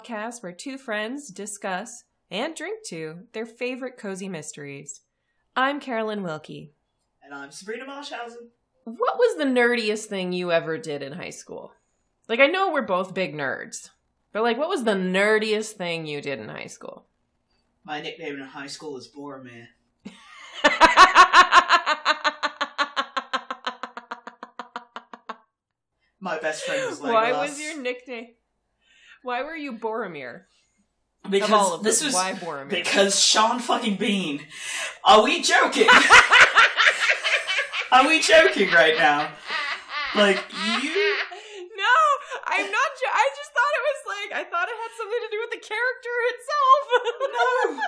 podcast 0.00 0.42
where 0.42 0.52
two 0.52 0.78
friends 0.78 1.28
discuss 1.28 2.04
and 2.30 2.54
drink 2.54 2.86
to 2.86 3.20
their 3.32 3.46
favorite 3.46 3.98
cozy 3.98 4.28
mysteries. 4.28 5.00
I'm 5.56 5.80
Carolyn 5.80 6.22
Wilkie. 6.22 6.72
And 7.22 7.34
I'm 7.34 7.50
Sabrina 7.50 7.84
Marshausen. 7.84 8.48
What 8.84 9.18
was 9.18 9.36
the 9.36 9.44
nerdiest 9.44 10.06
thing 10.06 10.32
you 10.32 10.52
ever 10.52 10.78
did 10.78 11.02
in 11.02 11.12
high 11.12 11.30
school? 11.30 11.72
Like, 12.28 12.40
I 12.40 12.46
know 12.46 12.72
we're 12.72 12.82
both 12.82 13.14
big 13.14 13.34
nerds, 13.34 13.90
but 14.32 14.42
like, 14.42 14.56
what 14.56 14.68
was 14.68 14.84
the 14.84 14.92
nerdiest 14.92 15.72
thing 15.72 16.06
you 16.06 16.22
did 16.22 16.38
in 16.38 16.48
high 16.48 16.66
school? 16.66 17.06
My 17.84 18.00
nickname 18.00 18.36
in 18.36 18.42
high 18.42 18.68
school 18.68 18.94
was 18.94 19.08
Boromir. 19.08 19.66
My 26.22 26.38
best 26.38 26.64
friend 26.64 26.88
was 26.88 27.00
Legolas. 27.00 27.12
Why 27.12 27.32
was 27.32 27.60
your 27.60 27.80
nickname? 27.80 28.28
Why 29.22 29.42
were 29.42 29.56
you 29.56 29.74
Boromir? 29.74 30.44
Because 31.28 31.50
of 31.50 31.54
all 31.54 31.74
of 31.74 31.82
this 31.82 32.02
was 32.02 32.14
why 32.14 32.32
Boromir? 32.32 32.70
because 32.70 33.22
Sean 33.22 33.58
fucking 33.58 33.96
Bean. 33.96 34.40
Are 35.04 35.22
we 35.22 35.42
joking? 35.42 35.86
Are 37.92 38.06
we 38.06 38.20
joking 38.20 38.70
right 38.70 38.96
now? 38.96 39.28
Like 40.14 40.36
you? 40.36 41.16
No, 41.76 41.96
I'm 42.46 42.64
not. 42.64 42.90
Jo- 43.00 43.12
I 43.12 43.28
just 43.36 43.50
thought 43.52 43.74
it 43.76 43.84
was 43.90 44.00
like 44.06 44.32
I 44.40 44.44
thought 44.50 44.68
it 44.68 44.76
had 44.76 44.92
something 44.96 45.20
to 45.20 45.28
do 45.30 45.40
with 45.40 45.50
the 45.50 45.58
character 45.68 46.14
itself. 46.32 46.80
No. 47.34 47.80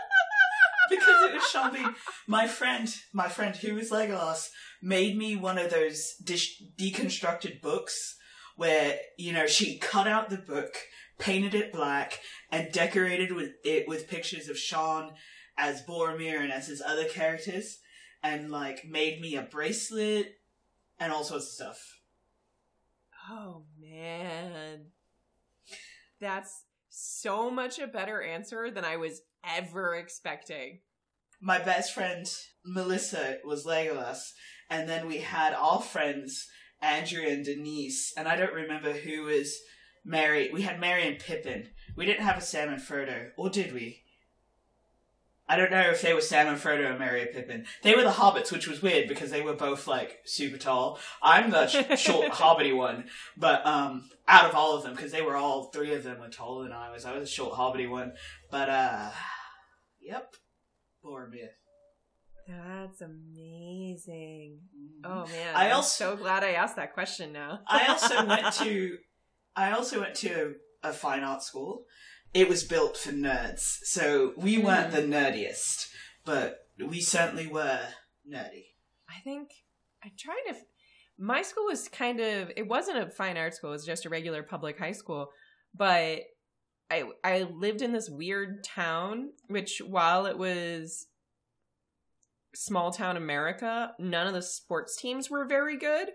because 0.91 1.23
it 1.31 1.35
was 1.35 1.49
Sean 1.51 1.73
Bean. 1.73 1.95
My 2.27 2.47
friend, 2.47 2.89
my 3.13 3.29
friend 3.29 3.57
who 3.57 3.75
was 3.75 3.91
Legolas, 3.91 4.49
made 4.83 5.17
me 5.17 5.37
one 5.37 5.59
of 5.59 5.71
those 5.71 6.15
deconstructed 6.25 7.61
books 7.63 8.17
where 8.57 8.99
you 9.19 9.33
know 9.33 9.47
she 9.47 9.79
cut 9.79 10.07
out 10.07 10.29
the 10.31 10.37
book, 10.37 10.75
painted 11.19 11.55
it 11.55 11.73
black, 11.73 12.21
and 12.51 12.73
decorated 12.73 13.33
with 13.33 13.51
it 13.65 13.87
with 13.89 14.09
pictures 14.09 14.49
of 14.49 14.59
Sean 14.59 15.13
as 15.57 15.83
Boromir 15.83 16.41
and 16.41 16.53
as 16.53 16.67
his 16.67 16.81
other 16.81 17.05
characters, 17.05 17.79
and 18.23 18.51
like 18.51 18.85
made 18.85 19.21
me 19.21 19.37
a 19.37 19.43
bracelet 19.43 20.39
and 20.99 21.13
all 21.13 21.25
sorts 21.25 21.47
of 21.47 21.53
stuff. 21.53 21.99
Oh 23.31 23.65
man, 23.81 24.87
that's 26.21 26.65
so 26.89 27.51
much 27.51 27.79
a 27.79 27.87
better 27.87 28.21
answer 28.23 28.71
than 28.71 28.85
I 28.85 28.97
was 28.97 29.23
ever 29.45 29.95
expecting. 29.95 30.81
my 31.41 31.59
best 31.59 31.93
friend 31.93 32.27
Melissa 32.65 33.39
was 33.45 33.67
Legolas, 33.67 34.33
and 34.71 34.89
then 34.89 35.07
we 35.09 35.19
had 35.19 35.53
our 35.55 35.81
friends 35.81 36.49
Andrew 36.81 37.23
and 37.27 37.45
Denise, 37.45 38.13
and 38.17 38.29
I 38.29 38.37
don't 38.37 38.55
remember 38.55 38.93
who 38.93 39.23
was 39.23 39.59
Merry. 40.05 40.51
We 40.53 40.63
had 40.63 40.81
Merry 40.81 41.07
and 41.07 41.19
Pippin. 41.19 41.69
We 41.97 42.07
didn't 42.07 42.25
have 42.25 42.39
a 42.39 42.41
Sam 42.43 42.69
and 42.71 42.81
Frodo, 42.83 43.29
or 43.37 43.51
did 43.51 43.73
we? 43.73 44.01
I 45.49 45.57
don't 45.57 45.71
know 45.71 45.91
if 45.91 46.01
they 46.01 46.15
were 46.15 46.21
Sam 46.23 46.49
and 46.49 46.57
Frodo 46.59 46.89
and 46.89 46.99
Merry 46.99 47.23
and 47.23 47.31
Pippin. 47.33 47.67
They 47.83 47.95
were 47.95 48.05
the 48.05 48.11
hobbits, 48.11 48.51
which 48.51 48.67
was 48.67 48.81
weird 48.81 49.07
because 49.09 49.31
they 49.31 49.43
were 49.43 49.53
both 49.55 49.87
like 49.87 50.21
super 50.25 50.57
tall. 50.57 50.99
I'm 51.23 51.51
the 51.51 51.67
short 51.97 52.33
hobbity 52.33 52.75
one, 52.75 53.05
but 53.37 53.67
um, 53.67 54.09
out 54.27 54.49
of 54.49 54.55
all 54.55 54.77
of 54.77 54.83
them, 54.83 54.95
because 54.95 55.13
they 55.13 55.21
were 55.21 55.37
all 55.37 55.65
three 55.65 55.93
of 55.95 56.05
them 56.05 56.21
were 56.21 56.29
taller 56.29 56.63
than 56.65 56.73
I 56.73 56.91
was. 56.91 57.05
I 57.05 57.13
was 57.13 57.29
a 57.29 57.33
short 57.33 57.55
hobbity 57.55 57.89
one, 57.91 58.13
but 58.51 58.71
uh, 58.71 59.11
yep, 60.01 60.33
Boromir. 61.05 61.49
That's 62.49 63.01
amazing. 63.03 64.59
Mhm. 64.77 65.01
Oh 65.05 65.27
man, 65.27 65.55
I 65.55 65.67
I'm 65.69 65.77
also- 65.77 66.13
so 66.13 66.17
glad 66.17 66.45
I 66.45 66.53
asked 66.53 66.77
that 66.77 66.95
question 66.95 67.33
now. 67.33 67.61
I 67.69 67.87
also 67.89 68.25
went 68.27 68.53
to 68.55 68.97
I 69.57 69.73
also 69.73 70.01
went 70.01 70.15
to 70.17 70.57
a 70.83 70.93
fine 70.93 71.23
art 71.23 71.43
school. 71.43 71.85
It 72.35 72.49
was 72.49 72.65
built 72.65 72.97
for 72.97 73.13
nerds, 73.13 73.61
so 73.85 74.33
we 74.37 74.57
weren't 74.59 74.91
Hmm. 74.95 74.97
the 74.97 75.03
nerdiest, 75.17 75.89
but 76.25 76.67
we 76.79 77.01
certainly 77.01 77.47
were 77.47 77.81
nerdy. 78.29 78.75
I 79.09 79.21
think 79.23 79.51
I'm 80.03 80.13
trying 80.19 80.45
to. 80.49 80.57
My 81.19 81.43
school 81.43 81.67
was 81.67 81.89
kind 81.89 82.21
of. 82.21 82.51
It 82.57 82.67
wasn't 82.67 82.99
a 82.99 83.11
fine 83.11 83.37
art 83.37 83.55
school. 83.55 83.71
It 83.71 83.75
was 83.75 83.87
just 83.87 84.07
a 84.07 84.09
regular 84.09 84.43
public 84.43 84.79
high 84.79 84.93
school. 84.93 85.31
But 85.75 86.21
I 86.91 87.05
I 87.23 87.43
lived 87.43 87.83
in 87.83 87.93
this 87.93 88.09
weird 88.09 88.65
town, 88.65 89.33
which 89.49 89.83
while 89.87 90.25
it 90.27 90.39
was 90.39 91.07
small 92.55 92.91
town 92.93 93.17
America, 93.17 93.95
none 93.99 94.27
of 94.27 94.33
the 94.35 94.43
sports 94.43 94.97
teams 94.97 95.31
were 95.31 95.45
very 95.47 95.77
good. 95.77 96.09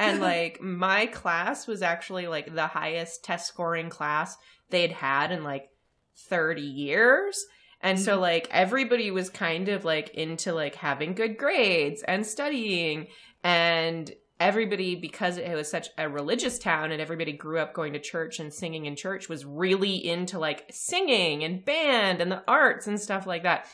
And 0.00 0.20
like 0.32 0.60
my 0.60 1.06
class 1.06 1.66
was 1.66 1.82
actually 1.82 2.26
like 2.26 2.52
the 2.54 2.66
highest 2.66 3.22
test 3.22 3.46
scoring 3.46 3.90
class 3.90 4.36
they'd 4.70 4.92
had 4.92 5.30
in 5.30 5.44
like 5.44 5.68
30 6.16 6.62
years. 6.62 7.44
And 7.82 7.98
so 8.00 8.16
Mhm. 8.18 8.20
like 8.20 8.48
everybody 8.50 9.10
was 9.10 9.30
kind 9.30 9.68
of 9.68 9.84
like 9.84 10.10
into 10.14 10.52
like 10.52 10.74
having 10.74 11.14
good 11.14 11.36
grades 11.38 12.02
and 12.02 12.26
studying 12.26 13.06
and 13.44 14.10
everybody 14.38 14.94
because 14.94 15.36
it 15.36 15.54
was 15.54 15.70
such 15.70 15.88
a 15.98 16.08
religious 16.08 16.58
town 16.58 16.92
and 16.92 17.00
everybody 17.02 17.32
grew 17.32 17.58
up 17.58 17.74
going 17.74 17.92
to 17.92 18.00
church 18.00 18.38
and 18.40 18.52
singing 18.52 18.86
in 18.86 18.96
church 18.96 19.28
was 19.28 19.44
really 19.44 19.96
into 19.96 20.38
like 20.38 20.64
singing 20.70 21.44
and 21.44 21.62
band 21.64 22.22
and 22.22 22.32
the 22.32 22.42
arts 22.48 22.86
and 22.86 22.98
stuff 22.98 23.26
like 23.26 23.42
that. 23.42 23.66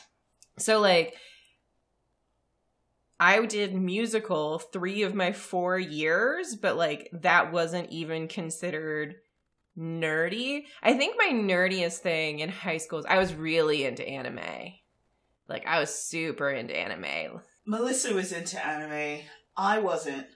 So 0.57 0.79
like 0.81 1.15
I 3.19 3.45
did 3.45 3.73
musical 3.73 4.59
3 4.59 5.03
of 5.03 5.15
my 5.15 5.31
4 5.31 5.79
years, 5.79 6.55
but 6.55 6.77
like 6.77 7.09
that 7.13 7.51
wasn't 7.51 7.89
even 7.89 8.27
considered 8.27 9.15
nerdy. 9.77 10.63
I 10.81 10.93
think 10.93 11.15
my 11.17 11.31
nerdiest 11.33 11.97
thing 11.99 12.39
in 12.39 12.49
high 12.49 12.77
school 12.77 12.99
is 12.99 13.05
I 13.05 13.17
was 13.17 13.33
really 13.33 13.85
into 13.85 14.07
anime. 14.07 14.73
Like 15.47 15.65
I 15.65 15.79
was 15.79 15.93
super 15.93 16.49
into 16.49 16.75
anime. 16.77 17.41
Melissa 17.65 18.13
was 18.13 18.31
into 18.31 18.63
anime. 18.65 19.21
I 19.55 19.79
wasn't 19.79 20.27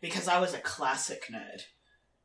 because 0.00 0.28
I 0.28 0.40
was 0.40 0.54
a 0.54 0.58
classic 0.58 1.26
nerd. 1.30 1.62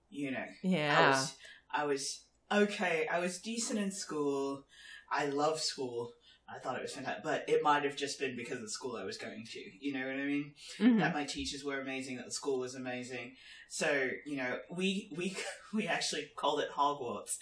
You 0.10 0.32
know, 0.32 0.40
I 0.40 0.48
Yeah. 0.64 1.10
was 1.10 1.34
I 1.74 1.86
was 1.86 2.26
okay. 2.52 3.08
I 3.12 3.20
was 3.20 3.40
decent 3.40 3.80
in 3.80 3.92
school. 3.92 4.66
I 5.12 5.26
love 5.28 5.60
school. 5.60 6.14
I 6.54 6.60
thought 6.60 6.76
it 6.76 6.82
was 6.82 6.94
fantastic, 6.94 7.24
but 7.24 7.46
it 7.48 7.64
might 7.64 7.84
have 7.84 7.96
just 7.96 8.20
been 8.20 8.36
because 8.36 8.58
of 8.58 8.64
the 8.64 8.70
school 8.70 8.98
I 8.98 9.06
was 9.06 9.18
going 9.18 9.46
to. 9.54 9.60
You 9.80 9.94
know 9.94 10.06
what 10.06 10.16
I 10.16 10.26
mean? 10.26 10.54
Mhm. 10.80 11.00
that 11.00 11.14
my 11.14 11.24
teachers 11.24 11.64
were 11.64 11.80
amazing, 11.80 12.18
that 12.18 12.26
the 12.26 12.32
school 12.32 12.60
was 12.60 12.76
amazing. 12.76 13.36
So 13.70 14.10
you 14.26 14.38
know, 14.38 14.58
we 14.70 15.12
we 15.16 15.36
we 15.74 15.88
actually 15.88 16.30
called 16.36 16.60
it 16.60 16.70
Hogwarts 16.72 17.38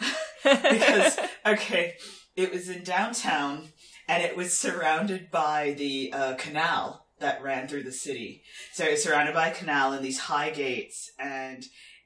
because 0.42 1.18
okay, 1.46 1.96
it 2.36 2.52
was 2.52 2.68
in 2.68 2.84
downtown 2.84 3.68
and 4.08 4.22
it 4.22 4.36
was 4.36 4.56
surrounded 4.56 5.30
by 5.30 5.74
the 5.76 6.12
uh, 6.12 6.34
canal 6.36 7.06
that 7.20 7.42
ran 7.42 7.68
through 7.68 7.82
the 7.82 7.92
city. 7.92 8.42
So 8.72 8.84
it's 8.84 9.02
surrounded 9.04 9.34
by 9.34 9.48
a 9.48 9.54
canal 9.54 9.92
and 9.92 10.04
these 10.04 10.18
high 10.20 10.50
gates, 10.50 11.10
and 11.18 11.64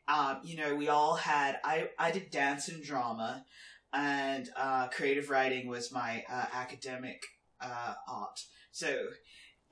um, 0.08 0.40
you 0.42 0.56
know, 0.56 0.74
we 0.74 0.88
all 0.88 1.14
had. 1.14 1.58
I 1.64 1.90
I 1.98 2.10
did 2.10 2.30
dance 2.30 2.68
and 2.68 2.82
drama, 2.82 3.44
and 3.92 4.48
uh, 4.56 4.88
creative 4.88 5.30
writing 5.30 5.68
was 5.68 5.92
my 5.92 6.24
uh, 6.30 6.46
academic 6.52 7.20
uh, 7.60 7.94
art. 8.08 8.40
So 8.70 9.06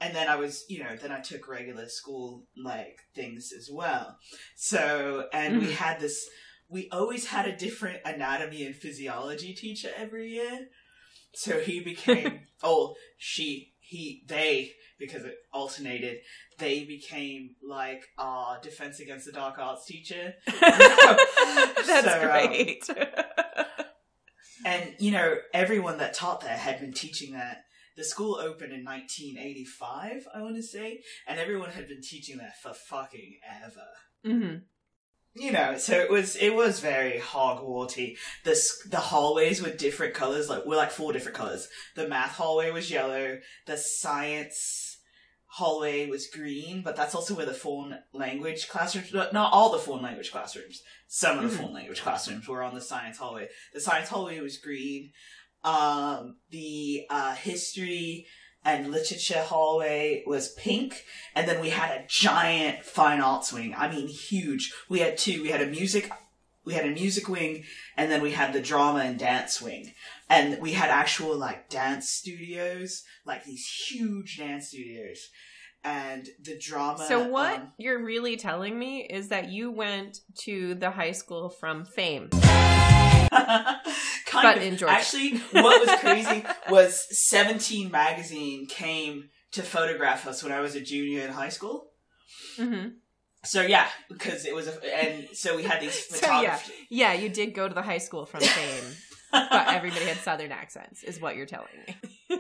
and 0.01 0.15
then 0.15 0.29
I 0.29 0.37
was, 0.37 0.65
you 0.69 0.83
know, 0.83 0.97
then 0.97 1.13
I 1.13 1.21
took 1.21 1.47
regular 1.47 1.87
school 1.89 2.47
like 2.57 2.97
things 3.15 3.53
as 3.57 3.69
well. 3.71 4.17
So, 4.57 5.27
and 5.33 5.59
we 5.59 5.67
Mhm. 5.67 5.73
had 5.73 6.01
this, 6.01 6.27
we 6.71 6.89
always 6.91 7.27
had 7.27 7.47
a 7.47 7.55
different 7.55 8.01
anatomy 8.07 8.65
and 8.65 8.75
physiology 8.75 9.53
teacher 9.53 9.91
every 9.95 10.29
year. 10.31 10.69
So 11.35 11.61
he 11.61 11.81
became, 11.93 12.47
oh, 12.63 12.95
she, 13.19 13.75
he, 13.79 14.23
they, 14.27 14.73
because 14.99 15.25
it 15.25 15.37
alternated, 15.53 16.21
they 16.59 16.85
became 16.85 17.57
like 17.63 18.05
our 18.17 18.59
defense 18.63 19.01
against 19.01 19.27
the 19.27 19.33
dark 19.33 19.59
arts 19.59 19.85
teacher. 19.85 20.35
That's 20.47 21.87
So, 21.87 22.21
um, 22.23 22.49
great. 22.49 22.89
And, 24.65 24.95
you 24.99 25.11
know, 25.11 25.37
everyone 25.53 25.99
that 25.99 26.15
taught 26.15 26.41
there 26.41 26.57
had 26.57 26.81
been 26.81 26.93
teaching 26.93 27.33
that. 27.33 27.65
The 27.97 28.05
school 28.05 28.37
opened 28.37 28.73
in 28.73 28.85
1985, 28.85 30.29
I 30.35 30.41
want 30.41 30.57
to 30.57 30.63
say, 30.63 31.01
and 31.27 31.39
everyone 31.39 31.71
had 31.71 31.89
been 31.89 32.01
teaching 32.03 32.39
that 32.39 32.61
for 32.63 32.73
fucking 32.73 33.39
ever. 33.63 33.89
hmm 34.25 34.57
You 35.35 35.53
know, 35.53 35.77
so 35.77 35.99
it 35.99 36.11
was 36.11 36.37
it 36.37 36.55
was 36.55 36.81
very 36.81 37.21
Hogwarty. 37.21 38.17
The 38.45 38.59
the 38.89 38.97
hallways 38.97 39.63
were 39.63 39.71
different 39.71 40.15
colors, 40.15 40.49
like 40.49 40.65
were 40.67 40.77
like 40.77 40.91
four 40.93 41.13
different 41.13 41.37
colors. 41.37 41.69
The 41.95 42.09
math 42.09 42.37
hallway 42.37 42.71
was 42.71 42.91
yellow. 42.91 43.39
The 43.67 43.77
science 43.77 44.90
hallway 45.53 46.07
was 46.09 46.29
green, 46.29 46.81
but 46.83 46.95
that's 46.95 47.15
also 47.15 47.35
where 47.35 47.47
the 47.47 47.53
foreign 47.53 47.99
language 48.13 48.69
classrooms. 48.69 49.13
Not 49.13 49.53
all 49.53 49.71
the 49.71 49.79
foreign 49.79 50.03
language 50.03 50.31
classrooms. 50.31 50.83
Some 51.09 51.39
of 51.39 51.45
the 51.45 51.57
foreign 51.57 51.75
language 51.75 52.03
classrooms 52.03 52.47
were 52.47 52.63
on 52.63 52.75
the 52.75 52.81
science 52.81 53.19
hallway. 53.19 53.49
The 53.75 53.81
science 53.81 54.09
hallway 54.09 54.41
was 54.41 54.59
green. 54.59 55.11
Um, 55.65 56.37
the 56.51 57.05
uh, 57.11 57.35
history 57.35 58.27
and 58.65 58.91
literature 58.91 59.43
hallway 59.43 60.23
was 60.27 60.53
pink, 60.55 61.05
and 61.35 61.49
then 61.49 61.61
we 61.61 61.71
had 61.71 61.91
a 61.91 62.05
giant 62.07 62.85
fine 62.85 63.21
arts 63.21 63.53
wing. 63.53 63.75
I 63.77 63.91
mean, 63.91 64.07
huge. 64.07 64.73
We 64.89 65.01
had 65.01 65.19
two. 65.19 65.43
We 65.43 65.49
had 65.49 65.63
a 65.63 65.67
music. 65.67 66.11
We 66.71 66.77
had 66.77 66.87
a 66.87 66.91
music 66.91 67.29
wing, 67.29 67.65
and 67.97 68.13
then 68.13 68.23
we 68.23 68.31
had 68.31 68.53
the 68.53 68.61
drama 68.61 69.01
and 69.01 69.19
dance 69.19 69.61
wing, 69.61 69.93
and 70.29 70.61
we 70.63 70.73
had 70.73 70.89
actual 70.89 71.37
like 71.37 71.69
dance 71.69 72.09
studios, 72.09 73.03
like 73.27 73.43
these 73.43 73.67
huge 73.67 74.39
dance 74.39 74.69
studios, 74.69 75.31
and 75.83 76.29
the 76.41 76.57
drama. 76.57 77.05
So 77.09 77.27
what 77.27 77.59
um, 77.59 77.73
you're 77.77 78.05
really 78.05 78.37
telling 78.37 78.79
me 78.79 79.01
is 79.01 79.31
that 79.31 79.49
you 79.49 79.73
went 79.73 80.19
to 80.43 80.77
the 80.77 80.93
high 80.93 81.11
school 81.11 81.51
from 81.51 81.85
Fame, 81.85 82.29
kind 82.31 83.29
but 84.31 84.59
of 84.59 84.63
in 84.63 84.77
Georgia. 84.77 84.95
Actually, 84.95 85.39
what 85.51 85.85
was 85.85 85.99
crazy 85.99 86.45
was 86.71 87.05
Seventeen 87.29 87.91
magazine 87.91 88.69
came 88.69 89.25
to 89.51 89.63
photograph 89.63 90.25
us 90.29 90.45
when 90.45 90.53
I 90.53 90.61
was 90.61 90.77
a 90.77 90.81
junior 90.81 91.23
in 91.23 91.33
high 91.33 91.49
school. 91.49 91.91
hmm 92.57 92.91
So 93.45 93.63
yeah, 93.63 93.89
because 94.09 94.45
it 94.45 94.55
was, 94.55 94.69
a, 94.69 95.05
and 95.05 95.29
so 95.33 95.57
we 95.57 95.63
had 95.63 95.81
these 95.81 96.07
So, 96.09 96.41
yeah. 96.41 96.59
Yeah, 96.91 97.13
you 97.15 97.29
did 97.29 97.55
go 97.55 97.69
to 97.69 97.75
the 97.75 97.83
high 97.83 97.99
school 97.99 98.27
from 98.27 98.41
Fame, 98.41 98.97
but 99.33 99.69
everybody 99.69 100.05
had 100.05 100.19
Southern 100.19 100.53
accents, 100.53 101.03
is 101.03 101.21
what 101.21 101.37
you're 101.37 101.47
telling 101.47 101.69
me. 101.87 101.97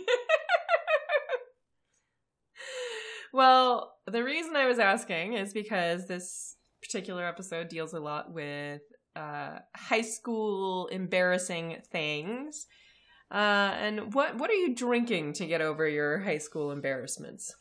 well, 3.32 3.94
the 4.06 4.23
reason 4.23 4.56
I 4.56 4.67
was 4.67 4.79
asking 4.79 5.35
is 5.35 5.55
because 5.55 6.06
this 6.06 6.56
particular 6.82 7.26
episode 7.26 7.69
deals 7.69 7.94
a 7.94 8.00
lot 8.00 8.32
with 8.32 8.82
uh, 9.17 9.58
high 9.75 10.02
school 10.02 10.87
embarrassing 10.88 11.79
things. 11.91 12.67
Uh, 13.31 13.73
and 13.79 14.12
what 14.12 14.37
what 14.37 14.50
are 14.50 14.55
you 14.55 14.75
drinking 14.75 15.35
to 15.35 15.47
get 15.47 15.61
over 15.61 15.88
your 15.88 16.19
high 16.19 16.38
school 16.38 16.73
embarrassments? 16.73 17.55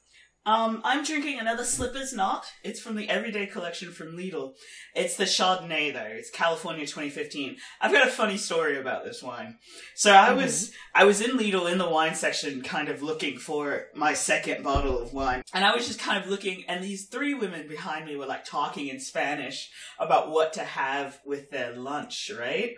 Um, 0.45 0.81
I'm 0.83 1.03
drinking 1.03 1.37
another 1.39 1.63
Slippers 1.63 2.13
Knot. 2.13 2.45
It's 2.63 2.79
from 2.79 2.95
the 2.95 3.09
Everyday 3.09 3.45
Collection 3.45 3.91
from 3.91 4.17
Lidl. 4.17 4.53
It's 4.95 5.15
the 5.15 5.25
Chardonnay 5.25 5.93
though. 5.93 5.99
It's 6.17 6.31
California 6.31 6.87
2015. 6.87 7.57
I've 7.81 7.91
got 7.91 8.07
a 8.07 8.11
funny 8.11 8.37
story 8.37 8.77
about 8.77 9.03
this 9.03 9.21
wine. 9.21 9.57
So 9.95 10.11
I 10.11 10.33
was 10.33 10.71
I 10.95 11.03
was 11.03 11.21
in 11.21 11.37
Lidl 11.37 11.71
in 11.71 11.77
the 11.77 11.89
wine 11.89 12.15
section, 12.15 12.61
kind 12.61 12.89
of 12.89 13.03
looking 13.03 13.37
for 13.37 13.87
my 13.93 14.13
second 14.13 14.63
bottle 14.63 14.97
of 14.99 15.13
wine, 15.13 15.43
and 15.53 15.65
I 15.65 15.75
was 15.75 15.85
just 15.85 15.99
kind 15.99 16.23
of 16.23 16.29
looking, 16.29 16.63
and 16.67 16.83
these 16.83 17.07
three 17.07 17.33
women 17.33 17.67
behind 17.67 18.05
me 18.05 18.15
were 18.15 18.25
like 18.25 18.45
talking 18.45 18.87
in 18.87 18.99
Spanish 18.99 19.69
about 19.99 20.31
what 20.31 20.53
to 20.53 20.63
have 20.63 21.19
with 21.25 21.51
their 21.51 21.75
lunch, 21.75 22.31
right? 22.39 22.75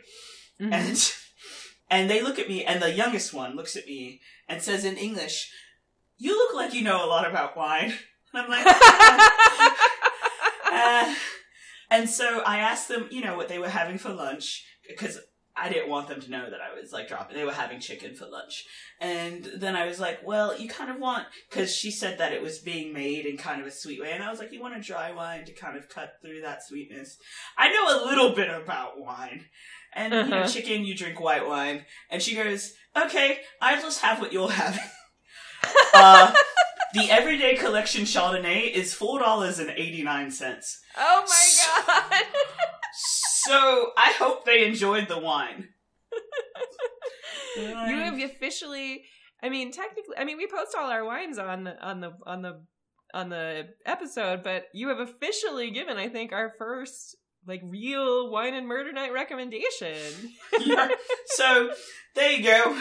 Mhm. 0.60 0.74
and 0.74 1.14
and 1.90 2.10
they 2.10 2.22
look 2.22 2.40
at 2.40 2.50
me 2.50 2.64
and 2.64 2.82
the 2.82 2.92
youngest 2.92 3.34
one 3.34 3.56
looks 3.56 3.76
at 3.76 3.86
me 3.86 4.22
and 4.48 4.62
says 4.62 4.86
in 4.86 4.96
english 4.98 5.52
you 6.24 6.38
look 6.38 6.54
like 6.56 6.74
you 6.74 6.84
know 6.84 7.04
a 7.04 7.08
lot 7.08 7.28
about 7.30 7.58
wine 7.58 7.92
and 8.34 8.44
i'm 8.44 8.50
like 8.50 8.66
uh, 10.72 11.14
and 11.90 12.10
so 12.10 12.42
i 12.46 12.60
asked 12.60 12.88
them 12.88 13.08
you 13.12 13.22
know 13.24 13.36
what 13.36 13.50
they 13.50 13.60
were 13.60 13.70
having 13.70 13.98
for 13.98 14.10
lunch 14.14 14.64
because 14.88 15.20
i 15.56 15.68
didn't 15.70 15.90
want 15.90 16.08
them 16.08 16.22
to 16.22 16.30
know 16.32 16.50
that 16.50 16.60
i 16.62 16.74
was 16.80 16.92
like 16.94 17.08
dropping 17.08 17.36
they 17.36 17.44
were 17.46 17.52
having 17.52 17.80
chicken 17.80 18.14
for 18.16 18.26
lunch 18.28 18.66
and 19.00 19.46
then 19.58 19.76
i 19.76 19.86
was 19.86 20.00
like 20.00 20.20
well 20.26 20.58
you 20.58 20.68
kind 20.70 20.90
of 20.92 21.00
want 21.00 21.26
because 21.50 21.76
she 21.76 21.92
said 21.92 22.18
that 22.20 22.32
it 22.34 22.42
was 22.42 22.60
being 22.60 22.94
made 22.94 23.26
in 23.26 23.38
kind 23.38 23.60
of 23.62 23.68
a 23.68 23.72
sweet 23.72 24.00
way 24.02 24.12
and 24.12 24.24
i 24.24 24.30
was 24.30 24.40
like 24.40 24.52
you 24.54 24.62
want 24.62 24.76
a 24.78 24.82
dry 24.82 25.12
wine 25.12 25.44
to 25.46 25.54
kind 25.54 25.78
of 25.78 25.90
cut 25.90 26.14
through 26.22 26.42
that 26.42 26.64
sweetness 26.64 27.18
i 27.58 27.70
know 27.72 27.88
a 27.90 28.06
little 28.06 28.34
bit 28.36 28.50
about 28.50 29.00
wine 29.00 29.46
and 29.94 30.14
you 30.14 30.24
know, 30.24 30.38
Uh-huh. 30.44 30.48
chicken, 30.48 30.86
you 30.86 30.96
drink 30.96 31.20
white 31.20 31.46
wine. 31.46 31.84
And 32.10 32.22
she 32.22 32.34
goes, 32.34 32.72
okay, 32.96 33.40
I'll 33.62 33.82
just 33.82 34.00
have 34.00 34.22
what 34.22 34.32
you're 34.32 34.50
having. 34.50 34.80
uh, 35.94 36.34
the 36.94 37.10
Everyday 37.10 37.56
Collection 37.56 38.04
Chardonnay 38.04 38.72
is 38.72 38.94
$4.89. 38.94 40.76
oh 40.98 41.26
my 41.28 41.52
god! 41.88 42.24
So 42.94 43.92
I 43.98 44.14
hope 44.18 44.46
they 44.46 44.66
enjoyed 44.66 45.08
the 45.08 45.18
wine. 45.20 45.70
you 47.58 47.98
have 47.98 48.20
officially 48.20 49.04
i 49.44 49.50
mean 49.50 49.72
technically 49.72 50.16
i 50.18 50.24
mean 50.24 50.38
we 50.38 50.48
post 50.48 50.76
all 50.78 50.90
our 50.90 51.06
wines 51.06 51.38
on 51.38 51.64
the 51.64 51.78
on 51.86 52.00
the 52.02 52.12
on 52.26 52.42
the 52.42 52.62
on 53.14 53.30
the 53.30 53.68
episode 53.86 54.44
but 54.44 54.66
you 54.74 54.88
have 54.90 55.00
officially 55.00 55.72
given 55.72 55.98
i 55.98 56.08
think 56.08 56.32
our 56.32 56.54
first 56.58 57.18
like 57.48 57.62
real 57.64 58.32
wine 58.32 58.54
and 58.54 58.68
murder 58.68 58.92
night 58.92 59.12
recommendation 59.12 59.98
Yeah. 60.60 60.90
So 61.26 61.72
there 62.16 62.32
you 62.32 62.44
go. 62.44 62.78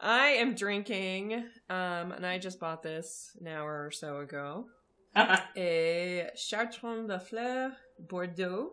I 0.00 0.28
am 0.28 0.54
drinking 0.54 1.32
um 1.70 2.12
and 2.12 2.24
i 2.26 2.38
just 2.38 2.60
bought 2.60 2.82
this 2.82 3.34
an 3.40 3.46
hour 3.48 3.84
or 3.86 3.90
so 3.90 4.18
ago 4.20 4.66
a 5.56 6.28
chartron 6.36 7.08
de 7.08 7.18
fleur 7.18 7.72
bordeaux 7.98 8.72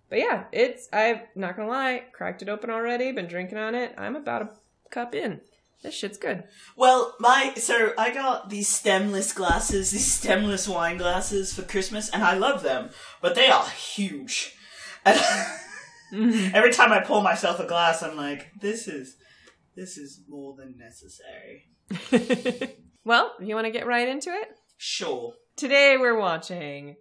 But 0.09 0.19
yeah, 0.19 0.45
it's, 0.51 0.87
I'm 0.93 1.21
not 1.35 1.55
gonna 1.57 1.67
lie, 1.69 2.03
cracked 2.13 2.41
it 2.41 2.49
open 2.49 2.69
already, 2.69 3.11
been 3.11 3.27
drinking 3.27 3.57
on 3.57 3.75
it. 3.75 3.93
I'm 3.97 4.15
about 4.15 4.41
a 4.43 4.49
cup 4.91 5.13
in. 5.15 5.41
This 5.83 5.93
shit's 5.93 6.17
good. 6.17 6.45
Well, 6.75 7.15
my 7.19 7.53
so 7.57 7.93
I 7.97 8.11
got 8.11 8.49
these 8.49 8.67
stemless 8.67 9.33
glasses, 9.33 9.91
these 9.91 10.11
stemless 10.11 10.67
wine 10.67 10.97
glasses 10.97 11.53
for 11.53 11.61
Christmas, 11.61 12.09
and 12.09 12.23
I 12.23 12.35
love 12.35 12.63
them, 12.63 12.89
but 13.21 13.35
they 13.35 13.47
are 13.47 13.67
huge. 13.69 14.55
And 15.03 15.19
every 16.55 16.71
time 16.71 16.91
I 16.91 17.01
pour 17.01 17.21
myself 17.21 17.59
a 17.59 17.67
glass, 17.67 18.01
I'm 18.01 18.15
like, 18.15 18.51
this 18.59 18.87
is 18.87 19.17
this 19.75 19.97
is 19.97 20.21
more 20.27 20.55
than 20.55 20.75
necessary. 20.77 21.67
well, 23.03 23.33
you 23.39 23.53
want 23.53 23.65
to 23.65 23.71
get 23.71 23.85
right 23.85 24.07
into 24.07 24.29
it? 24.31 24.47
Sure. 24.77 25.33
Today 25.55 25.95
we're 25.97 26.19
watching 26.19 26.97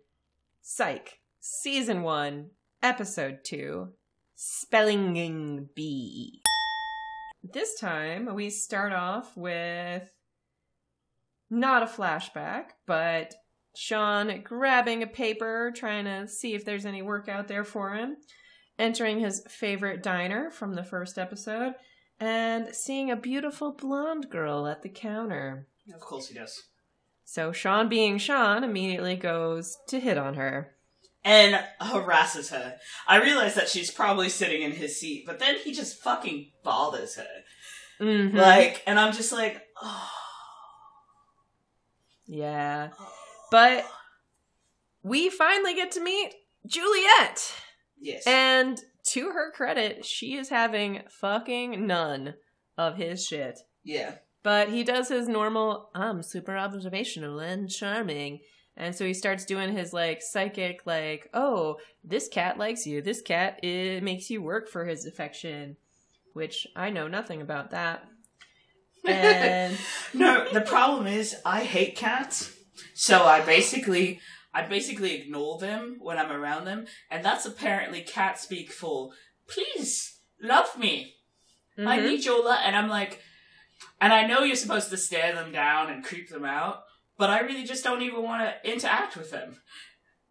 Psych, 0.62 1.18
Season 1.40 2.02
1, 2.02 2.50
Episode 2.82 3.40
2, 3.44 3.88
Spelling 4.36 5.68
Bee. 5.74 6.40
This 7.42 7.78
time 7.78 8.32
we 8.32 8.50
start 8.50 8.92
off 8.92 9.36
with 9.36 10.08
not 11.50 11.82
a 11.82 11.86
flashback, 11.86 12.66
but 12.86 13.34
Sean 13.74 14.42
grabbing 14.42 15.02
a 15.02 15.08
paper, 15.08 15.72
trying 15.74 16.04
to 16.04 16.28
see 16.28 16.54
if 16.54 16.64
there's 16.64 16.86
any 16.86 17.02
work 17.02 17.28
out 17.28 17.48
there 17.48 17.64
for 17.64 17.94
him, 17.94 18.16
entering 18.78 19.18
his 19.18 19.44
favorite 19.48 20.00
diner 20.00 20.48
from 20.50 20.74
the 20.74 20.84
first 20.84 21.18
episode, 21.18 21.74
and 22.20 22.72
seeing 22.72 23.10
a 23.10 23.16
beautiful 23.16 23.72
blonde 23.72 24.30
girl 24.30 24.68
at 24.68 24.82
the 24.82 24.88
counter. 24.88 25.66
Of 25.92 26.00
course 26.00 26.28
he 26.28 26.34
does. 26.34 26.62
So 27.24 27.52
Sean, 27.52 27.88
being 27.88 28.18
Sean, 28.18 28.62
immediately 28.64 29.16
goes 29.16 29.76
to 29.88 29.98
hit 30.00 30.18
on 30.18 30.34
her. 30.34 30.74
And 31.24 31.58
harasses 31.80 32.50
her. 32.50 32.76
I 33.08 33.22
realize 33.22 33.54
that 33.54 33.68
she's 33.68 33.90
probably 33.90 34.28
sitting 34.28 34.60
in 34.62 34.72
his 34.72 35.00
seat, 35.00 35.24
but 35.26 35.38
then 35.38 35.56
he 35.56 35.72
just 35.72 36.02
fucking 36.02 36.50
bothers 36.62 37.16
her. 37.16 37.26
Mhm. 38.00 38.34
Like, 38.34 38.82
and 38.86 39.00
I'm 39.00 39.12
just 39.14 39.32
like, 39.32 39.62
oh. 39.82 40.10
yeah. 42.26 42.90
But 43.50 43.86
we 45.02 45.30
finally 45.30 45.74
get 45.74 45.92
to 45.92 46.02
meet 46.02 46.34
Juliet. 46.66 47.54
yes. 48.00 48.26
And 48.26 48.80
to 49.08 49.30
her 49.30 49.50
credit, 49.52 50.04
she 50.04 50.34
is 50.36 50.48
having 50.48 51.02
fucking 51.08 51.86
none 51.86 52.34
of 52.76 52.96
his 52.96 53.24
shit. 53.26 53.58
yeah. 53.82 54.16
But 54.44 54.68
he 54.68 54.84
does 54.84 55.08
his 55.08 55.26
normal, 55.26 55.90
I'm 55.94 56.22
super 56.22 56.56
observational 56.56 57.40
and 57.40 57.68
charming. 57.68 58.40
And 58.76 58.94
so 58.94 59.06
he 59.06 59.14
starts 59.14 59.44
doing 59.44 59.72
his 59.74 59.92
like 59.92 60.20
psychic, 60.20 60.82
like, 60.84 61.30
oh, 61.32 61.78
this 62.04 62.28
cat 62.28 62.58
likes 62.58 62.86
you. 62.86 63.00
This 63.00 63.22
cat 63.22 63.58
it 63.64 64.02
makes 64.02 64.28
you 64.30 64.42
work 64.42 64.68
for 64.68 64.84
his 64.84 65.06
affection, 65.06 65.76
which 66.34 66.66
I 66.76 66.90
know 66.90 67.08
nothing 67.08 67.40
about 67.40 67.70
that. 67.70 68.04
And 69.06 69.78
no, 70.14 70.46
the 70.52 70.60
problem 70.60 71.06
is 71.06 71.36
I 71.44 71.64
hate 71.64 71.96
cats, 71.96 72.52
so 72.94 73.24
I 73.24 73.40
basically 73.40 74.20
I 74.52 74.62
basically 74.66 75.14
ignore 75.14 75.58
them 75.58 75.96
when 76.00 76.18
I'm 76.18 76.32
around 76.32 76.64
them, 76.64 76.86
and 77.10 77.24
that's 77.24 77.46
apparently 77.46 78.02
cat 78.02 78.38
speak 78.38 78.72
for 78.72 79.10
"please 79.48 80.20
love 80.42 80.78
me." 80.78 81.14
I 81.78 81.98
Mhm. 81.98 82.04
need 82.04 82.24
your 82.24 82.44
love, 82.44 82.60
and 82.62 82.76
I'm 82.76 82.88
like, 82.88 83.20
and 84.00 84.12
I 84.12 84.26
know 84.26 84.40
you're 84.42 84.56
supposed 84.56 84.90
to 84.90 84.96
stare 84.96 85.34
them 85.34 85.52
down 85.52 85.90
and 85.90 86.04
creep 86.04 86.28
them 86.30 86.44
out, 86.44 86.82
but 87.18 87.30
I 87.30 87.40
really 87.40 87.64
just 87.64 87.84
don't 87.84 88.02
even 88.02 88.22
want 88.22 88.42
to 88.42 88.70
interact 88.70 89.16
with 89.16 89.30
them. 89.30 89.56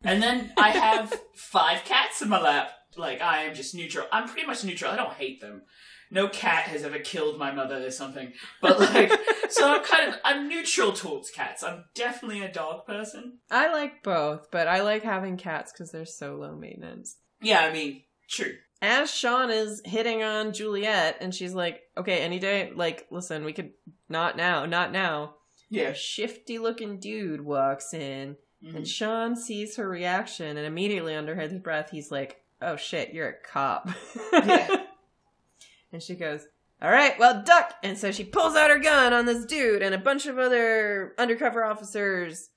And 0.03 0.21
then 0.21 0.51
I 0.57 0.69
have 0.69 1.13
five 1.35 1.85
cats 1.85 2.21
in 2.21 2.29
my 2.29 2.41
lap. 2.41 2.71
Like 2.95 3.21
I 3.21 3.43
am 3.43 3.55
just 3.55 3.73
neutral. 3.73 4.05
I'm 4.11 4.27
pretty 4.27 4.45
much 4.45 4.63
neutral. 4.63 4.91
I 4.91 4.95
don't 4.97 5.13
hate 5.13 5.41
them. 5.41 5.63
no 6.11 6.27
cat 6.27 6.65
has 6.65 6.83
ever 6.83 6.99
killed 6.99 7.39
my 7.39 7.51
mother 7.51 7.83
or 7.83 7.89
something. 7.89 8.33
But 8.61 8.79
like, 8.79 9.11
so 9.49 9.73
I'm 9.73 9.83
kind 9.83 10.09
of 10.09 10.19
I'm 10.23 10.47
neutral 10.47 10.91
towards 10.93 11.31
cats. 11.31 11.63
I'm 11.63 11.85
definitely 11.95 12.41
a 12.43 12.51
dog 12.51 12.85
person. 12.85 13.39
I 13.49 13.71
like 13.71 14.03
both, 14.03 14.51
but 14.51 14.67
I 14.67 14.81
like 14.81 15.03
having 15.03 15.37
cats 15.37 15.71
because 15.71 15.91
they're 15.91 16.05
so 16.05 16.35
low 16.35 16.55
maintenance. 16.55 17.17
Yeah, 17.41 17.61
I 17.61 17.73
mean, 17.73 18.03
true. 18.29 18.53
As 18.85 19.09
Sean 19.13 19.49
is 19.49 19.81
hitting 19.85 20.23
on 20.23 20.51
Juliet, 20.51 21.15
and 21.21 21.33
she's 21.33 21.53
like, 21.53 21.83
"Okay, 21.97 22.19
any 22.19 22.37
day. 22.37 22.71
Like, 22.75 23.07
listen, 23.09 23.45
we 23.45 23.53
could 23.53 23.71
not 24.09 24.35
now, 24.35 24.65
not 24.65 24.91
now." 24.91 25.35
Yeah. 25.69 25.89
A 25.89 25.93
shifty 25.95 26.59
looking 26.59 26.99
dude 26.99 27.41
walks 27.41 27.93
in, 27.93 28.35
Mhm. 28.61 28.75
and 28.75 28.87
Sean 28.87 29.37
sees 29.37 29.77
her 29.77 29.87
reaction, 29.87 30.57
and 30.57 30.67
immediately 30.67 31.15
under 31.15 31.33
his 31.35 31.53
breath, 31.53 31.91
he's 31.91 32.11
like, 32.11 32.43
"Oh 32.61 32.75
shit, 32.75 33.13
you're 33.13 33.29
a 33.29 33.33
cop." 33.41 33.89
Yeah. 34.33 34.83
and 35.93 36.03
she 36.03 36.15
goes, 36.15 36.45
"All 36.81 36.91
right, 36.91 37.17
well, 37.17 37.41
duck." 37.41 37.75
And 37.83 37.97
so 37.97 38.11
she 38.11 38.25
pulls 38.25 38.55
out 38.57 38.69
her 38.69 38.79
gun 38.79 39.13
on 39.13 39.25
this 39.25 39.45
dude, 39.45 39.81
and 39.81 39.95
a 39.95 39.99
bunch 39.99 40.25
of 40.25 40.37
other 40.37 41.15
undercover 41.17 41.63
officers 41.63 42.49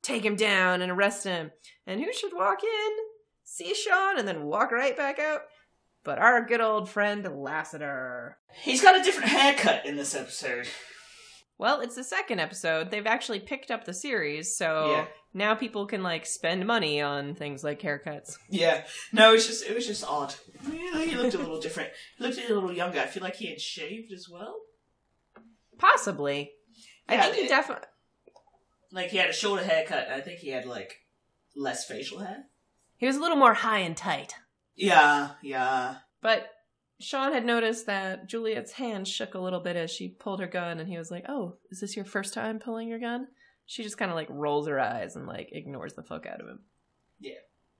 take 0.00 0.24
him 0.24 0.34
down 0.36 0.80
and 0.80 0.90
arrest 0.90 1.24
him. 1.24 1.52
And 1.86 2.00
who 2.00 2.10
should 2.12 2.32
walk 2.34 2.64
in, 2.64 2.90
see 3.42 3.74
Sean, 3.74 4.18
and 4.18 4.26
then 4.26 4.44
walk 4.44 4.72
right 4.72 4.96
back 4.96 5.18
out? 5.18 5.42
But 6.04 6.18
our 6.18 6.44
good 6.44 6.60
old 6.60 6.88
friend 6.90 7.26
Lassiter. 7.34 8.36
He's 8.62 8.82
got 8.82 9.00
a 9.00 9.02
different 9.02 9.30
haircut 9.30 9.86
in 9.86 9.96
this 9.96 10.14
episode. 10.14 10.68
Well, 11.56 11.80
it's 11.80 11.94
the 11.94 12.04
second 12.04 12.40
episode. 12.40 12.90
They've 12.90 13.06
actually 13.06 13.40
picked 13.40 13.70
up 13.70 13.84
the 13.84 13.94
series, 13.94 14.56
so 14.56 14.90
Yeah. 14.90 15.06
now 15.32 15.54
people 15.54 15.86
can 15.86 16.02
like 16.02 16.26
spend 16.26 16.66
money 16.66 17.00
on 17.00 17.34
things 17.34 17.64
like 17.64 17.80
haircuts. 17.80 18.36
Yeah. 18.50 18.84
No, 19.12 19.32
it's 19.34 19.46
just 19.46 19.64
it 19.64 19.74
was 19.74 19.86
just 19.86 20.04
odd. 20.04 20.34
Yeah, 20.70 20.98
he 21.04 21.14
looked 21.14 21.34
a 21.34 21.38
little 21.38 21.60
different. 21.60 21.90
He 22.18 22.24
looked 22.24 22.38
a 22.38 22.52
little 22.54 22.72
younger. 22.72 23.00
I 23.00 23.06
feel 23.06 23.22
like 23.22 23.36
he 23.36 23.48
had 23.48 23.60
shaved 23.60 24.12
as 24.12 24.28
well. 24.28 24.56
Possibly. 25.78 26.52
I 27.08 27.14
Yeah, 27.14 27.22
think 27.22 27.36
he 27.36 27.48
definitely. 27.48 27.86
Like 28.92 29.10
he 29.10 29.16
had 29.16 29.30
a 29.30 29.32
shorter 29.32 29.64
haircut. 29.64 30.06
And 30.06 30.14
I 30.14 30.20
think 30.20 30.40
he 30.40 30.50
had 30.50 30.66
like 30.66 31.00
less 31.56 31.84
facial 31.86 32.18
hair. 32.18 32.44
He 32.96 33.06
was 33.06 33.16
a 33.16 33.20
little 33.20 33.36
more 33.36 33.54
high 33.54 33.78
and 33.80 33.96
tight. 33.96 34.34
Yeah, 34.76 35.30
yeah. 35.42 35.96
But 36.20 36.50
Sean 37.00 37.32
had 37.32 37.44
noticed 37.44 37.86
that 37.86 38.28
Juliet's 38.28 38.72
hand 38.72 39.06
shook 39.06 39.34
a 39.34 39.38
little 39.38 39.60
bit 39.60 39.76
as 39.76 39.90
she 39.90 40.08
pulled 40.08 40.40
her 40.40 40.46
gun, 40.46 40.78
and 40.80 40.88
he 40.88 40.98
was 40.98 41.10
like, 41.10 41.24
"Oh, 41.28 41.56
is 41.70 41.80
this 41.80 41.96
your 41.96 42.04
first 42.04 42.34
time 42.34 42.58
pulling 42.58 42.88
your 42.88 42.98
gun?" 42.98 43.28
She 43.66 43.82
just 43.82 43.98
kind 43.98 44.10
of 44.10 44.14
like 44.16 44.28
rolls 44.30 44.68
her 44.68 44.78
eyes 44.80 45.16
and 45.16 45.26
like 45.26 45.48
ignores 45.52 45.94
the 45.94 46.02
fuck 46.02 46.26
out 46.26 46.40
of 46.40 46.46
him. 46.48 46.60
Yeah. 47.20 47.34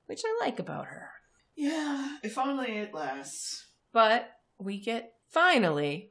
which 0.07 0.23
I 0.25 0.45
like 0.45 0.59
about 0.59 0.87
her. 0.87 1.11
Yeah, 1.57 2.19
if 2.23 2.37
only 2.39 2.79
it 2.79 2.95
lasts. 2.95 3.67
But 3.93 4.31
we 4.59 4.81
get 4.81 5.13
finally 5.31 6.11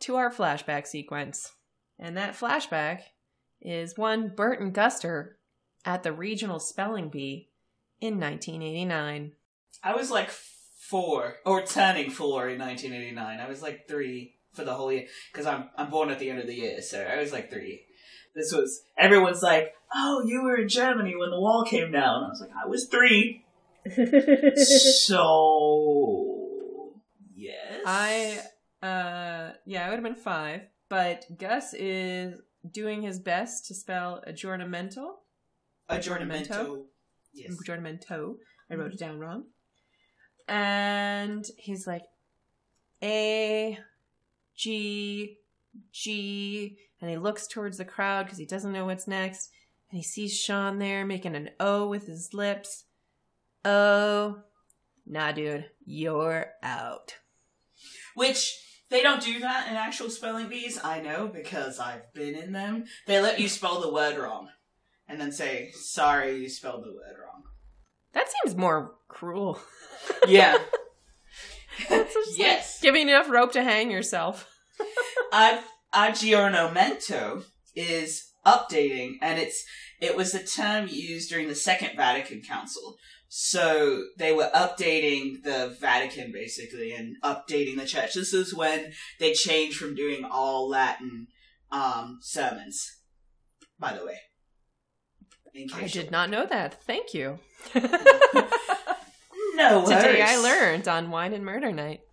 to 0.00 0.16
our 0.16 0.30
flashback 0.30 0.86
sequence, 0.86 1.52
and 1.98 2.16
that 2.16 2.34
flashback 2.34 3.00
is 3.60 3.96
one 3.96 4.28
Burton 4.28 4.72
Guster 4.72 5.32
at 5.84 6.02
the 6.02 6.12
regional 6.12 6.58
spelling 6.58 7.08
bee 7.08 7.48
in 8.00 8.18
1989. 8.20 9.32
I 9.82 9.94
was 9.94 10.10
like 10.10 10.30
four, 10.30 11.36
or 11.44 11.62
turning 11.62 12.10
four 12.10 12.48
in 12.48 12.58
1989. 12.58 13.40
I 13.40 13.48
was 13.48 13.62
like 13.62 13.88
three 13.88 14.34
for 14.52 14.64
the 14.64 14.74
whole 14.74 14.92
year 14.92 15.06
because 15.32 15.46
I'm 15.46 15.70
I'm 15.76 15.90
born 15.90 16.10
at 16.10 16.18
the 16.18 16.30
end 16.30 16.38
of 16.38 16.46
the 16.46 16.54
year, 16.54 16.82
so 16.82 17.00
I 17.02 17.18
was 17.18 17.32
like 17.32 17.50
three. 17.50 17.86
This 18.34 18.52
was 18.52 18.82
everyone's 18.96 19.42
like, 19.42 19.74
"Oh, 19.94 20.22
you 20.26 20.42
were 20.42 20.56
in 20.56 20.68
Germany 20.68 21.16
when 21.16 21.30
the 21.30 21.40
wall 21.40 21.64
came 21.64 21.90
down." 21.92 22.24
I 22.24 22.28
was 22.28 22.40
like, 22.40 22.50
"I 22.64 22.66
was 22.68 22.86
three. 22.86 23.44
so 25.06 26.92
yes, 27.34 27.82
I 27.84 28.40
uh 28.82 29.52
yeah, 29.64 29.86
I 29.86 29.90
would 29.90 29.96
have 29.96 30.04
been 30.04 30.14
five, 30.14 30.62
but 30.88 31.24
Gus 31.38 31.74
is 31.74 32.34
doing 32.70 33.02
his 33.02 33.18
best 33.18 33.66
to 33.66 33.74
spell 33.74 34.22
aggiornamento. 34.28 35.14
aggiornamento. 35.90 36.84
Yes. 37.34 37.56
Aggiornamento. 37.56 38.36
I 38.70 38.74
wrote 38.76 38.92
it 38.92 38.98
down 38.98 39.18
wrong. 39.18 39.46
And 40.52 41.46
he's 41.56 41.86
like 41.86 42.02
A 43.02 43.78
G 44.54 45.38
G 45.92 46.76
and 47.00 47.10
he 47.10 47.16
looks 47.16 47.46
towards 47.46 47.78
the 47.78 47.86
crowd 47.86 48.26
because 48.26 48.36
he 48.36 48.44
doesn't 48.44 48.72
know 48.72 48.84
what's 48.84 49.08
next. 49.08 49.50
And 49.90 49.96
he 49.96 50.04
sees 50.04 50.38
Sean 50.38 50.78
there 50.78 51.06
making 51.06 51.34
an 51.34 51.50
O 51.58 51.88
with 51.88 52.06
his 52.06 52.34
lips. 52.34 52.84
Oh, 53.64 54.42
nah, 55.06 55.32
dude, 55.32 55.70
you're 55.86 56.48
out. 56.62 57.16
Which 58.14 58.54
they 58.90 59.02
don't 59.02 59.22
do 59.22 59.40
that 59.40 59.70
in 59.70 59.76
actual 59.76 60.10
spelling 60.10 60.48
bees. 60.48 60.78
I 60.84 61.00
know 61.00 61.28
because 61.28 61.78
I've 61.78 62.12
been 62.12 62.34
in 62.34 62.52
them. 62.52 62.84
They 63.06 63.22
let 63.22 63.40
you 63.40 63.48
spell 63.48 63.80
the 63.80 63.90
word 63.90 64.18
wrong, 64.18 64.50
and 65.08 65.18
then 65.18 65.32
say, 65.32 65.70
"Sorry, 65.72 66.42
you 66.42 66.50
spelled 66.50 66.84
the 66.84 66.92
word 66.92 67.16
wrong." 67.18 67.44
That 68.14 68.26
seems 68.28 68.56
more 68.56 68.94
cruel. 69.08 69.58
Yeah. 70.26 70.58
That's 71.88 72.14
just 72.14 72.38
like 72.38 72.48
yes. 72.48 72.80
giving 72.80 73.08
enough 73.08 73.30
rope 73.30 73.52
to 73.52 73.62
hang 73.62 73.90
yourself. 73.90 74.48
Ag- 75.32 75.64
aggiornamento 75.94 77.44
is 77.74 78.32
updating, 78.46 79.14
and 79.22 79.38
it's 79.38 79.64
it 80.00 80.16
was 80.16 80.34
a 80.34 80.44
term 80.44 80.88
used 80.90 81.30
during 81.30 81.48
the 81.48 81.54
Second 81.54 81.96
Vatican 81.96 82.42
Council. 82.42 82.96
So 83.28 84.04
they 84.18 84.32
were 84.32 84.50
updating 84.54 85.42
the 85.42 85.74
Vatican 85.80 86.32
basically, 86.32 86.92
and 86.92 87.16
updating 87.24 87.76
the 87.76 87.86
church. 87.86 88.14
This 88.14 88.34
is 88.34 88.54
when 88.54 88.92
they 89.18 89.32
changed 89.32 89.78
from 89.78 89.94
doing 89.94 90.24
all 90.30 90.68
Latin 90.68 91.28
um, 91.70 92.18
sermons. 92.20 92.98
By 93.78 93.96
the 93.96 94.04
way, 94.04 94.18
in 95.54 95.68
I 95.74 95.86
did 95.86 96.10
not 96.10 96.30
know 96.30 96.46
that. 96.46 96.82
Thank 96.84 97.14
you. 97.14 97.38
No 99.54 99.84
Today 99.86 100.22
I 100.22 100.36
learned 100.38 100.88
on 100.88 101.10
Wine 101.10 101.32
and 101.32 101.44
Murder 101.44 101.72
Night. 101.72 102.00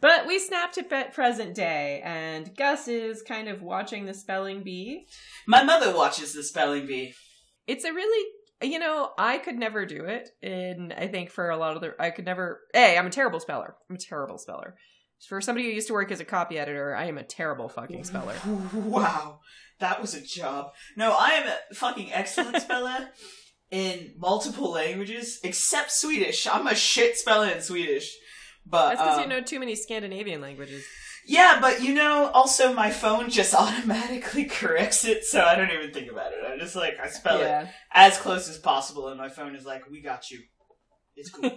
But 0.00 0.26
we 0.26 0.38
snapped 0.38 0.78
it 0.78 0.92
at 0.92 1.14
present 1.14 1.54
day, 1.54 2.02
and 2.04 2.54
Gus 2.56 2.86
is 2.86 3.22
kind 3.22 3.48
of 3.48 3.62
watching 3.62 4.04
the 4.04 4.14
spelling 4.14 4.62
bee. 4.62 5.06
My 5.46 5.62
mother 5.62 5.94
watches 5.96 6.32
the 6.34 6.42
spelling 6.42 6.86
bee. 6.86 7.14
It's 7.66 7.84
a 7.84 7.92
really, 7.92 8.30
you 8.62 8.78
know, 8.78 9.10
I 9.18 9.38
could 9.38 9.58
never 9.58 9.86
do 9.86 10.04
it. 10.04 10.28
And 10.42 10.92
I 10.92 11.08
think 11.08 11.30
for 11.30 11.50
a 11.50 11.56
lot 11.56 11.76
of 11.76 11.80
the, 11.80 11.94
I 11.98 12.10
could 12.10 12.24
never, 12.24 12.60
hey, 12.72 12.96
I'm 12.96 13.06
a 13.06 13.10
terrible 13.10 13.40
speller. 13.40 13.74
I'm 13.88 13.96
a 13.96 13.98
terrible 13.98 14.38
speller. 14.38 14.76
For 15.28 15.40
somebody 15.40 15.66
who 15.66 15.72
used 15.72 15.88
to 15.88 15.94
work 15.94 16.12
as 16.12 16.20
a 16.20 16.26
copy 16.26 16.58
editor, 16.58 16.94
I 16.94 17.06
am 17.06 17.16
a 17.16 17.24
terrible 17.24 17.68
fucking 17.68 18.04
speller. 18.10 18.36
Wow, 18.74 19.40
that 19.78 20.00
was 20.00 20.14
a 20.14 20.20
job. 20.20 20.72
No, 20.96 21.16
I 21.18 21.30
am 21.30 21.48
a 21.48 21.74
fucking 21.74 22.12
excellent 22.12 22.62
speller 22.62 23.10
in 23.70 24.14
multiple 24.18 24.70
languages 24.70 25.40
except 25.42 25.90
Swedish. 25.90 26.46
I'm 26.46 26.66
a 26.66 26.74
shit 26.74 27.16
speller 27.16 27.48
in 27.48 27.60
Swedish. 27.60 28.16
But 28.64 28.88
That's 28.88 29.00
because 29.00 29.16
um, 29.16 29.22
you 29.22 29.28
know 29.28 29.40
too 29.42 29.60
many 29.60 29.74
Scandinavian 29.76 30.40
languages. 30.40 30.84
yeah, 31.24 31.58
but 31.60 31.82
you 31.82 31.94
know, 31.94 32.30
also 32.34 32.72
my 32.72 32.90
phone 32.90 33.30
just 33.30 33.54
automatically 33.62 34.44
corrects 34.44 35.04
it, 35.04 35.24
so 35.24 35.42
I 35.42 35.54
don't 35.54 35.70
even 35.70 35.92
think 35.92 36.10
about 36.10 36.32
it. 36.32 36.38
I'm 36.46 36.58
just 36.58 36.74
like 36.74 36.98
I 37.02 37.08
spell 37.08 37.40
it 37.40 37.68
as 37.92 38.18
close 38.18 38.48
as 38.48 38.58
possible, 38.58 39.08
and 39.08 39.18
my 39.18 39.28
phone 39.28 39.54
is 39.54 39.64
like, 39.64 39.88
"We 39.88 40.00
got 40.00 40.30
you." 40.30 40.40
It's 41.16 41.30
cool. 41.30 41.50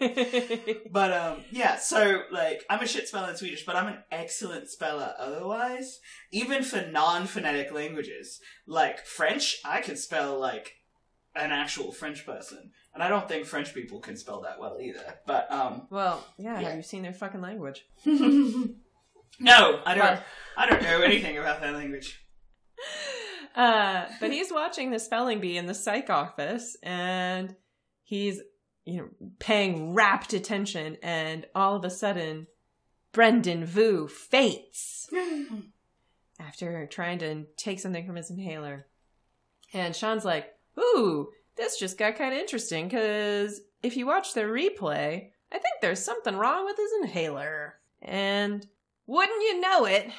But 0.91 1.11
um, 1.11 1.43
yeah. 1.51 1.77
So 1.77 2.21
like, 2.31 2.63
I'm 2.69 2.81
a 2.81 2.87
shit 2.87 3.07
speller 3.07 3.29
in 3.29 3.35
Swedish, 3.35 3.65
but 3.65 3.75
I'm 3.75 3.87
an 3.87 4.03
excellent 4.11 4.69
speller 4.69 5.13
otherwise. 5.19 5.99
Even 6.31 6.63
for 6.63 6.85
non-phonetic 6.89 7.71
languages, 7.71 8.39
like 8.65 9.05
French, 9.05 9.57
I 9.65 9.81
can 9.81 9.97
spell 9.97 10.39
like 10.39 10.75
an 11.35 11.51
actual 11.51 11.91
French 11.91 12.25
person, 12.25 12.71
and 12.93 13.03
I 13.03 13.09
don't 13.09 13.27
think 13.27 13.45
French 13.45 13.73
people 13.73 13.99
can 13.99 14.17
spell 14.17 14.41
that 14.41 14.59
well 14.59 14.79
either. 14.81 15.19
But 15.27 15.51
um, 15.51 15.87
well, 15.89 16.25
yeah, 16.37 16.59
Yeah. 16.59 16.69
Have 16.69 16.77
you 16.77 16.83
seen 16.83 17.03
their 17.03 17.13
fucking 17.13 17.41
language? 17.41 17.85
no, 18.05 19.81
I 19.85 19.95
don't. 19.95 20.19
I 20.57 20.69
don't 20.69 20.81
know 20.81 21.01
anything 21.01 21.37
about 21.37 21.61
that 21.61 21.73
language. 21.73 22.21
Uh, 23.55 24.05
but 24.19 24.31
he's 24.31 24.51
watching 24.53 24.91
the 24.91 24.99
spelling 24.99 25.39
bee 25.41 25.57
in 25.57 25.65
the 25.65 25.73
psych 25.73 26.09
office, 26.09 26.77
and 26.81 27.55
he's 28.03 28.41
you 28.85 28.97
know 28.97 29.09
paying 29.39 29.93
rapt 29.93 30.33
attention, 30.33 30.97
and 31.01 31.45
all 31.55 31.75
of 31.75 31.85
a 31.85 31.89
sudden, 31.89 32.47
Brendan 33.11 33.65
Vu 33.65 34.07
faints 34.07 35.09
after 36.39 36.85
trying 36.87 37.19
to 37.19 37.45
take 37.57 37.79
something 37.79 38.05
from 38.05 38.15
his 38.15 38.29
inhaler, 38.29 38.87
and 39.73 39.95
Sean's 39.95 40.25
like, 40.25 40.53
"Ooh, 40.77 41.29
this 41.55 41.77
just 41.77 41.97
got 41.97 42.15
kind 42.15 42.33
of 42.33 42.39
interesting 42.39 42.87
because 42.87 43.61
if 43.83 43.95
you 43.95 44.05
watch 44.05 44.33
the 44.33 44.41
replay, 44.41 45.29
I 45.51 45.57
think 45.57 45.75
there's 45.81 46.03
something 46.03 46.35
wrong 46.35 46.65
with 46.65 46.77
his 46.77 46.91
inhaler." 47.01 47.75
And 48.01 48.65
wouldn't 49.05 49.41
you 49.41 49.59
know 49.59 49.85
it, 49.85 50.09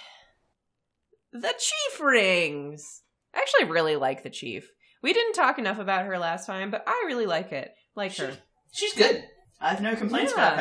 the 1.32 1.54
chief 1.58 2.00
rings. 2.00 3.02
I 3.34 3.38
actually 3.38 3.70
really 3.70 3.96
like 3.96 4.22
the 4.22 4.30
chief. 4.30 4.70
We 5.02 5.12
didn't 5.12 5.34
talk 5.34 5.58
enough 5.58 5.78
about 5.78 6.06
her 6.06 6.18
last 6.18 6.46
time, 6.46 6.70
but 6.70 6.84
I 6.86 7.04
really 7.06 7.26
like 7.26 7.52
it. 7.52 7.74
Like 7.94 8.16
her. 8.16 8.32
She's 8.72 8.92
good. 8.94 9.24
I 9.60 9.70
have 9.70 9.80
no 9.82 9.94
complaints 9.96 10.32
Yeah. 10.36 10.52
about 10.54 10.58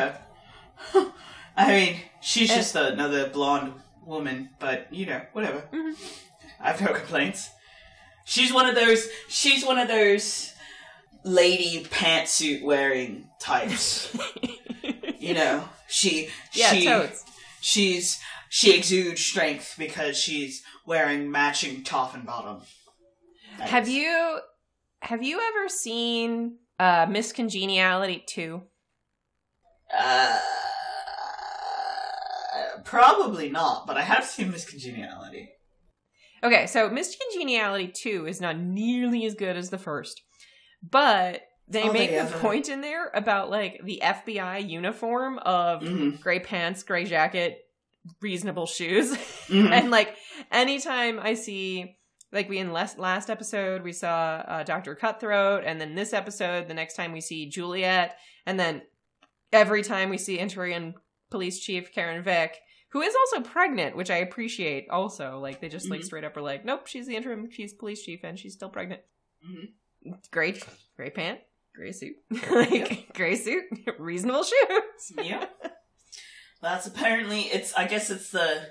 her. 0.94 1.14
I 1.58 1.68
mean, 1.68 1.96
she's 2.22 2.50
Eh. 2.52 2.56
just 2.56 2.76
another 2.76 3.30
blonde 3.30 3.74
woman, 4.06 4.50
but 4.60 4.92
you 4.94 5.06
know, 5.06 5.22
whatever. 5.34 5.68
Mhm. 5.72 5.96
I 6.60 6.72
have 6.72 6.82
no 6.82 6.94
complaints. 6.94 7.50
She's 8.26 8.54
one 8.54 8.68
of 8.68 8.76
those. 8.76 9.08
She's 9.28 9.66
one 9.66 9.78
of 9.80 9.88
those 9.88 10.54
lady 11.24 11.84
pantsuit 11.84 12.64
wearing 12.64 13.30
types. 13.40 14.16
you 15.20 15.34
know, 15.34 15.68
she 15.88 16.30
yeah, 16.54 16.72
she 16.74 16.86
totes. 16.86 17.24
she's 17.62 18.20
she 18.50 18.76
exudes 18.78 19.22
strength 19.22 19.76
because 19.78 20.18
she's 20.18 20.64
wearing 20.86 21.30
matching 21.32 21.84
top 21.84 22.14
and 22.16 22.26
bottom. 22.26 22.62
Have 23.60 23.88
you 23.88 24.40
have 25.02 25.24
you 25.24 25.40
ever 25.40 25.68
seen 25.70 26.58
uh 26.80 27.06
Miss 27.10 27.32
Congeniality 27.34 28.24
2? 28.28 28.62
Uh, 29.98 30.40
probably 32.86 33.50
not, 33.50 33.86
but 33.88 33.98
I 33.98 34.02
have 34.02 34.24
seen 34.26 34.52
Miss 34.52 34.70
Congeniality. 34.70 35.50
Okay, 36.44 36.68
so 36.68 36.90
Miss 36.90 37.16
Congeniality 37.16 37.88
2 37.90 38.26
is 38.28 38.40
not 38.40 38.58
nearly 38.58 39.26
as 39.26 39.36
good 39.36 39.58
as 39.58 39.70
the 39.70 39.78
first. 39.78 40.22
But 40.82 41.42
they 41.68 41.84
Oh, 41.90 41.94
make 41.94 42.12
a 42.12 42.26
point 42.40 42.70
in 42.70 42.82
there 42.82 43.12
about 43.14 43.50
like 43.50 43.82
the 43.84 44.00
FBI 44.02 44.60
uniform 44.60 45.38
of 45.40 45.82
Mhm. 45.82 46.22
gray 46.22 46.40
pants, 46.40 46.84
gray 46.84 47.04
jacket, 47.06 47.60
reasonable 48.22 48.66
shoes. 48.66 49.12
Mhm. 49.48 49.72
and 49.74 49.92
like 49.92 50.16
anytime 50.52 51.20
I 51.20 51.34
see 51.34 51.98
like 52.32 52.48
we 52.50 52.58
in 52.60 52.72
last 52.72 53.00
last 53.00 53.30
episode 53.30 53.84
we 53.84 53.92
saw 53.94 54.44
uh, 54.48 54.64
Dr. 54.64 54.96
Cutthroat 54.96 55.64
and 55.66 55.80
then 55.80 55.96
this 55.96 56.14
episode 56.14 56.68
the 56.68 56.74
next 56.74 56.96
time 56.96 57.12
we 57.12 57.22
see 57.22 57.50
Juliet 57.50 58.16
and 58.46 58.60
then 58.60 58.82
every 59.52 59.82
time 59.84 60.10
we 60.10 60.18
see 60.18 60.38
interim 60.40 60.94
police 61.32 61.60
chief 61.60 61.92
Karen 61.94 62.24
Vick 62.24 62.58
who 62.92 63.02
is 63.02 63.16
also 63.16 63.42
pregnant 63.48 63.96
which 63.96 64.10
I 64.12 64.18
appreciate 64.18 64.88
also 64.90 65.40
like 65.40 65.62
they 65.62 65.70
just 65.70 65.90
like 65.90 66.02
Mhm. 66.02 66.06
straight 66.06 66.24
up 66.24 66.36
are 66.38 66.42
like 66.42 66.66
nope 66.66 66.88
she's 66.88 67.08
the 67.08 67.16
interim 67.16 67.50
she's 67.52 67.74
police 67.74 68.04
chief 68.04 68.22
and 68.24 68.38
she's 68.38 68.54
still 68.54 68.70
pregnant 68.70 69.02
Mhm. 69.48 70.14
great 70.32 70.64
gray 70.96 71.10
pant 71.10 71.40
gray 71.76 71.92
suit 71.92 72.16
like 72.52 73.14
gray 73.14 73.36
suit 73.36 73.64
reasonable 74.00 74.44
shoes 74.44 75.14
yeah, 75.24 75.46
That's 76.62 76.88
apparently 76.88 77.42
it's. 77.44 77.74
I 77.74 77.88
guess 77.88 78.10
it's 78.10 78.32
the 78.32 78.68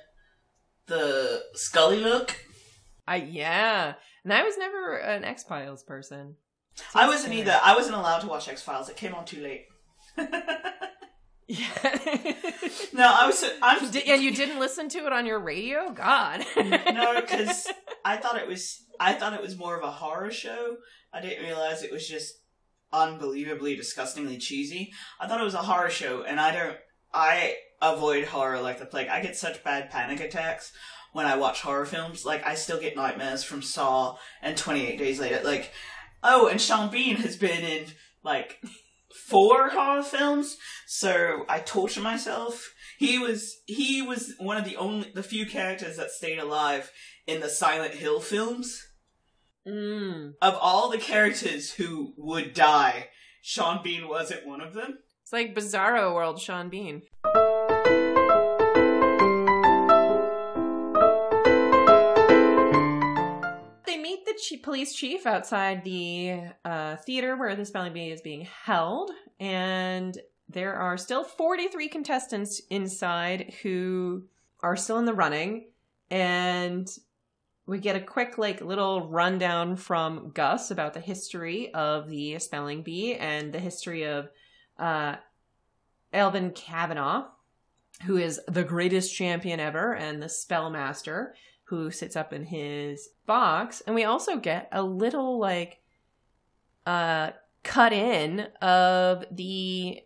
the 0.88 1.42
Scully 1.54 2.00
look. 2.00 2.36
I 3.08 3.16
yeah 3.16 3.94
and 4.24 4.32
I 4.32 4.42
was 4.42 4.58
never 4.58 4.96
an 4.96 5.24
X 5.24 5.44
Files 5.44 5.82
person 5.82 6.36
I 6.94 7.06
wasn't 7.06 7.34
either. 7.34 7.58
I 7.62 7.74
wasn't 7.74 7.96
allowed 7.96 8.20
to 8.20 8.28
watch 8.28 8.48
X 8.48 8.62
Files. 8.62 8.88
It 8.88 8.96
came 8.96 9.14
on 9.14 9.24
too 9.24 9.42
late. 9.42 9.66
Yeah. 11.50 11.66
no, 12.92 13.10
I 13.10 13.26
was. 13.26 13.42
I'm. 13.62 13.90
Di- 13.90 14.04
and 14.04 14.22
you 14.22 14.34
didn't 14.34 14.60
listen 14.60 14.90
to 14.90 15.06
it 15.06 15.14
on 15.14 15.24
your 15.24 15.40
radio? 15.40 15.90
God. 15.94 16.44
no, 16.58 17.18
because 17.22 17.66
I 18.04 18.18
thought 18.18 18.36
it 18.36 18.46
was. 18.46 18.84
I 19.00 19.14
thought 19.14 19.32
it 19.32 19.40
was 19.40 19.56
more 19.56 19.74
of 19.74 19.82
a 19.82 19.90
horror 19.90 20.30
show. 20.30 20.76
I 21.10 21.22
didn't 21.22 21.42
realize 21.44 21.82
it 21.82 21.90
was 21.90 22.06
just 22.06 22.34
unbelievably, 22.92 23.76
disgustingly 23.76 24.36
cheesy. 24.36 24.92
I 25.18 25.26
thought 25.26 25.40
it 25.40 25.44
was 25.44 25.54
a 25.54 25.58
horror 25.58 25.88
show, 25.88 26.22
and 26.22 26.38
I 26.38 26.52
don't. 26.52 26.76
I 27.14 27.54
avoid 27.80 28.26
horror 28.26 28.60
like 28.60 28.78
the 28.78 28.84
plague. 28.84 29.08
I 29.08 29.22
get 29.22 29.34
such 29.34 29.64
bad 29.64 29.88
panic 29.88 30.20
attacks 30.20 30.72
when 31.12 31.26
I 31.26 31.36
watch 31.36 31.62
horror 31.62 31.86
films. 31.86 32.24
Like 32.24 32.46
I 32.46 32.54
still 32.54 32.80
get 32.80 32.96
nightmares 32.96 33.44
from 33.44 33.62
Saw 33.62 34.16
and 34.42 34.56
Twenty 34.56 34.86
Eight 34.86 34.98
Days 34.98 35.20
Later. 35.20 35.40
Like, 35.44 35.72
oh, 36.22 36.48
and 36.48 36.60
Sean 36.60 36.90
Bean 36.90 37.16
has 37.16 37.36
been 37.36 37.64
in 37.64 37.86
like 38.22 38.60
four 39.26 39.70
horror 39.70 40.02
films, 40.02 40.56
so 40.86 41.44
I 41.48 41.60
torture 41.60 42.00
myself. 42.00 42.74
He 42.98 43.18
was 43.18 43.58
he 43.66 44.02
was 44.02 44.34
one 44.38 44.56
of 44.56 44.64
the 44.64 44.76
only 44.76 45.10
the 45.14 45.22
few 45.22 45.46
characters 45.46 45.96
that 45.96 46.10
stayed 46.10 46.38
alive 46.38 46.90
in 47.26 47.40
the 47.40 47.48
Silent 47.48 47.94
Hill 47.94 48.20
films. 48.20 48.84
Mm. 49.66 50.32
Of 50.40 50.56
all 50.60 50.88
the 50.88 50.98
characters 50.98 51.72
who 51.72 52.14
would 52.16 52.54
die, 52.54 53.08
Sean 53.42 53.82
Bean 53.82 54.08
wasn't 54.08 54.46
one 54.46 54.60
of 54.60 54.74
them. 54.74 54.98
It's 55.22 55.32
like 55.32 55.54
Bizarro 55.54 56.14
World 56.14 56.40
Sean 56.40 56.70
Bean. 56.70 57.02
Meet 64.50 64.56
the 64.56 64.56
chi- 64.58 64.64
police 64.64 64.94
chief 64.94 65.26
outside 65.26 65.84
the 65.84 66.40
uh, 66.64 66.96
theater 66.96 67.36
where 67.36 67.56
the 67.56 67.64
spelling 67.64 67.92
bee 67.92 68.10
is 68.10 68.20
being 68.20 68.46
held, 68.64 69.10
and 69.40 70.18
there 70.48 70.74
are 70.74 70.96
still 70.96 71.24
43 71.24 71.88
contestants 71.88 72.60
inside 72.70 73.54
who 73.62 74.24
are 74.62 74.76
still 74.76 74.98
in 74.98 75.04
the 75.04 75.14
running. 75.14 75.66
And 76.10 76.88
we 77.66 77.78
get 77.78 77.96
a 77.96 78.00
quick, 78.00 78.38
like, 78.38 78.62
little 78.62 79.08
rundown 79.08 79.76
from 79.76 80.30
Gus 80.32 80.70
about 80.70 80.94
the 80.94 81.00
history 81.00 81.72
of 81.74 82.08
the 82.08 82.38
spelling 82.38 82.82
bee 82.82 83.14
and 83.14 83.52
the 83.52 83.60
history 83.60 84.04
of 84.04 84.30
uh, 84.78 85.16
Elvin 86.12 86.52
Kavanaugh, 86.52 87.26
who 88.04 88.16
is 88.16 88.40
the 88.48 88.64
greatest 88.64 89.14
champion 89.14 89.60
ever 89.60 89.94
and 89.94 90.22
the 90.22 90.26
spellmaster 90.26 91.32
who 91.68 91.90
sits 91.90 92.16
up 92.16 92.32
in 92.32 92.44
his 92.44 93.08
box. 93.26 93.82
And 93.86 93.94
we 93.94 94.04
also 94.04 94.36
get 94.38 94.68
a 94.72 94.82
little 94.82 95.38
like 95.38 95.80
uh 96.86 97.30
cut 97.64 97.92
in 97.92 98.40
of 98.62 99.24
the 99.30 100.00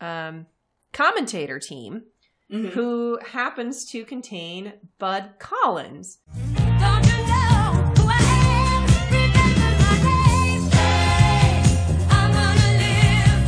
um 0.00 0.46
commentator 0.92 1.58
team 1.58 2.04
Mm-hmm. 2.52 2.68
who 2.68 3.18
happens 3.26 3.86
to 3.86 4.04
contain 4.04 4.74
Bud 4.98 5.30
Collins. 5.38 6.18
Don't 6.36 7.06
you 7.06 7.16
know 7.26 7.92
who 7.96 8.04
I 8.06 8.20
am? 8.60 8.84
Remember 9.10 9.70
my 9.80 9.96
name. 10.04 10.62
I'm 12.10 12.30
gonna 12.32 12.70
live 12.78 13.40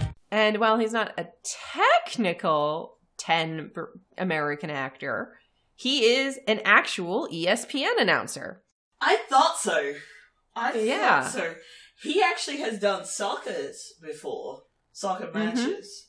forever. 0.00 0.14
And 0.30 0.56
while 0.58 0.78
he's 0.78 0.94
not 0.94 1.12
a 1.18 1.26
technical 1.44 2.96
10 3.18 3.70
American 4.16 4.70
actor, 4.70 5.38
he 5.76 6.04
is 6.16 6.38
an 6.48 6.60
actual 6.64 7.28
ESPN 7.32 8.00
announcer. 8.00 8.62
I 9.00 9.16
thought 9.28 9.58
so. 9.58 9.94
I 10.54 10.72
Yeah. 10.72 11.22
thought 11.22 11.32
so. 11.32 11.54
He 12.02 12.22
actually 12.22 12.58
has 12.58 12.78
done 12.78 13.04
soccer's 13.04 13.92
before. 14.02 14.62
Soccer 14.92 15.30
matches. 15.32 16.06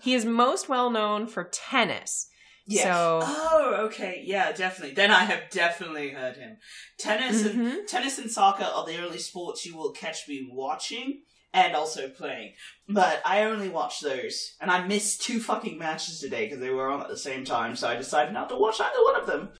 He 0.00 0.14
is 0.14 0.24
most 0.24 0.68
well 0.68 0.90
known 0.90 1.26
for 1.26 1.44
tennis. 1.44 2.28
Yes. 2.64 2.84
So- 2.84 3.20
Oh, 3.22 3.74
okay. 3.86 4.22
Yeah, 4.24 4.52
definitely. 4.52 4.94
Then 4.94 5.10
I 5.10 5.24
have 5.24 5.50
definitely 5.50 6.10
heard 6.10 6.36
him. 6.36 6.56
Tennis 6.98 7.42
and 7.44 7.58
Mhm. 7.60 7.86
tennis 7.86 8.18
and 8.18 8.30
soccer 8.30 8.64
are 8.64 8.86
the 8.86 9.04
only 9.04 9.18
sports 9.18 9.66
you 9.66 9.76
will 9.76 9.92
catch 9.92 10.26
me 10.28 10.48
watching 10.50 11.22
and 11.52 11.74
also 11.74 12.08
playing. 12.08 12.54
But 12.88 13.20
I 13.24 13.44
only 13.44 13.68
watch 13.68 14.00
those, 14.00 14.54
and 14.60 14.70
I 14.70 14.86
missed 14.86 15.22
two 15.22 15.40
fucking 15.40 15.78
matches 15.78 16.20
today 16.20 16.46
because 16.46 16.60
they 16.60 16.70
were 16.70 16.88
on 16.88 17.00
at 17.00 17.08
the 17.08 17.16
same 17.16 17.44
time. 17.44 17.76
So 17.76 17.88
I 17.88 17.96
decided 17.96 18.32
not 18.32 18.48
to 18.50 18.56
watch 18.56 18.80
either 18.80 19.02
one 19.02 19.20
of 19.20 19.26
them. 19.26 19.50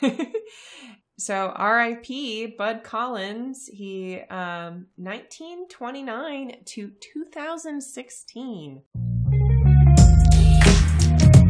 so 1.18 1.52
R.I.P. 1.54 2.54
Bud 2.58 2.82
Collins. 2.84 3.68
He 3.72 4.20
um 4.30 4.86
1929 4.96 6.56
to 6.66 6.92
2016. 7.00 8.82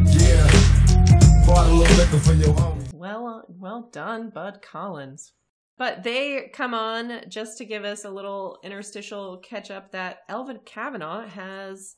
Yeah. 0.05 1.45
Bought 1.45 1.67
a 1.67 1.73
little 1.73 1.97
liquor 1.97 2.19
for 2.19 2.33
your 2.33 2.53
homie. 2.55 2.93
Well, 2.93 3.45
well 3.47 3.89
done, 3.91 4.29
Bud 4.29 4.61
Collins. 4.61 5.33
But 5.77 6.03
they 6.03 6.49
come 6.53 6.73
on 6.73 7.21
just 7.29 7.57
to 7.57 7.65
give 7.65 7.83
us 7.83 8.05
a 8.05 8.09
little 8.09 8.59
interstitial 8.63 9.37
catch 9.39 9.69
up 9.69 9.91
that 9.91 10.19
Elvin 10.29 10.59
Kavanaugh 10.65 11.27
has 11.27 11.95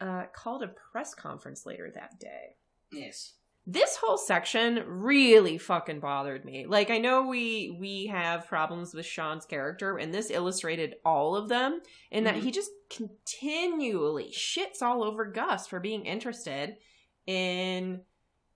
uh, 0.00 0.24
called 0.34 0.62
a 0.62 0.68
press 0.92 1.14
conference 1.14 1.64
later 1.64 1.90
that 1.94 2.20
day. 2.20 2.56
Yes. 2.92 3.32
This 3.68 3.96
whole 3.96 4.18
section 4.18 4.84
really 4.86 5.58
fucking 5.58 5.98
bothered 5.98 6.44
me. 6.44 6.66
Like 6.68 6.90
I 6.90 6.98
know 6.98 7.26
we 7.26 7.76
we 7.80 8.06
have 8.06 8.46
problems 8.46 8.94
with 8.94 9.06
Sean's 9.06 9.44
character 9.46 9.96
and 9.98 10.14
this 10.14 10.30
illustrated 10.30 10.94
all 11.04 11.34
of 11.34 11.48
them 11.48 11.80
in 12.12 12.24
that 12.24 12.36
Mhm. 12.36 12.42
he 12.42 12.50
just 12.52 12.70
continually 12.90 14.30
shits 14.32 14.82
all 14.82 15.02
over 15.02 15.24
Gus 15.24 15.66
for 15.66 15.80
being 15.80 16.06
interested 16.06 16.76
in 17.26 18.02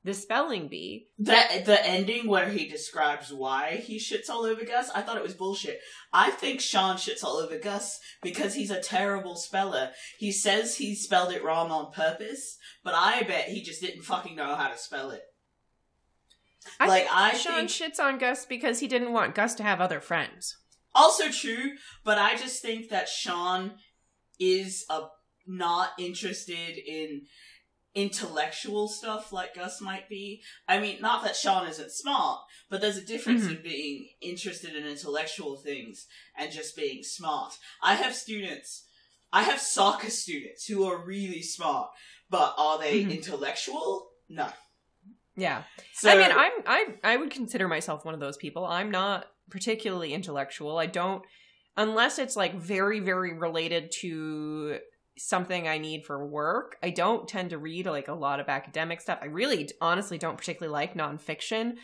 the 0.02 0.14
spelling 0.14 0.68
bee. 0.68 1.08
That 1.18 1.64
the 1.66 1.84
ending 1.86 2.26
where 2.28 2.48
he 2.48 2.66
describes 2.68 3.32
why 3.32 3.76
he 3.76 3.98
shits 3.98 4.30
all 4.30 4.44
over 4.44 4.64
Gus, 4.64 4.90
I 4.94 5.02
thought 5.02 5.16
it 5.18 5.22
was 5.22 5.34
bullshit. 5.34 5.80
I 6.12 6.30
think 6.30 6.60
Sean 6.60 6.96
shits 6.96 7.22
all 7.22 7.36
over 7.36 7.58
Gus 7.58 7.98
because 8.22 8.54
he's 8.54 8.70
a 8.70 8.80
terrible 8.80 9.36
speller. 9.36 9.90
He 10.18 10.32
says 10.32 10.76
he 10.76 10.94
spelled 10.94 11.32
it 11.32 11.44
wrong 11.44 11.70
on 11.70 11.92
purpose, 11.92 12.56
but 12.82 12.94
I 12.94 13.22
bet 13.24 13.48
he 13.48 13.62
just 13.62 13.80
didn't 13.82 14.02
fucking 14.04 14.34
know 14.36 14.54
how 14.54 14.68
to 14.68 14.78
spell 14.78 15.10
it. 15.10 15.22
I 16.78 16.86
Like, 16.88 17.02
think 17.04 17.14
I 17.16 17.32
Sean 17.34 17.66
think- 17.68 17.70
shits 17.70 18.00
on 18.02 18.18
Gus 18.18 18.44
because 18.46 18.80
he 18.80 18.88
didn't 18.88 19.12
want 19.12 19.34
Gus 19.34 19.54
to 19.56 19.62
have 19.62 19.80
other 19.80 20.00
friends. 20.00 20.56
Also 20.94 21.28
true, 21.30 21.72
but 22.04 22.18
I 22.18 22.36
just 22.36 22.60
think 22.62 22.88
that 22.88 23.08
Sean 23.08 23.72
is 24.38 24.84
a 24.90 25.02
not 25.46 25.90
interested 25.98 26.76
in 26.78 27.22
intellectual 27.94 28.88
stuff 28.88 29.32
like 29.32 29.54
Gus 29.54 29.80
might 29.80 30.08
be. 30.08 30.42
I 30.68 30.78
mean, 30.78 31.00
not 31.00 31.24
that 31.24 31.36
Sean 31.36 31.66
isn't 31.66 31.90
smart, 31.90 32.40
but 32.68 32.80
there's 32.80 32.96
a 32.96 33.04
difference 33.04 33.44
Mhm. 33.44 33.56
in 33.56 33.62
being 33.62 34.08
interested 34.20 34.76
in 34.76 34.86
intellectual 34.86 35.56
things 35.56 36.06
and 36.36 36.52
just 36.52 36.76
being 36.76 37.02
smart. 37.02 37.54
I 37.82 37.94
have 37.94 38.14
students, 38.14 38.86
I 39.32 39.42
have 39.42 39.60
soccer 39.60 40.10
students 40.10 40.66
who 40.66 40.84
are 40.84 41.04
really 41.04 41.42
smart, 41.42 41.90
but 42.28 42.54
are 42.56 42.78
they 42.78 43.04
Mhm. 43.04 43.10
intellectual? 43.16 44.12
No. 44.28 44.52
Yeah. 45.36 45.64
So 45.94 46.10
I 46.10 46.16
mean, 46.16 46.30
I'm 46.30 46.52
I 46.66 46.86
I 47.02 47.16
would 47.16 47.30
consider 47.30 47.66
myself 47.66 48.04
one 48.04 48.14
of 48.14 48.20
those 48.20 48.36
people. 48.36 48.64
I'm 48.64 48.90
not 48.90 49.26
particularly 49.50 50.12
intellectual. 50.12 50.78
I 50.78 50.86
don't 50.86 51.24
unless 51.76 52.18
it's 52.18 52.36
like 52.36 52.54
very 52.54 53.00
very 53.00 53.32
related 53.32 53.90
to 54.00 54.80
something 55.22 55.68
I 55.68 55.78
need 55.78 56.04
for 56.06 56.26
work. 56.26 56.76
I 56.82 56.90
don't 56.90 57.28
tend 57.28 57.50
to 57.50 57.58
read 57.58 57.86
like 57.86 58.08
a 58.08 58.14
lot 58.14 58.40
of 58.40 58.48
academic 58.48 59.00
stuff. 59.00 59.18
I 59.22 59.26
really 59.26 59.68
honestly 59.80 60.18
don't 60.18 60.38
particularly 60.38 60.72
like 60.72 60.94
nonfiction, 60.94 61.74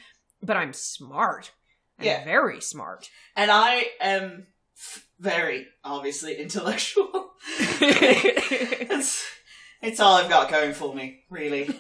but 0.43 0.57
I'm 0.57 0.73
smart. 0.73 1.53
I'm 1.99 2.07
Yeah. 2.07 2.25
very 2.25 2.61
smart. 2.61 3.11
and 3.37 3.51
I 3.51 3.87
am 4.01 4.47
very 5.19 5.67
obviously 5.85 6.37
intellectual. 6.37 7.33
it's, 7.81 9.25
it's 9.83 10.01
all 10.01 10.17
I've 10.17 10.29
got 10.31 10.51
going 10.51 10.73
for 10.75 10.95
me, 10.95 11.25
really. 11.31 11.69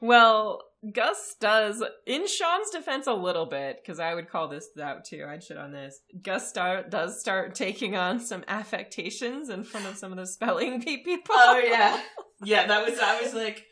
well, 0.00 0.62
Gus 0.90 1.36
does, 1.38 1.82
in 2.06 2.26
Sean's 2.26 2.70
defense, 2.70 3.06
a 3.06 3.12
little 3.12 3.46
bit, 3.46 3.80
because 3.80 4.00
I 4.00 4.14
would 4.14 4.28
call 4.28 4.48
this 4.48 4.68
out 4.82 5.04
too. 5.04 5.24
I'd 5.28 5.44
shit 5.44 5.56
on 5.56 5.70
this. 5.70 6.00
Gus 6.22 6.48
start, 6.48 6.90
does 6.90 7.20
start 7.20 7.54
taking 7.54 7.94
on 7.94 8.18
some 8.18 8.42
affectations 8.48 9.48
in 9.48 9.62
front 9.62 9.86
of 9.86 9.96
some 9.96 10.10
of 10.10 10.18
the 10.18 10.26
spelling 10.26 10.80
bee 10.80 10.98
people. 10.98 11.36
Oh 11.38 11.62
yeah, 11.64 12.00
yeah. 12.44 12.66
That 12.66 12.84
was 12.84 12.98
I 12.98 13.22
was 13.22 13.32
like, 13.32 13.64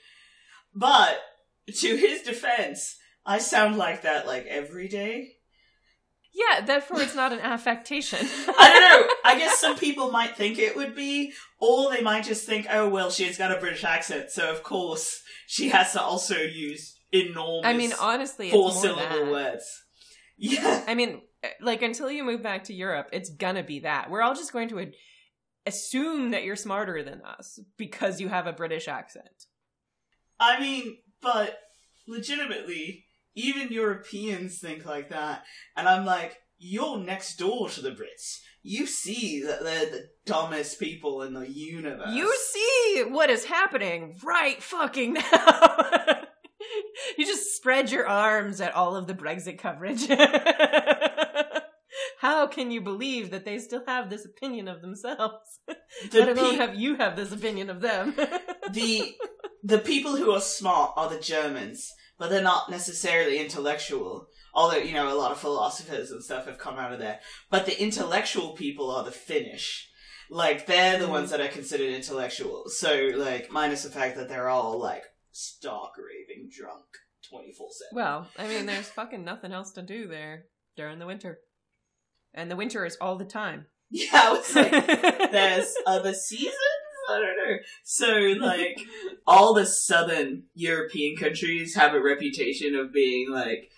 but 0.72 1.18
to 1.78 1.96
his 1.96 2.22
defense, 2.22 2.96
I 3.26 3.38
sound 3.38 3.76
like 3.76 4.02
that 4.02 4.28
like 4.28 4.46
every 4.46 4.86
day. 4.86 5.32
Yeah, 6.32 6.60
therefore 6.60 7.00
it's 7.00 7.16
not 7.16 7.32
an 7.32 7.40
affectation. 7.40 8.20
I 8.24 8.68
don't 8.68 9.00
know. 9.02 9.14
I 9.24 9.36
guess 9.36 9.58
some 9.58 9.76
people 9.76 10.12
might 10.12 10.36
think 10.36 10.60
it 10.60 10.76
would 10.76 10.94
be, 10.94 11.32
or 11.58 11.90
they 11.90 12.02
might 12.02 12.22
just 12.22 12.46
think, 12.46 12.68
oh 12.70 12.88
well, 12.88 13.10
she's 13.10 13.36
got 13.36 13.50
a 13.50 13.58
British 13.58 13.82
accent, 13.82 14.30
so 14.30 14.48
of 14.48 14.62
course 14.62 15.22
she 15.48 15.70
has 15.70 15.92
to 15.94 16.00
also 16.00 16.36
use 16.36 16.99
enormous. 17.12 17.66
I 17.66 17.72
mean, 17.74 17.92
honestly, 18.00 18.50
more 18.50 18.72
syllable 18.72 19.30
words. 19.30 19.64
Yeah. 20.42 20.84
I 20.88 20.94
mean, 20.94 21.20
like 21.60 21.82
until 21.82 22.10
you 22.10 22.24
move 22.24 22.42
back 22.42 22.64
to 22.64 22.72
Europe, 22.72 23.10
it's 23.12 23.28
gonna 23.28 23.62
be 23.62 23.80
that. 23.80 24.08
We're 24.08 24.22
all 24.22 24.34
just 24.34 24.54
going 24.54 24.70
to 24.70 24.90
assume 25.66 26.30
that 26.30 26.44
you're 26.44 26.56
smarter 26.56 27.02
than 27.02 27.20
us 27.20 27.58
because 27.76 28.22
you 28.22 28.28
have 28.28 28.46
a 28.46 28.52
British 28.54 28.88
accent. 28.88 29.44
I 30.38 30.58
mean, 30.58 30.96
but 31.20 31.58
legitimately, 32.08 33.04
even 33.34 33.68
Europeans 33.68 34.58
think 34.58 34.86
like 34.86 35.10
that. 35.10 35.44
And 35.76 35.88
I'm 35.88 36.04
like, 36.04 36.38
you're 36.58 36.98
next 36.98 37.36
door 37.36 37.68
to 37.70 37.80
the 37.80 37.90
Brits. 37.90 38.40
You 38.62 38.86
see 38.86 39.42
that 39.42 39.62
they're 39.62 39.90
the 39.90 40.08
dumbest 40.26 40.78
people 40.78 41.22
in 41.22 41.32
the 41.32 41.50
universe. 41.50 42.10
You 42.12 42.34
see 42.36 43.04
what 43.08 43.30
is 43.30 43.46
happening 43.46 44.18
right 44.22 44.62
fucking 44.62 45.14
now. 45.14 46.24
you 47.18 47.26
just 47.26 47.56
spread 47.56 47.90
your 47.90 48.06
arms 48.08 48.60
at 48.60 48.74
all 48.74 48.96
of 48.96 49.06
the 49.06 49.14
Brexit 49.14 49.58
coverage. 49.58 50.06
How 52.18 52.46
can 52.46 52.70
you 52.70 52.80
believe 52.82 53.30
that 53.30 53.44
they 53.44 53.58
still 53.58 53.82
have 53.86 54.10
this 54.10 54.24
opinion 54.24 54.68
of 54.68 54.82
themselves? 54.82 55.58
the, 56.10 56.20
Let 56.20 56.36
alone 56.38 56.50
pe- 56.52 56.56
have 56.58 56.74
you 56.74 56.96
have 56.96 57.16
this 57.16 57.32
opinion 57.32 57.70
of 57.70 57.80
them. 57.80 58.14
the 58.72 59.16
the 59.62 59.78
people 59.78 60.16
who 60.16 60.30
are 60.30 60.40
smart 60.40 60.92
are 60.96 61.08
the 61.08 61.18
Germans, 61.20 61.90
but 62.18 62.30
they're 62.30 62.42
not 62.42 62.70
necessarily 62.70 63.38
intellectual. 63.38 64.28
Although 64.54 64.78
you 64.78 64.92
know 64.92 65.12
a 65.12 65.16
lot 65.16 65.32
of 65.32 65.38
philosophers 65.38 66.10
and 66.10 66.22
stuff 66.22 66.46
have 66.46 66.58
come 66.58 66.78
out 66.78 66.92
of 66.92 66.98
there, 66.98 67.20
but 67.50 67.66
the 67.66 67.80
intellectual 67.82 68.52
people 68.52 68.90
are 68.90 69.04
the 69.04 69.10
Finnish. 69.10 69.88
Like 70.30 70.66
they're 70.66 70.98
the 70.98 71.06
Mhm. 71.06 71.10
ones 71.10 71.30
that 71.30 71.40
are 71.40 71.48
considered 71.48 71.92
intellectual. 71.92 72.64
So 72.68 73.10
like 73.14 73.50
minus 73.50 73.82
the 73.82 73.90
fact 73.90 74.16
that 74.16 74.28
they're 74.28 74.48
all 74.48 74.78
like 74.78 75.04
raving 75.64 76.29
drunk 76.50 76.84
twenty 77.28 77.52
four 77.52 77.68
seven. 77.70 77.90
well, 77.94 78.28
I 78.38 78.48
mean, 78.48 78.66
there's 78.66 78.88
fucking 78.90 79.24
nothing 79.24 79.52
else 79.52 79.72
to 79.72 79.82
do 79.82 80.08
there 80.08 80.46
during 80.76 80.98
the 80.98 81.06
winter. 81.06 81.38
And 82.32 82.50
the 82.50 82.56
winter 82.56 82.84
is 82.84 82.96
all 83.00 83.16
the 83.16 83.24
time. 83.24 83.66
Yeah, 83.92 84.08
I 84.12 84.32
was 84.32 84.54
like, 84.54 84.70
there's 85.32 85.74
other 85.84 86.14
seasons. 86.14 86.54
I 87.10 87.18
don't 87.18 87.36
know. 87.36 87.56
So 87.82 88.34
like 88.38 88.78
all 89.26 89.52
the 89.52 89.66
southern 89.66 90.44
European 90.54 91.16
countries 91.16 91.74
have 91.74 91.92
a 91.92 92.00
reputation 92.00 92.76
of 92.76 92.92
being 92.92 93.32
like 93.32 93.72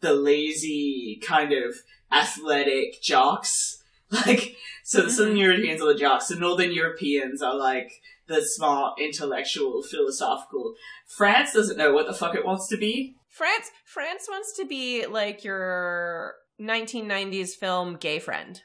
the 0.00 0.12
lazy 0.12 1.18
kind 1.26 1.54
of 1.54 1.76
athletic 2.12 3.00
jocks. 3.00 3.82
Like 4.10 4.56
so 4.84 4.98
the 4.98 5.04
mm-hmm. 5.04 5.14
southern 5.14 5.36
Europeans 5.38 5.80
are 5.80 5.94
the 5.94 5.98
jocks, 5.98 6.28
the 6.28 6.36
northern 6.36 6.72
Europeans 6.72 7.40
are 7.40 7.56
like 7.56 7.90
the 8.26 8.42
smart, 8.42 8.98
intellectual, 9.00 9.82
philosophical. 9.82 10.74
France 11.16 11.52
doesn't 11.52 11.76
know 11.76 11.92
what 11.92 12.06
the 12.06 12.14
fuck 12.14 12.34
it 12.34 12.44
wants 12.44 12.68
to 12.68 12.76
be. 12.76 13.16
France 13.28 13.70
France 13.84 14.26
wants 14.28 14.56
to 14.56 14.66
be 14.66 15.06
like 15.06 15.44
your 15.44 16.34
1990s 16.60 17.50
film 17.50 17.96
Gay 17.96 18.18
Friend. 18.18 18.60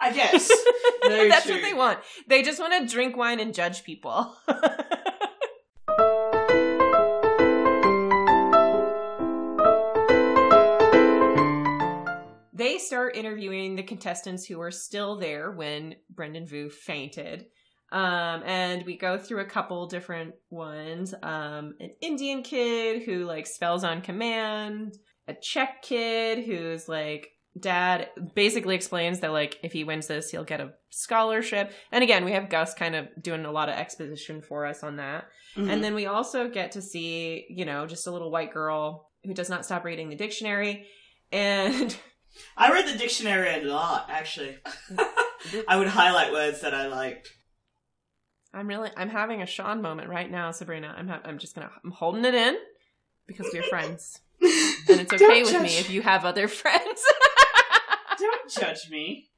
I 0.00 0.12
guess. 0.12 0.50
That's 1.02 1.46
true. 1.46 1.54
what 1.54 1.62
they 1.62 1.72
want. 1.74 2.00
They 2.28 2.42
just 2.42 2.60
want 2.60 2.72
to 2.74 2.92
drink 2.92 3.16
wine 3.16 3.40
and 3.40 3.54
judge 3.54 3.82
people. 3.84 4.36
they 12.52 12.76
start 12.78 13.16
interviewing 13.16 13.76
the 13.76 13.82
contestants 13.82 14.44
who 14.44 14.58
were 14.58 14.70
still 14.70 15.16
there 15.16 15.50
when 15.50 15.94
Brendan 16.10 16.46
Vu 16.46 16.68
fainted. 16.68 17.46
Um, 17.92 18.42
and 18.44 18.84
we 18.84 18.96
go 18.96 19.16
through 19.18 19.40
a 19.40 19.44
couple 19.46 19.86
different 19.86 20.34
ones. 20.50 21.14
Um, 21.22 21.74
an 21.80 21.90
Indian 22.00 22.42
kid 22.42 23.02
who 23.04 23.24
like 23.24 23.46
spells 23.46 23.84
on 23.84 24.00
command, 24.02 24.94
a 25.28 25.34
Czech 25.34 25.82
kid 25.82 26.44
who's 26.44 26.88
like 26.88 27.28
dad 27.58 28.08
basically 28.34 28.74
explains 28.74 29.20
that 29.20 29.32
like 29.32 29.58
if 29.62 29.72
he 29.72 29.82
wins 29.82 30.08
this 30.08 30.30
he'll 30.30 30.44
get 30.44 30.60
a 30.60 30.72
scholarship 30.90 31.72
and 31.90 32.04
again 32.04 32.22
we 32.26 32.32
have 32.32 32.50
gus 32.50 32.74
kind 32.74 32.94
of 32.94 33.06
doing 33.22 33.46
a 33.46 33.50
lot 33.50 33.70
of 33.70 33.74
exposition 33.76 34.42
for 34.42 34.66
us 34.66 34.82
on 34.82 34.96
that 34.96 35.24
Mhm. 35.56 35.70
and 35.70 35.82
then 35.82 35.94
we 35.94 36.04
also 36.04 36.50
get 36.50 36.72
to 36.72 36.82
see 36.82 37.46
you 37.48 37.64
know 37.64 37.86
just 37.86 38.06
a 38.06 38.10
little 38.10 38.30
white 38.30 38.52
girl 38.52 39.08
who 39.24 39.32
does 39.32 39.48
not 39.48 39.64
stop 39.64 39.84
reading 39.86 40.10
the 40.10 40.16
dictionary 40.16 40.86
and 41.32 41.96
I 42.58 42.70
read 42.70 42.86
the 42.86 42.98
dictionary 42.98 43.48
a 43.48 43.64
lot, 43.66 44.10
actually. 44.10 44.58
I 45.66 45.76
would 45.78 45.88
highlight 45.88 46.32
words 46.32 46.60
that 46.60 46.74
I 46.74 46.86
liked. 46.88 47.30
I'm 48.56 48.66
really 48.66 48.90
i'm 48.96 49.08
having 49.08 49.42
a 49.42 49.46
sean 49.46 49.80
moment 49.82 50.08
right 50.08 50.30
now 50.30 50.50
sabrina 50.50 50.94
i'm 50.98 51.06
ha- 51.08 51.20
i'm 51.24 51.38
just 51.38 51.54
gonna 51.54 51.70
i'm 51.84 51.90
holding 51.92 52.24
it 52.24 52.34
in 52.34 52.56
because 53.26 53.46
we're 53.52 53.62
friends 53.64 54.20
and 54.42 55.00
it's 55.00 55.12
okay 55.22 55.42
with 55.42 55.62
me 55.62 55.76
if 55.78 55.90
you 55.90 56.02
have 56.02 56.24
other 56.24 56.48
friends 56.48 57.04
Don't 58.18 58.50
judge 58.50 58.88
me. 58.90 59.28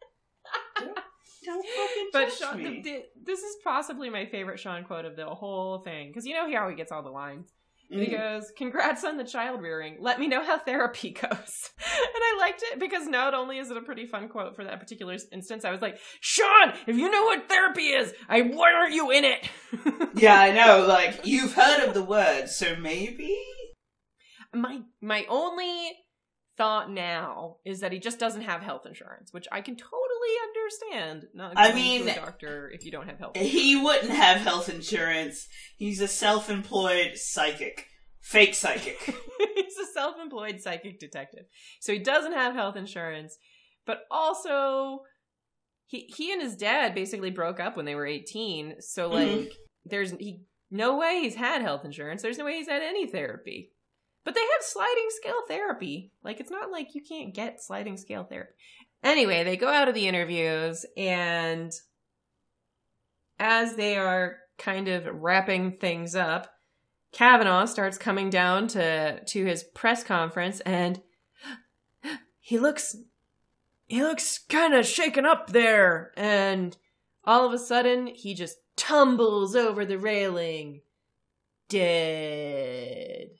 Don't, 0.79 0.97
don't 1.45 1.67
fucking 1.67 2.09
But 2.13 2.29
judge 2.29 2.39
Sean, 2.39 2.59
me. 2.63 2.81
the, 2.83 3.03
this 3.25 3.41
is 3.41 3.57
possibly 3.65 4.09
my 4.09 4.27
favorite 4.27 4.61
Sean 4.61 4.85
quote 4.85 5.05
of 5.05 5.17
the 5.17 5.27
whole 5.27 5.79
thing 5.81 6.09
because 6.09 6.25
you 6.27 6.35
know 6.35 6.49
how 6.53 6.69
he 6.69 6.77
gets 6.77 6.93
all 6.93 7.03
the 7.03 7.11
lines. 7.11 7.49
And 7.91 8.01
He 8.01 8.11
goes, 8.11 8.53
"Congrats 8.57 9.03
on 9.05 9.17
the 9.17 9.25
child 9.25 9.63
rearing. 9.63 9.97
Let 10.01 10.21
me 10.21 10.29
know 10.29 10.45
how 10.45 10.59
therapy 10.59 11.11
goes." 11.23 11.71
and 11.79 12.23
I 12.23 12.37
liked 12.39 12.63
it 12.73 12.79
because 12.79 13.07
not 13.07 13.35
only 13.35 13.59
is 13.59 13.71
it 13.71 13.77
a 13.77 13.83
pretty 13.83 14.07
fun 14.07 14.29
quote 14.29 14.55
for 14.57 14.65
that 14.65 14.79
particular 14.81 15.17
instance, 15.33 15.65
I 15.65 15.71
was 15.71 15.81
like, 15.81 15.99
"Sean, 16.21 16.75
if 16.87 16.97
you 16.97 17.11
know 17.11 17.25
what 17.25 17.49
therapy 17.49 17.89
is, 17.89 18.13
I 18.29 18.43
why 18.43 18.73
aren't 18.75 18.95
you 18.95 19.11
in 19.11 19.25
it?" 19.25 19.49
Yeah, 20.15 20.41
I 20.41 20.51
know. 20.51 20.85
Like 20.87 21.21
you've 21.25 21.53
heard 21.55 21.87
of 21.87 21.95
the 21.95 22.03
word, 22.03 22.49
so 22.49 22.75
maybe. 22.77 23.39
my 24.53 24.81
my 25.01 25.25
only 25.29 25.93
thought 26.59 26.91
now 26.91 27.57
is 27.65 27.81
that 27.81 27.93
he 27.93 27.99
just 27.99 28.19
doesn't 28.19 28.43
have 28.43 28.61
health 28.61 28.85
insurance, 28.85 29.33
which 29.33 29.47
I 29.51 29.61
can 29.63 29.77
totally 29.77 30.35
understand. 30.49 31.29
Not 31.33 31.53
I 31.57 31.73
mean- 31.73 32.07
doctor 32.07 32.71
if 32.75 32.85
you 32.85 32.91
don't 32.91 33.07
have 33.09 33.19
health. 33.19 33.37
He 33.37 33.77
wouldn't 33.77 34.11
have 34.11 34.39
health 34.39 34.69
insurance. 34.69 35.47
He's 35.79 36.01
a 36.03 36.09
self-employed 36.09 37.17
psychic, 37.17 37.87
fake 38.21 38.55
psychic. 38.55 38.99
He's 39.55 39.79
a 39.79 39.87
self-employed 39.95 40.61
psychic 40.61 40.99
detective. 41.01 41.45
So 41.81 41.93
he 41.93 41.99
doesn't 42.01 42.33
have 42.35 42.55
health 42.55 42.77
insurance, 42.77 43.39
but 43.87 44.01
also 44.11 45.01
he 45.87 46.13
he 46.15 46.33
and 46.33 46.43
his 46.43 46.57
dad 46.57 46.95
basically 46.95 47.31
broke 47.31 47.61
up 47.61 47.77
when 47.77 47.87
they 47.87 47.95
were 47.95 48.07
18. 48.07 48.81
So 48.81 49.09
like 49.09 49.29
Mhm. 49.29 49.49
there's 49.87 50.11
he 50.13 50.43
no 50.71 50.99
way 50.99 51.21
he's 51.23 51.37
had 51.37 51.63
health 51.63 51.85
insurance. 51.85 52.21
There's 52.21 52.37
no 52.37 52.45
way 52.45 52.57
he's 52.57 52.69
had 52.69 52.83
any 52.83 53.07
therapy. 53.07 53.71
But 54.29 54.35
they 54.35 54.43
have 54.43 54.61
sliding 54.63 55.07
scale 55.09 55.41
therapy. 55.49 56.13
Like 56.23 56.39
it's 56.39 56.51
not 56.51 56.71
like 56.71 56.95
you 56.95 57.01
can't 57.01 57.33
get 57.33 57.63
sliding 57.63 57.97
scale 57.97 58.25
therapy. 58.25 58.53
Anyway, 59.03 59.43
they 59.43 59.57
go 59.57 59.69
out 59.69 59.89
of 59.89 59.95
the 59.95 60.07
interviews 60.07 60.85
and 60.99 61.73
as 63.39 63.77
they 63.77 63.97
are 63.97 64.37
kind 64.59 64.87
of 64.87 65.07
wrapping 65.07 65.79
things 65.79 66.15
up, 66.15 66.53
Kavanaugh 67.11 67.65
starts 67.65 67.97
coming 67.97 68.29
down 68.29 68.69
to 68.69 69.25
to 69.25 69.47
his 69.47 69.65
press 69.65 70.05
conference 70.05 70.61
and 70.61 71.01
he 72.39 72.59
looks 72.59 72.97
he 73.87 74.03
looks 74.03 74.41
kind 74.47 74.75
of 74.75 74.85
shaken 74.85 75.25
up 75.25 75.53
there 75.55 76.13
and 76.19 76.77
all 77.25 77.47
of 77.47 77.55
a 77.55 77.59
sudden 77.59 78.09
he 78.09 78.35
just 78.35 78.59
tumbles 78.77 79.57
over 79.57 79.87
the 79.87 79.99
railing 79.99 80.83
dead. 81.71 83.31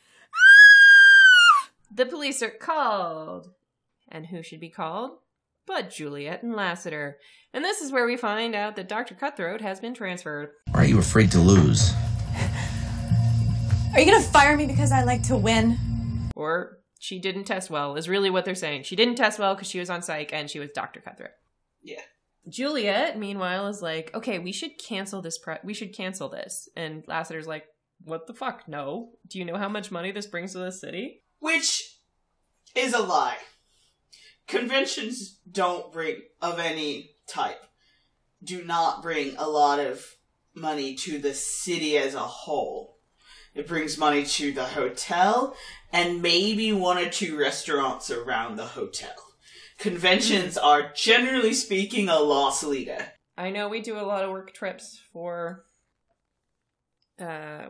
The 1.99 2.07
police 2.07 2.45
are 2.45 2.51
called. 2.51 3.49
And 4.09 4.27
who 4.27 4.41
should 4.41 4.61
be 4.61 4.71
called? 4.71 5.19
But 5.67 5.91
Juliet 5.91 6.45
and 6.45 6.55
Lassiter. 6.55 7.19
And 7.53 7.65
this 7.65 7.81
is 7.81 7.91
where 7.91 8.07
we 8.07 8.17
find 8.17 8.55
out 8.55 8.77
that 8.77 8.89
Dr. 8.89 9.17
Cutthroat 9.17 9.61
has 9.63 9.81
been 9.81 9.95
transferred. 9.95 10.51
Are 10.75 10.85
you 10.85 11.01
afraid 11.01 11.33
to 11.33 11.41
lose? 11.41 11.93
Are 13.93 13.99
you 13.99 14.07
gonna 14.07 14.23
fire 14.23 14.57
me 14.57 14.67
because 14.67 14.93
I 14.93 15.03
like 15.03 15.25
to 15.25 15.37
win? 15.37 15.77
Or 16.37 16.79
she 17.01 17.19
didn't 17.19 17.45
test 17.47 17.69
well, 17.69 17.97
is 17.97 18.09
really 18.09 18.31
what 18.31 18.45
they're 18.45 18.55
saying. 18.55 18.85
She 18.85 18.95
didn't 18.95 19.17
test 19.17 19.41
well 19.41 19.57
because 19.57 19.69
she 19.69 19.81
was 19.81 19.91
on 19.91 20.03
psych 20.03 20.33
and 20.33 20.49
she 20.49 20.61
was 20.61 20.71
Dr. 20.73 21.01
Cutthroat. 21.01 21.33
Yeah. 21.83 22.03
Juliet, 22.49 23.19
meanwhile, 23.19 23.67
is 23.67 23.83
like, 23.83 24.15
okay, 24.15 24.39
we 24.39 24.53
should 24.53 24.79
cancel 24.79 25.21
this. 25.21 25.37
Pre- 25.37 25.57
we 25.65 25.75
should 25.75 25.93
cancel 25.93 26.29
this. 26.29 26.69
And 26.77 27.03
Lassiter's 27.09 27.49
like, 27.49 27.65
what 28.05 28.29
the 28.29 28.35
fuck? 28.35 28.69
No. 28.69 29.15
Do 29.27 29.41
you 29.41 29.45
know 29.45 29.57
how 29.57 29.69
much 29.69 29.91
money 29.91 30.13
this 30.13 30.29
brings 30.29 30.53
to 30.53 30.59
the 30.59 30.71
city? 30.71 31.23
Which 31.41 31.97
is 32.75 32.95
a 32.95 33.03
lie. 33.03 33.39
Conventions 34.47 35.39
don't 35.51 35.93
bring, 35.93 36.23
of 36.41 36.59
any 36.59 37.11
type, 37.29 37.63
do 38.43 38.65
not 38.65 39.03
bring 39.03 39.37
a 39.37 39.49
lot 39.49 39.79
of 39.81 40.05
money 40.55 40.95
to 40.95 41.19
the 41.19 41.35
city 41.35 41.99
as 41.99 42.15
a 42.15 42.21
whole. 42.21 42.99
It 43.55 43.67
brings 43.67 43.99
money 43.99 44.25
to 44.25 44.53
the 44.53 44.65
hotel 44.65 45.55
and 45.93 46.23
maybe 46.23 46.73
one 46.73 46.99
or 46.99 47.09
two 47.11 47.37
restaurants 47.39 48.11
around 48.11 48.57
the 48.57 48.67
hotel. 48.67 49.13
Conventions 49.79 50.57
are 50.57 50.93
generally 50.95 51.53
speaking 51.55 52.09
a 52.09 52.19
loss 52.19 52.63
leader. 52.63 53.13
I 53.37 53.51
know 53.51 53.69
we 53.69 53.81
do 53.81 53.99
a 53.99 54.03
lot 54.03 54.25
of 54.25 54.31
work 54.31 54.53
trips 54.53 55.01
for 55.13 55.65
uh 57.21 57.67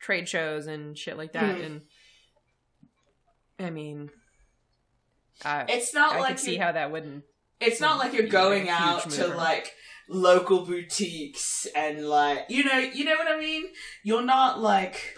trade 0.00 0.28
shows 0.28 0.66
and 0.66 0.98
shit 0.98 1.16
like 1.16 1.32
that 1.32 1.56
Mhm. 1.56 1.64
and 1.66 1.82
I 3.58 3.70
mean 3.70 4.10
I, 5.44 5.64
It's 5.68 5.92
not 5.94 6.14
I 6.16 6.20
like 6.20 6.38
see 6.38 6.56
how 6.56 6.72
that 6.72 6.90
wouldn't 6.92 7.24
it's 7.60 7.80
not 7.80 7.98
like 7.98 8.12
you're 8.12 8.26
going 8.28 8.68
out 8.68 9.08
to 9.10 9.28
like 9.28 9.72
local 10.08 10.64
boutiques 10.66 11.66
and 11.74 12.06
like 12.08 12.44
you 12.48 12.64
know 12.64 12.78
you 12.78 13.04
know 13.04 13.14
what 13.16 13.26
I 13.28 13.38
mean. 13.38 13.64
You're 14.02 14.22
not 14.24 14.60
like 14.60 15.14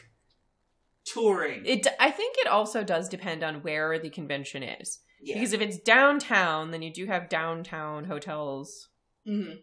touring. 1.05 1.63
it 1.67 1.87
I 1.99 2.11
think 2.11 2.37
it 2.39 2.47
also 2.47 2.85
does 2.85 3.09
depend 3.09 3.43
on 3.43 3.63
where 3.63 3.99
the 3.99 4.11
convention 4.11 4.63
is. 4.63 5.01
yeah. 5.23 5.35
Because 5.35 5.53
if 5.53 5.61
it's 5.61 5.79
downtown, 5.79 6.71
then 6.71 6.83
you 6.83 6.93
do 6.93 7.07
have 7.07 7.29
downtown 7.29 8.05
hotels 8.05 8.89
Mhm. 9.27 9.63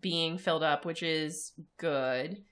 being 0.00 0.38
filled 0.38 0.62
up, 0.64 0.84
which 0.84 1.02
is 1.02 1.52
good. 1.78 2.42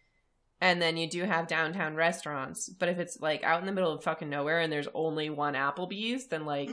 And 0.61 0.81
then 0.81 0.97
you 0.97 1.09
do 1.09 1.23
have 1.25 1.49
downtown 1.49 1.97
restaurants. 1.97 2.69
But 2.69 2.89
if 2.89 2.99
it's 2.99 3.21
like 3.21 3.45
out 3.45 3.61
in 3.61 3.67
the 3.67 3.73
middle 3.73 3.93
of 3.93 4.03
fucking 4.03 4.31
nowhere 4.31 4.61
and 4.61 4.73
there's 4.73 4.89
only 4.95 5.29
one 5.29 5.55
Applebee's, 5.55 6.29
then 6.29 6.47
like 6.47 6.71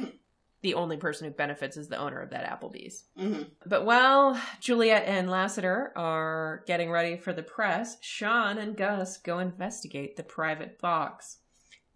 the 0.61 0.75
only 0.75 0.95
person 0.95 1.27
who 1.27 1.33
benefits 1.33 1.75
is 1.75 1.89
the 1.89 1.97
owner 1.97 2.21
of 2.21 2.29
that 2.29 2.45
Applebee's. 2.45 3.03
Mhm. 3.19 3.51
But 3.65 3.83
while 3.83 4.41
Juliet 4.61 5.03
and 5.05 5.29
Lassiter 5.29 5.91
are 5.97 6.63
getting 6.65 6.89
ready 6.89 7.17
for 7.17 7.33
the 7.33 7.43
press, 7.43 7.97
Sean 8.01 8.57
and 8.57 8.77
Gus 8.77 9.17
go 9.17 9.39
investigate 9.39 10.15
the 10.15 10.23
private 10.23 10.79
box. 10.79 11.39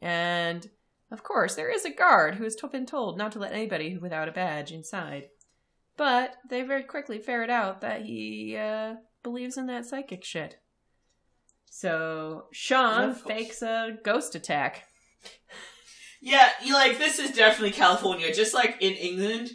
And 0.01 0.69
of 1.09 1.23
course, 1.23 1.55
there 1.55 1.69
is 1.71 1.85
a 1.85 1.89
guard 1.89 2.35
who 2.35 2.43
has 2.43 2.57
been 2.69 2.85
told 2.85 3.17
not 3.17 3.31
to 3.31 3.39
let 3.39 3.53
anybody 3.53 3.97
without 3.97 4.27
a 4.27 4.33
badge 4.33 4.73
inside. 4.73 5.29
But 5.95 6.35
they 6.49 6.61
very 6.63 6.83
quickly 6.83 7.17
ferret 7.19 7.49
out 7.49 7.79
that 7.79 8.01
he 8.01 8.57
uh, 8.57 8.95
believes 9.23 9.57
in 9.57 9.67
that 9.67 9.85
psychic 9.85 10.25
shit. 10.25 10.59
So 11.69 12.45
Sean 12.51 13.13
fakes 13.13 13.61
a 13.61 13.97
ghost 14.03 14.35
attack. 14.35 14.85
Yeah, 16.21 16.49
you 16.63 16.73
like 16.73 16.97
this 16.97 17.19
is 17.19 17.31
definitely 17.31 17.71
California. 17.71 18.33
Just 18.33 18.53
like 18.53 18.77
in 18.79 18.93
England, 18.93 19.51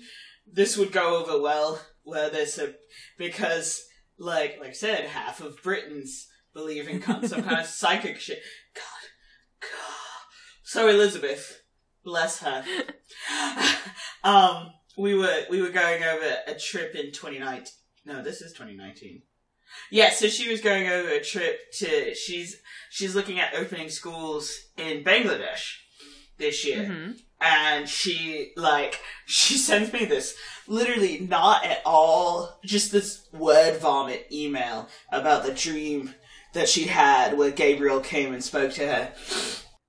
this 0.51 0.77
would 0.77 0.93
go 0.93 1.19
over 1.19 1.43
well 1.43 1.81
where 2.05 2.31
there's 2.31 2.59
a 2.59 2.75
because 3.19 3.85
like 4.19 4.59
like 4.61 4.71
I 4.71 4.73
said, 4.73 5.07
half 5.07 5.41
of 5.41 5.63
Britons 5.63 6.29
believe 6.55 6.89
in 6.89 7.03
some 7.27 7.43
kind 7.43 7.61
of 7.61 7.67
psychic 7.81 8.21
shit. 8.21 8.41
God, 8.75 9.63
God. 9.63 9.71
So 10.63 10.89
Elizabeth, 10.89 11.63
bless 12.05 12.41
her. 12.41 12.65
um, 14.25 14.73
we 14.97 15.15
were 15.15 15.45
we 15.51 15.61
were 15.61 15.71
going 15.71 16.03
over 16.03 16.37
a 16.47 16.55
trip 16.55 16.95
in 16.95 17.13
2019. 17.13 17.67
No, 18.05 18.23
this 18.23 18.41
is 18.41 18.53
2019. 18.53 19.23
Yeah, 19.91 20.11
so 20.11 20.29
she 20.29 20.49
was 20.51 20.61
going 20.61 20.89
over 20.89 21.09
a 21.11 21.23
trip 21.23 21.73
to 21.79 22.15
she's 22.15 22.57
she's 22.91 23.15
looking 23.15 23.39
at 23.41 23.55
opening 23.55 23.89
schools 23.91 24.57
in 24.77 25.05
Bangladesh 25.05 25.77
this 26.39 26.65
year 26.67 26.85
Mhm. 26.85 27.19
and 27.41 27.89
she 27.89 28.53
like 28.57 29.01
she 29.27 29.57
sends 29.57 29.93
me 29.93 30.05
this 30.07 30.35
literally 30.67 31.19
not 31.21 31.65
at 31.65 31.83
all 31.85 32.59
just 32.65 32.91
this 32.91 33.27
word 33.33 33.79
vomit 33.81 34.27
email 34.33 34.89
about 35.11 35.45
the 35.45 35.53
dream 35.53 36.15
that 36.55 36.69
she 36.69 36.85
had 36.85 37.37
where 37.39 37.51
Gabriel 37.51 38.01
came 38.01 38.33
and 38.35 38.43
spoke 38.45 38.73
to 38.73 38.87
her. 38.87 39.13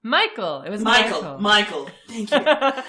Michael. 0.01 0.61
It 0.63 0.69
was 0.69 0.81
Michael, 0.81 1.37
Michael. 1.39 1.39
Michael, 1.39 1.89
thank 2.09 2.31
you. 2.31 2.83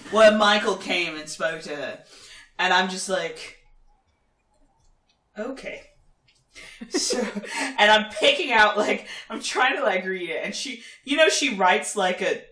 where 0.10 0.32
Michael 0.36 0.76
came 0.76 1.16
and 1.16 1.28
spoke 1.28 1.62
to 1.62 1.74
her. 1.76 2.04
And 2.58 2.72
I'm 2.72 2.88
just 2.88 3.08
like 3.08 3.56
okay. 5.38 5.82
So 6.90 7.18
and 7.78 7.90
I'm 7.90 8.10
picking 8.10 8.52
out 8.52 8.76
like 8.76 9.08
I'm 9.30 9.40
trying 9.40 9.76
to 9.76 9.82
like 9.82 10.04
read 10.04 10.30
it. 10.30 10.44
And 10.44 10.54
she 10.54 10.82
you 11.04 11.16
know 11.16 11.28
she 11.28 11.54
writes 11.54 11.96
like 11.96 12.20
a 12.22 12.42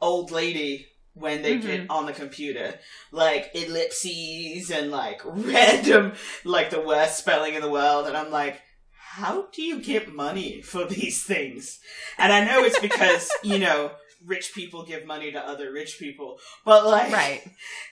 old 0.00 0.30
lady 0.30 0.86
when 1.14 1.42
they 1.42 1.56
get 1.58 1.82
mm-hmm. 1.82 1.90
on 1.90 2.06
the 2.06 2.12
computer. 2.12 2.74
Like 3.12 3.50
ellipses 3.54 4.70
and 4.70 4.90
like 4.90 5.22
random 5.24 6.12
like 6.44 6.70
the 6.70 6.80
worst 6.80 7.18
spelling 7.18 7.54
in 7.54 7.62
the 7.62 7.70
world. 7.70 8.06
And 8.06 8.16
I'm 8.16 8.30
like 8.30 8.60
how 8.92 9.46
do 9.50 9.62
you 9.62 9.80
get 9.80 10.14
money 10.14 10.60
for 10.60 10.84
these 10.84 11.24
things? 11.24 11.78
And 12.18 12.32
I 12.32 12.44
know 12.44 12.64
it's 12.64 12.80
because 12.80 13.30
you 13.42 13.58
know 13.58 13.92
rich 14.24 14.52
people 14.54 14.84
give 14.84 15.06
money 15.06 15.32
to 15.32 15.38
other 15.38 15.72
rich 15.72 15.98
people. 15.98 16.38
But 16.64 16.86
like 16.86 17.12
right. 17.12 17.42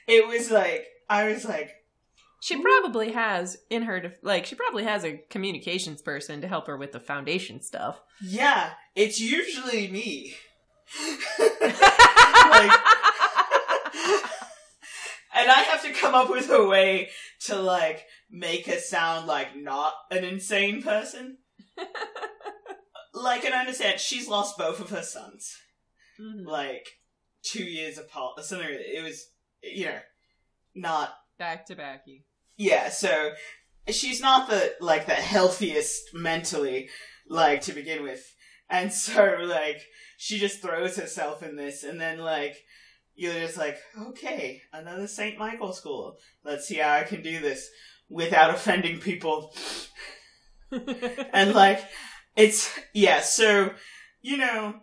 it 0.07 0.27
was 0.27 0.51
like 0.51 0.87
I 1.09 1.29
was 1.29 1.45
like 1.45 1.71
She 2.45 2.61
probably 2.61 3.13
has 3.13 3.57
in 3.71 3.85
her 3.85 4.01
def- 4.01 4.19
like 4.23 4.45
she 4.45 4.55
probably 4.55 4.85
has 4.85 5.03
a 5.03 5.17
communications 5.31 6.03
person 6.03 6.43
to 6.43 6.47
help 6.49 6.67
her 6.67 6.77
with 6.77 6.93
the 6.93 7.01
foundation 7.01 7.63
stuff. 7.63 8.03
yeah 8.23 8.73
it's 8.95 9.19
usually 9.19 9.89
me 9.89 10.35
like 11.39 12.71
and 15.35 15.51
I 15.51 15.65
have 15.71 15.83
to 15.85 15.93
come 15.93 16.15
up 16.15 16.29
with 16.31 16.51
a 16.51 16.67
way 16.67 17.09
to 17.47 17.57
like 17.57 18.05
make 18.31 18.67
her 18.67 18.79
sound 18.79 19.27
like 19.27 19.57
not 19.57 19.95
an 20.11 20.25
insane 20.25 20.83
person. 20.83 21.39
like, 23.15 23.45
and 23.45 23.55
I 23.55 23.61
understand 23.61 24.01
she's 24.01 24.29
lost 24.29 24.59
both 24.59 24.81
of 24.81 24.91
her 24.91 25.03
sons, 25.03 25.57
Mhm. 26.21 26.47
like 26.47 26.87
two 27.43 27.65
years 27.65 27.97
apart. 27.99 28.45
Something 28.45 28.69
it 28.71 29.03
was, 29.03 29.29
you 29.63 29.87
know, 29.87 29.99
not 30.75 31.15
Back 31.39 31.67
to 31.67 31.75
backy. 31.75 32.25
Yeah. 32.57 32.89
So 32.89 33.33
she's 33.89 34.21
not 34.21 34.49
the 34.49 34.75
like 34.81 35.07
the 35.07 35.15
healthiest 35.15 36.15
mentally, 36.15 36.89
like 37.29 37.63
to 37.63 37.73
begin 37.73 38.03
with, 38.03 38.25
and 38.71 38.93
so 38.93 39.37
like 39.43 39.83
she 40.17 40.39
just 40.39 40.63
throws 40.63 40.97
herself 40.97 41.43
in 41.43 41.57
this, 41.57 41.85
and 41.85 42.01
then 42.01 42.19
like 42.19 42.57
you're 43.17 43.35
just 43.35 43.57
like, 43.57 43.79
okay, 44.09 44.63
another 44.73 45.07
Saint 45.07 45.39
Michael 45.39 45.73
school. 45.73 46.19
Let's 46.45 46.67
see 46.67 46.77
how 46.77 46.93
I 46.95 47.05
can 47.05 47.23
do 47.23 47.41
this 47.41 47.69
without 48.09 48.51
offending 48.55 48.99
people. 48.99 49.55
and 51.33 51.55
like, 51.55 51.81
it's 52.37 52.77
yeah. 52.93 53.21
So 53.21 53.73
you 54.21 54.39
know, 54.39 54.75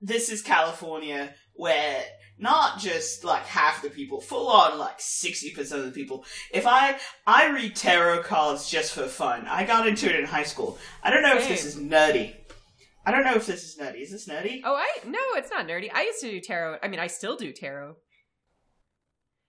this 0.00 0.28
is 0.30 0.42
California 0.42 1.34
where 1.54 2.04
not 2.38 2.78
just 2.78 3.24
like 3.24 3.44
half 3.44 3.82
the 3.82 3.90
people, 3.90 4.20
full 4.20 4.48
on 4.48 4.78
like 4.78 5.00
sixty 5.00 5.50
percent 5.50 5.80
of 5.80 5.86
the 5.86 5.92
people. 5.92 6.24
If 6.52 6.66
I 6.66 6.98
I 7.26 7.50
read 7.50 7.76
tarot 7.76 8.22
cards 8.22 8.68
just 8.70 8.92
for 8.94 9.06
fun. 9.06 9.46
I 9.46 9.64
got 9.64 9.86
into 9.86 10.08
it 10.08 10.18
in 10.18 10.26
high 10.26 10.42
school. 10.42 10.78
I 11.02 11.10
don't 11.10 11.22
know 11.22 11.36
if 11.36 11.48
this 11.48 11.64
is 11.64 11.74
Same. 11.74 11.90
nerdy. 11.90 12.34
I 13.04 13.10
don't 13.10 13.24
know 13.24 13.34
if 13.34 13.46
this 13.46 13.64
is 13.64 13.76
nerdy. 13.80 14.00
Is 14.02 14.10
this 14.12 14.28
nerdy? 14.28 14.60
Oh, 14.64 14.74
I 14.74 15.06
no, 15.06 15.18
it's 15.34 15.50
not 15.50 15.66
nerdy. 15.66 15.90
I 15.92 16.02
used 16.02 16.20
to 16.20 16.30
do 16.30 16.40
tarot. 16.40 16.78
I 16.82 16.88
mean, 16.88 17.00
I 17.00 17.08
still 17.08 17.36
do 17.36 17.52
tarot. 17.52 17.96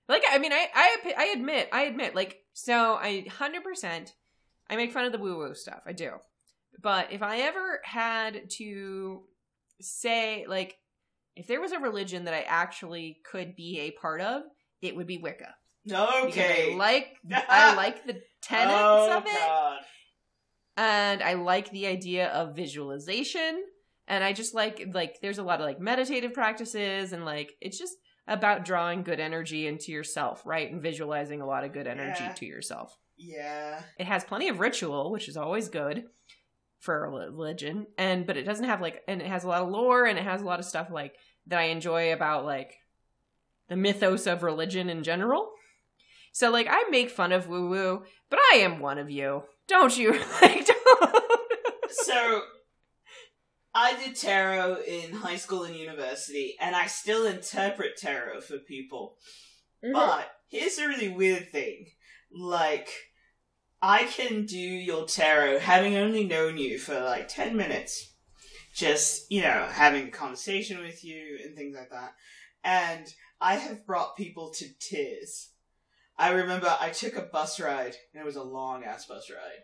Like, 0.10 0.24
I 0.30 0.38
mean, 0.38 0.52
I 0.52 0.68
I 0.74 1.14
I 1.18 1.24
admit, 1.36 1.70
I 1.72 1.84
admit, 1.84 2.16
like, 2.16 2.40
so 2.54 2.96
I 2.96 3.26
hundred 3.30 3.64
percent 3.64 4.14
I 4.70 4.76
make 4.76 4.92
fun 4.92 5.06
of 5.06 5.12
the 5.12 5.20
woo 5.20 5.38
woo 5.38 5.54
stuff. 5.56 5.82
I 5.86 5.94
do. 5.94 6.12
But 6.82 7.12
if 7.12 7.22
I 7.22 7.40
ever 7.42 7.80
had 7.84 8.50
to 8.58 9.22
say, 9.80 10.46
like, 10.48 10.78
if 11.36 11.48
there 11.48 11.62
was 11.62 11.72
a 11.72 11.80
religion 11.80 12.26
that 12.26 12.34
I 12.34 12.42
actually 12.42 13.18
could 13.30 13.56
be 13.56 13.80
a 13.82 13.92
part 13.92 14.22
of, 14.22 14.44
it 14.82 14.96
would 14.96 15.08
be 15.08 15.18
Wicca. 15.18 15.56
Okay. 15.92 16.74
I 16.74 16.78
like 16.78 17.08
I 17.50 17.76
like 17.76 18.06
the 18.06 18.22
tenets 18.42 18.80
oh, 18.80 19.18
of 19.18 19.26
it, 19.26 19.40
God. 19.40 19.80
and 20.78 21.22
I 21.22 21.34
like 21.34 21.70
the 21.72 21.88
idea 21.88 22.28
of 22.30 22.56
visualization, 22.56 23.64
and 24.08 24.24
I 24.24 24.34
just 24.34 24.54
like 24.54 24.90
like 24.94 25.18
there's 25.22 25.40
a 25.40 25.44
lot 25.44 25.60
of 25.60 25.66
like 25.66 25.80
meditative 25.80 26.34
practices, 26.34 27.12
and 27.12 27.26
like 27.26 27.54
it's 27.60 27.78
just 27.78 27.96
about 28.28 28.64
drawing 28.64 29.04
good 29.04 29.20
energy 29.20 29.68
into 29.68 29.92
yourself, 29.92 30.42
right, 30.46 30.72
and 30.72 30.82
visualizing 30.82 31.42
a 31.42 31.46
lot 31.46 31.66
of 31.66 31.74
good 31.74 31.88
energy 31.88 32.24
Yeah. 32.24 32.34
to 32.34 32.46
yourself. 32.46 32.98
Yeah. 33.18 33.82
It 34.00 34.06
has 34.06 34.24
plenty 34.24 34.48
of 34.48 34.60
ritual, 34.62 35.12
which 35.12 35.28
is 35.28 35.36
always 35.36 35.68
good 35.68 36.06
for 36.84 37.10
religion, 37.10 37.88
and 37.98 38.28
but 38.28 38.38
it 38.38 38.44
doesn't 38.44 38.66
have 38.66 38.82
like 38.82 39.02
and 39.08 39.22
it 39.22 39.28
has 39.28 39.44
a 39.44 39.48
lot 39.48 39.62
of 39.62 39.70
lore 39.70 40.06
and 40.06 40.20
it 40.20 40.26
has 40.26 40.42
a 40.42 40.46
lot 40.46 40.60
of 40.60 40.66
stuff 40.66 40.90
like 40.92 41.16
that 41.48 41.60
I 41.60 41.64
enjoy 41.64 42.14
about 42.14 42.46
like 42.46 42.76
the 43.70 43.76
mythos 43.76 44.28
of 44.28 44.44
religion 44.44 44.90
in 44.90 45.04
general. 45.04 45.52
So 46.34 46.52
like 46.52 46.68
I 46.70 46.84
make 46.90 47.10
fun 47.10 47.32
of 47.32 47.48
woo 47.48 47.70
woo, 47.70 48.04
but 48.30 48.40
I 48.54 48.58
am 48.58 48.80
one 48.80 48.98
of 48.98 49.10
you. 49.10 49.44
Don't 49.68 49.98
you? 49.98 50.12
like 50.42 50.66
don't 50.66 51.24
So, 51.90 52.42
I 53.74 53.96
did 53.96 54.16
tarot 54.16 54.82
in 54.88 55.14
high 55.14 55.38
school 55.38 55.64
and 55.64 55.76
university, 55.76 56.56
and 56.60 56.76
I 56.76 56.88
still 56.88 57.26
interpret 57.26 57.98
tarot 57.98 58.42
for 58.42 58.58
people. 58.58 59.18
Mm-hmm. 59.84 59.94
But 59.94 60.30
here's 60.50 60.78
a 60.78 60.88
really 60.88 61.10
weird 61.10 61.52
thing. 61.52 61.88
Like, 62.32 62.90
I 63.86 64.06
can 64.06 64.46
do 64.46 64.58
your 64.58 65.06
tarot 65.06 65.60
having 65.60 65.98
only 65.98 66.24
known 66.24 66.58
you 66.58 66.80
for 66.80 66.98
like 67.02 67.28
10 67.28 67.58
minutes. 67.58 68.14
Just, 68.74 69.30
you 69.30 69.42
know, 69.42 69.68
having 69.70 70.08
a 70.08 70.12
conversation 70.12 70.80
with 70.80 71.04
you 71.04 71.38
and 71.44 71.54
things 71.54 71.76
like 71.76 71.90
that. 71.90 72.14
And 72.64 73.14
I 73.42 73.56
have 73.56 73.86
brought 73.86 74.16
people 74.16 74.52
to 74.52 74.66
tears. 74.80 75.50
I 76.18 76.32
remember 76.32 76.74
I 76.80 76.92
took 76.92 77.18
a 77.18 77.24
bus 77.24 77.60
ride, 77.60 77.98
and 78.14 78.22
it 78.22 78.26
was 78.26 78.38
a 78.38 78.44
long 78.44 78.86
ass 78.86 79.06
bus 79.06 79.30
ride, 79.30 79.64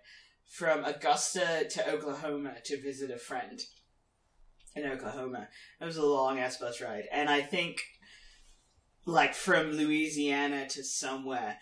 from 0.51 0.83
Augusta 0.83 1.65
to 1.69 1.89
Oklahoma 1.89 2.55
to 2.65 2.81
visit 2.81 3.11
a 3.11 3.17
friend 3.17 3.61
in 4.75 4.85
Oklahoma. 4.85 5.47
It 5.79 5.85
was 5.85 5.97
a 5.97 6.05
long 6.05 6.39
ass 6.39 6.57
bus 6.57 6.81
ride. 6.81 7.05
And 7.09 7.29
I 7.29 7.39
think 7.41 7.81
like 9.05 9.33
from 9.33 9.71
Louisiana 9.71 10.67
to 10.67 10.83
somewhere. 10.83 11.57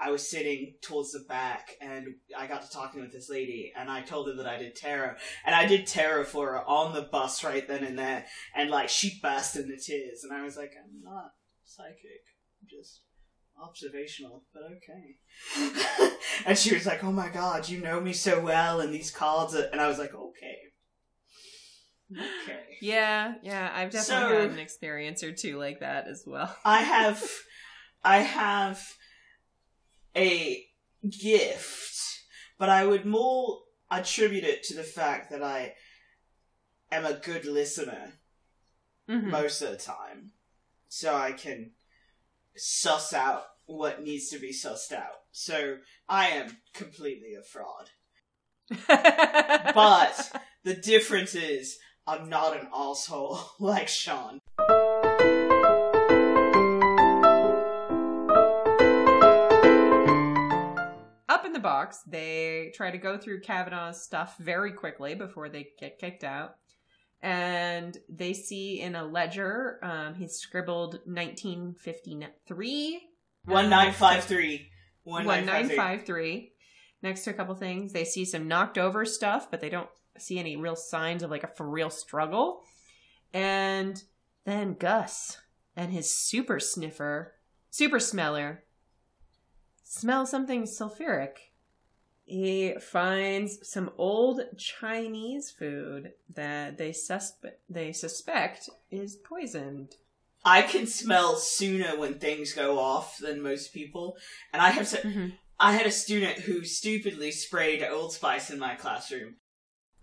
I 0.00 0.10
was 0.10 0.28
sitting 0.28 0.74
towards 0.80 1.12
the 1.12 1.24
back 1.28 1.76
and 1.80 2.06
I 2.36 2.46
got 2.46 2.62
to 2.62 2.70
talking 2.70 3.02
with 3.02 3.12
this 3.12 3.28
lady 3.28 3.72
and 3.76 3.90
I 3.90 4.00
told 4.00 4.28
her 4.28 4.34
that 4.34 4.46
I 4.46 4.56
did 4.56 4.74
tarot. 4.74 5.14
And 5.44 5.54
I 5.54 5.66
did 5.66 5.86
tarot 5.86 6.24
for 6.24 6.52
her 6.52 6.64
on 6.66 6.94
the 6.94 7.02
bus 7.02 7.44
right 7.44 7.66
then 7.68 7.84
and 7.84 7.98
there. 7.98 8.24
And 8.54 8.70
like 8.70 8.88
she 8.88 9.20
burst 9.22 9.56
into 9.56 9.76
tears 9.76 10.24
and 10.24 10.32
I 10.32 10.42
was 10.42 10.56
like, 10.56 10.72
I'm 10.82 11.02
not 11.02 11.32
psychic. 11.64 12.24
I'm 12.62 12.68
just 12.68 13.02
observational, 13.62 14.44
but 14.54 14.62
okay. 14.64 16.14
and 16.46 16.56
she 16.56 16.74
was 16.74 16.86
like, 16.86 17.04
Oh 17.04 17.12
my 17.12 17.28
god, 17.28 17.68
you 17.68 17.80
know 17.80 18.00
me 18.00 18.14
so 18.14 18.40
well 18.40 18.80
and 18.80 18.94
these 18.94 19.10
cards 19.10 19.54
are... 19.54 19.68
and 19.70 19.80
I 19.80 19.88
was 19.88 19.98
like, 19.98 20.14
Okay. 20.14 20.56
Okay. 22.12 22.60
Yeah, 22.80 23.34
yeah, 23.42 23.70
I've 23.74 23.90
definitely 23.90 24.36
So- 24.36 24.40
had 24.40 24.50
an 24.52 24.58
experience 24.58 25.22
or 25.22 25.32
two 25.32 25.58
like 25.58 25.80
that 25.80 26.08
as 26.08 26.24
well. 26.26 26.56
I 26.64 26.82
have 26.82 27.22
I 28.02 28.18
have 28.20 28.82
a 30.16 30.66
gift, 31.08 31.96
but 32.58 32.68
I 32.68 32.84
would 32.84 33.06
more 33.06 33.60
attribute 33.90 34.44
it 34.44 34.62
to 34.64 34.74
the 34.74 34.82
fact 34.82 35.30
that 35.30 35.42
I 35.42 35.74
am 36.92 37.04
a 37.04 37.14
good 37.14 37.44
listener 37.44 38.12
Mhm. 39.08 39.24
most 39.30 39.62
of 39.62 39.70
the 39.70 39.76
time. 39.76 40.32
So 40.88 41.14
I 41.14 41.32
can 41.32 41.72
suss 42.56 43.12
out 43.12 43.44
what 43.64 44.02
needs 44.02 44.28
to 44.30 44.38
be 44.38 44.52
sussed 44.52 44.92
out. 44.92 45.22
So 45.32 45.78
I 46.08 46.28
am 46.28 46.58
completely 46.74 47.34
a 47.34 47.42
fraud. 47.42 47.90
But 49.74 50.32
the 50.64 50.74
difference 50.74 51.34
is 51.34 51.78
I'm 52.06 52.28
not 52.28 52.56
an 52.56 52.68
asshole 52.74 53.40
like 53.60 53.88
Shawn. 53.88 54.39
The 61.60 61.68
box, 61.68 62.00
they 62.06 62.72
try 62.74 62.90
to 62.90 62.98
go 62.98 63.18
through 63.18 63.40
Kavanaugh's 63.40 64.02
stuff 64.02 64.36
very 64.38 64.72
quickly 64.72 65.14
before 65.14 65.48
they 65.48 65.68
get 65.78 65.98
kicked 65.98 66.24
out. 66.24 66.56
And 67.22 67.98
they 68.08 68.32
see 68.32 68.80
in 68.80 68.94
a 68.94 69.04
ledger, 69.04 69.78
um, 69.82 70.14
he's 70.14 70.36
scribbled 70.36 71.00
1953. 71.04 73.00
One 73.44 73.68
nine 73.68 73.92
five 73.92 74.24
three. 74.24 74.70
One 75.02 75.26
nine 75.26 75.68
five 75.68 76.06
three. 76.06 76.52
Next 77.02 77.24
to 77.24 77.30
a 77.30 77.34
couple 77.34 77.54
things, 77.54 77.92
they 77.92 78.04
see 78.04 78.24
some 78.24 78.48
knocked 78.48 78.78
over 78.78 79.04
stuff, 79.04 79.50
but 79.50 79.60
they 79.60 79.68
don't 79.70 79.88
see 80.18 80.38
any 80.38 80.56
real 80.56 80.76
signs 80.76 81.22
of 81.22 81.30
like 81.30 81.44
a 81.44 81.48
for 81.48 81.68
real 81.68 81.90
struggle. 81.90 82.62
And 83.32 84.02
then 84.44 84.74
Gus 84.74 85.38
and 85.76 85.92
his 85.92 86.14
super 86.14 86.58
sniffer, 86.60 87.34
super 87.70 88.00
smeller, 88.00 88.64
smell 89.84 90.26
something 90.26 90.64
sulfuric. 90.64 91.49
He 92.30 92.74
finds 92.80 93.68
some 93.68 93.90
old 93.98 94.40
Chinese 94.56 95.50
food 95.50 96.12
that 96.34 96.78
they 96.78 96.90
suspe- 96.90 97.58
they 97.68 97.92
suspect 97.92 98.70
is 98.90 99.16
poisoned. 99.16 99.96
I 100.44 100.62
can 100.62 100.86
smell 100.86 101.36
sooner 101.36 101.98
when 101.98 102.18
things 102.18 102.52
go 102.54 102.78
off 102.78 103.18
than 103.18 103.42
most 103.42 103.74
people, 103.74 104.16
and 104.52 104.62
I 104.62 104.70
have 104.70 104.86
said 104.86 105.02
Mhm. 105.02 105.38
I 105.58 105.72
had 105.72 105.86
a 105.86 105.90
student 105.90 106.38
who 106.38 106.64
stupidly 106.64 107.32
sprayed 107.32 107.82
Old 107.82 108.12
Spice 108.14 108.48
in 108.48 108.58
my 108.58 108.76
classroom, 108.76 109.36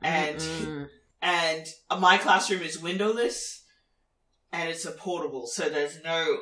and 0.02 0.38
Mm-mm. 0.38 0.90
and 1.22 1.66
my 1.98 2.18
classroom 2.18 2.62
is 2.62 2.78
windowless, 2.78 3.64
and 4.52 4.70
it's 4.70 4.86
a 4.86 4.92
portable, 4.92 5.48
so 5.48 5.70
there's 5.70 6.02
no 6.04 6.40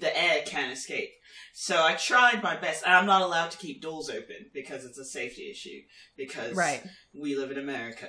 the 0.00 0.18
air 0.18 0.42
can't 0.44 0.72
escape. 0.72 1.10
So 1.54 1.82
I 1.82 1.94
tried 1.94 2.42
my 2.42 2.56
best, 2.56 2.84
and 2.84 2.94
I'm 2.94 3.06
not 3.06 3.22
allowed 3.22 3.50
to 3.52 3.58
keep 3.58 3.80
doors 3.80 4.10
open 4.10 4.50
because 4.52 4.84
it's 4.84 4.98
a 4.98 5.04
safety 5.04 5.50
issue 5.50 5.80
because 6.16 6.54
right, 6.54 6.82
we 7.18 7.36
live 7.36 7.50
in 7.50 7.58
America. 7.58 8.08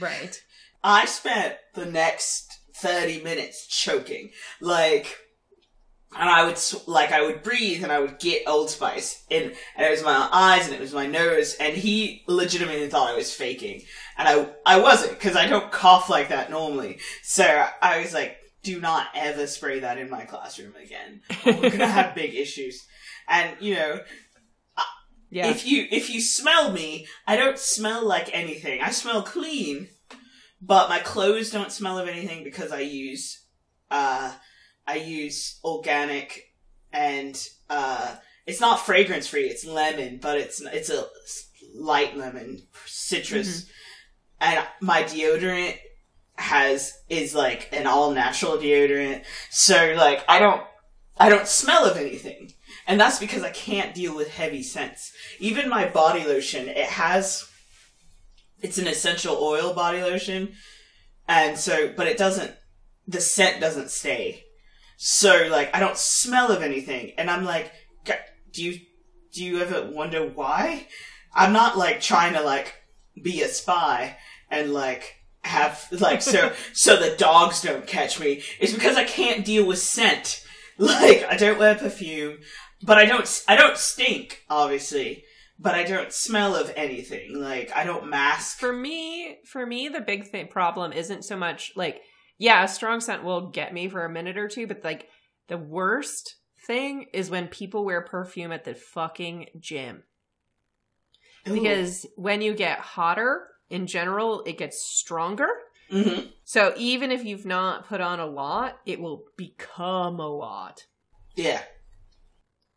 right. 0.00 0.40
I 0.84 1.04
spent 1.04 1.56
the 1.74 1.86
next 1.86 2.58
30 2.76 3.22
minutes 3.22 3.66
choking. 3.66 4.30
Like, 4.60 5.16
and 6.18 6.28
I 6.28 6.44
would, 6.44 6.58
like, 6.86 7.10
I 7.12 7.22
would 7.22 7.42
breathe 7.42 7.82
and 7.82 7.92
I 7.92 8.00
would 8.00 8.18
get 8.18 8.42
Old 8.46 8.70
Spice 8.70 9.24
in, 9.30 9.52
and 9.76 9.86
it 9.86 9.90
was 9.90 10.02
my 10.02 10.28
eyes 10.32 10.66
and 10.66 10.74
it 10.74 10.80
was 10.80 10.92
my 10.92 11.06
nose, 11.06 11.54
and 11.54 11.74
he 11.76 12.22
legitimately 12.28 12.88
thought 12.88 13.08
I 13.10 13.16
was 13.16 13.32
faking. 13.34 13.82
And 14.18 14.28
I, 14.28 14.48
I 14.66 14.78
wasn't, 14.80 15.12
because 15.12 15.36
I 15.36 15.46
don't 15.46 15.72
cough 15.72 16.10
like 16.10 16.28
that 16.28 16.50
normally. 16.50 16.98
So 17.22 17.66
I 17.80 18.00
was 18.00 18.12
like, 18.12 18.36
do 18.62 18.80
not 18.80 19.06
ever 19.14 19.46
spray 19.46 19.80
that 19.80 19.98
in 19.98 20.08
my 20.10 20.24
classroom 20.24 20.74
again. 20.76 21.22
We're 21.46 21.70
gonna 21.70 21.86
have 21.86 22.14
big 22.14 22.34
issues. 22.34 22.86
And, 23.28 23.56
you 23.60 23.74
know, 23.74 24.00
Yeah. 25.30 25.48
if 25.48 25.66
you 25.66 25.88
if 25.90 26.10
you 26.10 26.20
smell 26.20 26.70
me, 26.72 27.06
I 27.26 27.36
don't 27.36 27.58
smell 27.58 28.06
like 28.06 28.28
anything. 28.34 28.82
I 28.82 28.90
smell 28.90 29.22
clean, 29.22 29.88
but 30.60 30.90
my 30.90 30.98
clothes 30.98 31.50
don't 31.50 31.72
smell 31.72 31.98
of 31.98 32.06
anything 32.06 32.44
because 32.44 32.70
I 32.70 32.80
use 32.80 33.42
uh 33.90 34.32
I 34.86 34.96
use 34.96 35.58
organic 35.64 36.52
and 36.92 37.48
uh 37.70 38.16
it's 38.46 38.60
not 38.60 38.84
fragrance 38.84 39.28
free. 39.28 39.44
It's 39.44 39.64
lemon, 39.64 40.18
but 40.20 40.38
it's 40.38 40.60
it's 40.60 40.90
a 40.90 41.06
light 41.74 42.16
lemon, 42.16 42.62
citrus. 42.86 43.66
And 44.40 44.66
my 44.80 45.04
deodorant 45.04 45.78
has 46.36 46.98
is 47.08 47.34
like 47.34 47.68
an 47.72 47.86
all 47.86 48.10
natural 48.10 48.56
deodorant. 48.58 49.24
So 49.50 49.94
like 49.96 50.24
I 50.28 50.38
don't 50.38 50.62
I 51.16 51.28
don't 51.28 51.46
smell 51.46 51.84
of 51.84 51.96
anything. 51.96 52.52
And 52.86 52.98
that's 52.98 53.20
because 53.20 53.44
I 53.44 53.50
can't 53.50 53.94
deal 53.94 54.16
with 54.16 54.28
heavy 54.28 54.62
scents. 54.62 55.12
Even 55.38 55.68
my 55.68 55.86
body 55.88 56.24
lotion, 56.24 56.68
it 56.68 56.86
has 56.86 57.48
it's 58.60 58.78
an 58.78 58.88
essential 58.88 59.36
oil 59.40 59.72
body 59.72 60.02
lotion. 60.02 60.54
And 61.28 61.56
so 61.56 61.92
but 61.96 62.08
it 62.08 62.18
doesn't 62.18 62.52
the 63.06 63.20
scent 63.20 63.60
doesn't 63.60 63.90
stay. 63.90 64.44
So 65.04 65.48
like 65.50 65.74
I 65.74 65.80
don't 65.80 65.96
smell 65.96 66.52
of 66.52 66.62
anything 66.62 67.12
and 67.18 67.28
I'm 67.28 67.44
like 67.44 67.72
do 68.52 68.62
you 68.62 68.78
do 69.32 69.44
you 69.44 69.60
ever 69.60 69.90
wonder 69.90 70.24
why? 70.28 70.86
I'm 71.34 71.52
not 71.52 71.76
like 71.76 72.00
trying 72.00 72.34
to 72.34 72.40
like 72.42 72.74
be 73.20 73.42
a 73.42 73.48
spy 73.48 74.16
and 74.48 74.72
like 74.72 75.16
have 75.42 75.88
like 75.90 76.22
so 76.22 76.52
so 76.72 76.96
the 76.96 77.16
dogs 77.16 77.62
don't 77.62 77.84
catch 77.84 78.20
me. 78.20 78.42
It's 78.60 78.72
because 78.74 78.96
I 78.96 79.02
can't 79.04 79.44
deal 79.44 79.66
with 79.66 79.78
scent. 79.78 80.38
Like 80.78 81.24
I 81.24 81.36
don't 81.36 81.58
wear 81.58 81.74
perfume, 81.74 82.38
but 82.82 82.96
I 82.96 83.04
don't 83.04 83.44
I 83.46 83.56
don't 83.56 83.76
stink 83.76 84.42
obviously. 84.48 85.24
but 85.58 85.74
I 85.74 85.84
don't 85.84 86.12
smell 86.12 86.56
of 86.56 86.72
anything. 86.76 87.40
Like 87.40 87.70
I 87.74 87.84
don't 87.84 88.08
mask. 88.08 88.58
For 88.58 88.72
me, 88.72 89.38
for 89.44 89.64
me, 89.66 89.88
the 89.88 90.00
big 90.00 90.28
thing 90.28 90.48
problem 90.48 90.92
isn't 90.92 91.24
so 91.24 91.36
much 91.36 91.72
like, 91.76 92.00
yeah, 92.42 92.64
a 92.64 92.68
strong 92.68 93.00
scent 93.00 93.22
will 93.22 93.50
get 93.50 93.72
me 93.72 93.88
for 93.88 94.04
a 94.04 94.10
minute 94.10 94.36
or 94.36 94.48
two, 94.48 94.66
but 94.66 94.82
like 94.82 95.08
the 95.46 95.56
worst 95.56 96.34
thing 96.66 97.06
is 97.12 97.30
when 97.30 97.46
people 97.46 97.84
wear 97.84 98.00
perfume 98.00 98.50
at 98.50 98.64
the 98.64 98.74
fucking 98.74 99.46
gym. 99.60 100.02
Ooh. 101.48 101.54
Because 101.54 102.04
when 102.16 102.42
you 102.42 102.52
get 102.54 102.80
hotter, 102.80 103.46
in 103.70 103.86
general, 103.86 104.42
it 104.44 104.58
gets 104.58 104.82
stronger. 104.82 105.50
Mhm. 105.92 106.32
So 106.42 106.74
even 106.76 107.12
if 107.12 107.24
you've 107.24 107.46
not 107.46 107.86
put 107.86 108.00
on 108.00 108.18
a 108.18 108.26
lot, 108.26 108.76
it 108.86 108.98
will 109.00 109.22
become 109.36 110.18
a 110.18 110.26
lot. 110.28 110.86
yeah, 111.36 111.62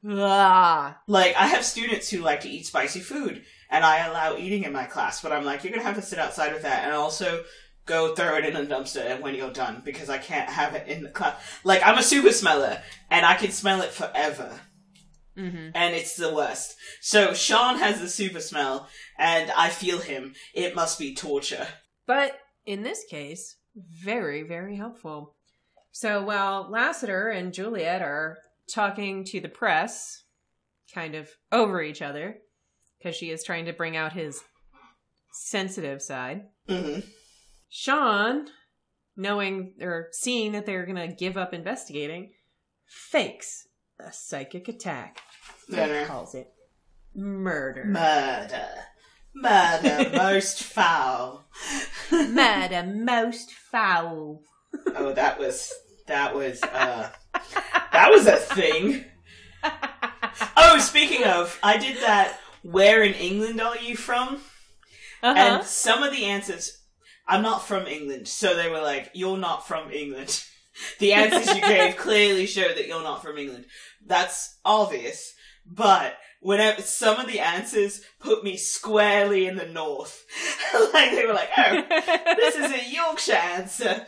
Ah. 0.07 1.01
like 1.07 1.35
I 1.35 1.47
have 1.47 1.65
students 1.65 2.09
who 2.11 2.19
like 2.19 2.41
to 2.41 2.49
eat 2.49 2.67
spicy 2.67 2.99
food, 2.99 3.43
and 3.71 3.83
I 3.83 4.05
allow 4.05 4.37
eating 4.37 4.63
in 4.63 4.71
my 4.71 4.85
class, 4.85 5.21
but 5.23 5.31
I'm 5.31 5.43
like, 5.43 5.63
you're 5.63 5.73
gonna 5.73 5.83
have 5.83 5.95
to 5.95 6.01
sit 6.03 6.19
outside 6.19 6.53
with 6.53 6.61
that, 6.61 6.83
and 6.83 6.93
also 6.93 7.43
go 7.85 8.15
throw 8.15 8.37
it 8.37 8.45
in 8.45 8.55
a 8.55 8.65
dumpster 8.65 9.05
and 9.05 9.21
when 9.21 9.35
you're 9.35 9.51
done 9.51 9.81
because 9.85 10.09
I 10.09 10.17
can't 10.17 10.49
have 10.49 10.73
it 10.73 10.87
in 10.87 11.03
the 11.03 11.09
class. 11.09 11.35
Like 11.63 11.85
I'm 11.85 11.97
a 11.97 12.03
super 12.03 12.31
smeller, 12.31 12.81
and 13.09 13.25
I 13.25 13.35
can 13.35 13.51
smell 13.51 13.81
it 13.81 13.91
forever. 13.91 14.59
hmm 15.35 15.69
and 15.73 15.93
it's 15.95 16.15
the 16.15 16.33
worst. 16.33 16.75
So 17.01 17.33
Shawn 17.33 17.77
has 17.79 17.99
the 17.99 18.09
super 18.09 18.39
smell, 18.41 18.87
and 19.17 19.51
I 19.51 19.69
feel 19.69 19.99
him. 19.99 20.33
It 20.53 20.75
must 20.75 20.97
be 20.99 21.13
torture. 21.13 21.67
But 22.07 22.39
in 22.65 22.83
this 22.83 23.03
case, 23.09 23.57
very, 23.75 24.43
very 24.43 24.77
helpful. 24.77 25.35
So 25.91 26.23
while 26.23 26.67
Lassiter 26.69 27.29
and 27.29 27.53
Juliet 27.53 28.01
are 28.01 28.37
talking 28.73 29.23
to 29.25 29.39
the 29.39 29.49
press, 29.49 30.23
kind 30.93 31.15
of 31.15 31.29
over 31.51 31.81
each 31.81 32.01
other, 32.01 32.37
because 32.97 33.15
she 33.15 33.29
is 33.29 33.43
trying 33.43 33.65
to 33.65 33.73
bring 33.73 33.95
out 33.97 34.13
his 34.13 34.41
sensitive 35.31 36.01
side, 36.01 36.43
hmm 36.67 36.99
Shawn, 37.69 38.47
knowing 39.15 39.73
or 39.81 40.09
seeing 40.11 40.51
that 40.53 40.65
they're 40.65 40.85
going 40.85 41.09
to 41.09 41.15
give 41.15 41.37
up 41.37 41.53
investigating, 41.53 42.31
fakes 42.85 43.67
a 43.99 44.11
psychic 44.11 44.67
attack. 44.67 45.21
Murder. 45.69 46.05
calls 46.05 46.35
it 46.35 46.51
murder. 47.15 47.85
Murder. 47.85 48.67
Murder 49.33 50.11
most 50.15 50.63
foul. 50.63 51.45
murder 52.11 52.83
most 52.83 53.51
foul. 53.51 54.41
oh, 54.95 55.13
that 55.13 55.39
was 55.39 55.73
that 56.07 56.35
was 56.35 56.61
uh 56.63 57.09
that 57.91 58.09
was 58.11 58.27
a 58.27 58.37
thing. 58.37 59.05
Oh, 60.57 60.77
speaking 60.79 61.25
of, 61.25 61.57
I 61.63 61.77
did 61.77 61.97
that. 61.97 62.39
Where 62.61 63.03
in 63.03 63.13
England 63.13 63.61
are 63.61 63.77
you 63.77 63.95
from? 63.95 64.39
Uh-huh. 65.21 65.33
And 65.37 65.63
some 65.63 66.03
of 66.03 66.11
the 66.11 66.25
answers, 66.25 66.81
I'm 67.27 67.41
not 67.41 67.65
from 67.65 67.87
England. 67.87 68.27
So 68.27 68.55
they 68.55 68.69
were 68.69 68.81
like, 68.81 69.11
you're 69.13 69.37
not 69.37 69.67
from 69.67 69.91
England. 69.91 70.43
The 70.99 71.13
answers 71.13 71.55
you 71.55 71.61
gave 71.61 71.95
clearly 71.97 72.45
show 72.45 72.67
that 72.67 72.85
you're 72.85 73.01
not 73.01 73.23
from 73.23 73.37
England. 73.37 73.63
That's 74.05 74.59
obvious. 74.65 75.33
But 75.65 76.17
whenever 76.41 76.81
some 76.81 77.17
of 77.17 77.27
the 77.27 77.39
answers 77.39 78.01
put 78.19 78.43
me 78.43 78.57
squarely 78.57 79.47
in 79.47 79.55
the 79.55 79.65
north. 79.65 80.25
like 80.93 81.11
they 81.11 81.25
were 81.25 81.33
like, 81.33 81.49
oh, 81.57 81.81
this 82.35 82.55
is 82.55 82.71
a 82.71 82.93
Yorkshire 82.93 83.33
answer. 83.33 84.05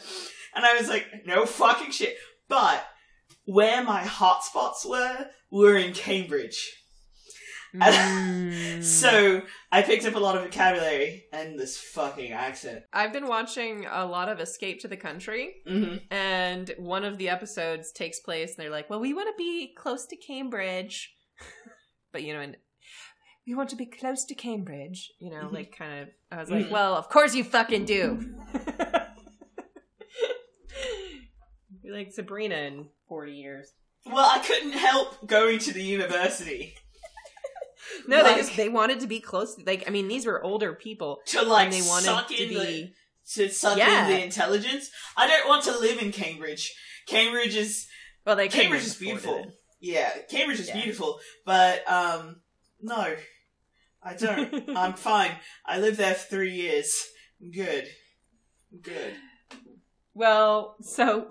And 0.56 0.66
I 0.66 0.78
was 0.78 0.90
like, 0.90 1.08
no 1.26 1.46
fucking 1.46 1.92
shit. 1.92 2.18
But 2.48 2.86
where 3.46 3.84
my 3.84 4.02
hotspots 4.02 4.86
were, 4.86 5.28
were 5.50 5.78
in 5.78 5.94
Cambridge. 5.94 6.84
Mm. 8.78 8.84
So 8.84 9.42
I 9.72 9.82
picked 9.82 10.06
up 10.06 10.16
a 10.16 10.20
lot 10.20 10.36
of 10.38 10.44
vocabulary 10.44 11.26
and 11.34 11.58
this 11.60 11.78
fucking 11.78 12.32
accent. 12.32 12.84
I've 12.94 13.12
been 13.14 13.28
watching 13.28 13.86
a 13.90 14.06
lot 14.06 14.30
of 14.30 14.40
Escape 14.40 14.80
to 14.82 14.88
the 14.88 14.98
Country, 14.98 15.56
hmm 15.68 15.96
and 16.12 16.72
one 16.78 17.04
of 17.06 17.18
the 17.18 17.30
episodes 17.30 17.92
takes 17.92 18.20
place, 18.20 18.56
and 18.56 18.64
they're 18.64 18.72
like, 18.72 18.90
"Well, 18.90 19.00
we 19.00 19.14
want 19.14 19.28
to 19.30 19.38
be 19.38 19.74
close 19.78 20.06
to 20.08 20.16
Cambridge," 20.16 21.14
but 22.12 22.24
you 22.24 22.34
know, 22.34 22.40
and 22.42 22.58
we 23.48 23.56
want 23.56 23.70
to 23.70 23.76
be 23.76 23.86
close 23.86 24.26
to 24.26 24.36
Cambridge. 24.36 25.12
You 25.20 25.32
know, 25.32 25.46
Mhm. 25.48 25.54
like 25.54 25.76
kind 25.78 26.02
of. 26.02 26.10
I 26.32 26.38
was 26.40 26.50
like, 26.52 26.68
Mhm. 26.68 26.72
"Well, 26.72 26.96
of 26.96 27.10
course 27.10 27.34
you 27.36 27.44
fucking 27.44 27.86
do." 27.86 28.36
You're 31.84 31.96
like 31.96 32.12
Sabrina 32.12 32.56
in 32.56 32.88
forty 33.08 33.34
years. 33.34 33.72
Well, 34.06 34.30
I 34.30 34.40
couldn't 34.40 34.74
help 34.74 35.28
going 35.28 35.60
to 35.60 35.74
the 35.74 35.84
university 35.84 36.76
No, 38.08 38.24
they 38.24 38.36
just 38.36 38.56
they 38.56 38.70
wanted 38.70 39.00
to 39.02 39.08
be 39.08 39.20
close. 39.20 39.56
To, 39.56 39.64
Like, 39.66 39.84
I 39.88 39.92
mean, 39.92 40.08
these 40.08 40.26
were 40.26 40.44
older 40.44 40.74
people, 40.74 41.20
to 41.28 41.42
like 41.44 41.66
and 41.66 41.74
they 41.74 41.82
wanted 41.88 42.06
suck 42.06 42.28
to 42.30 42.44
in 42.44 42.50
be. 42.50 42.56
the 42.56 42.94
to 43.34 43.50
suck 43.50 43.78
Yeah. 43.78 44.08
in 44.08 44.12
the 44.14 44.24
intelligence. 44.24 44.90
I 45.16 45.28
don't 45.28 45.48
want 45.48 45.64
to 45.66 45.78
live 45.78 46.02
in 46.02 46.12
Cambridge. 46.12 46.74
Cambridge 47.08 47.56
is 47.56 47.88
Well, 48.26 48.36
they 48.36 48.48
Cambridge 48.48 48.84
is 48.86 48.96
beautiful. 48.96 49.36
it. 49.40 49.50
Yeah, 49.80 50.10
Cambridge 50.30 50.60
is 50.60 50.68
Yeah. 50.70 50.76
beautiful, 50.82 51.20
but 51.46 51.90
um, 51.92 52.42
no, 52.82 53.16
I 54.04 54.14
don't. 54.16 54.70
I'm 54.78 54.94
fine. 54.94 55.32
I 55.66 55.80
lived 55.80 55.98
there 55.98 56.14
for 56.16 56.28
three 56.30 56.54
years. 56.54 56.94
I'm 57.42 57.52
good. 57.52 57.88
I'm 58.72 58.80
good. 58.82 59.14
Well, 60.14 60.76
so 60.82 61.30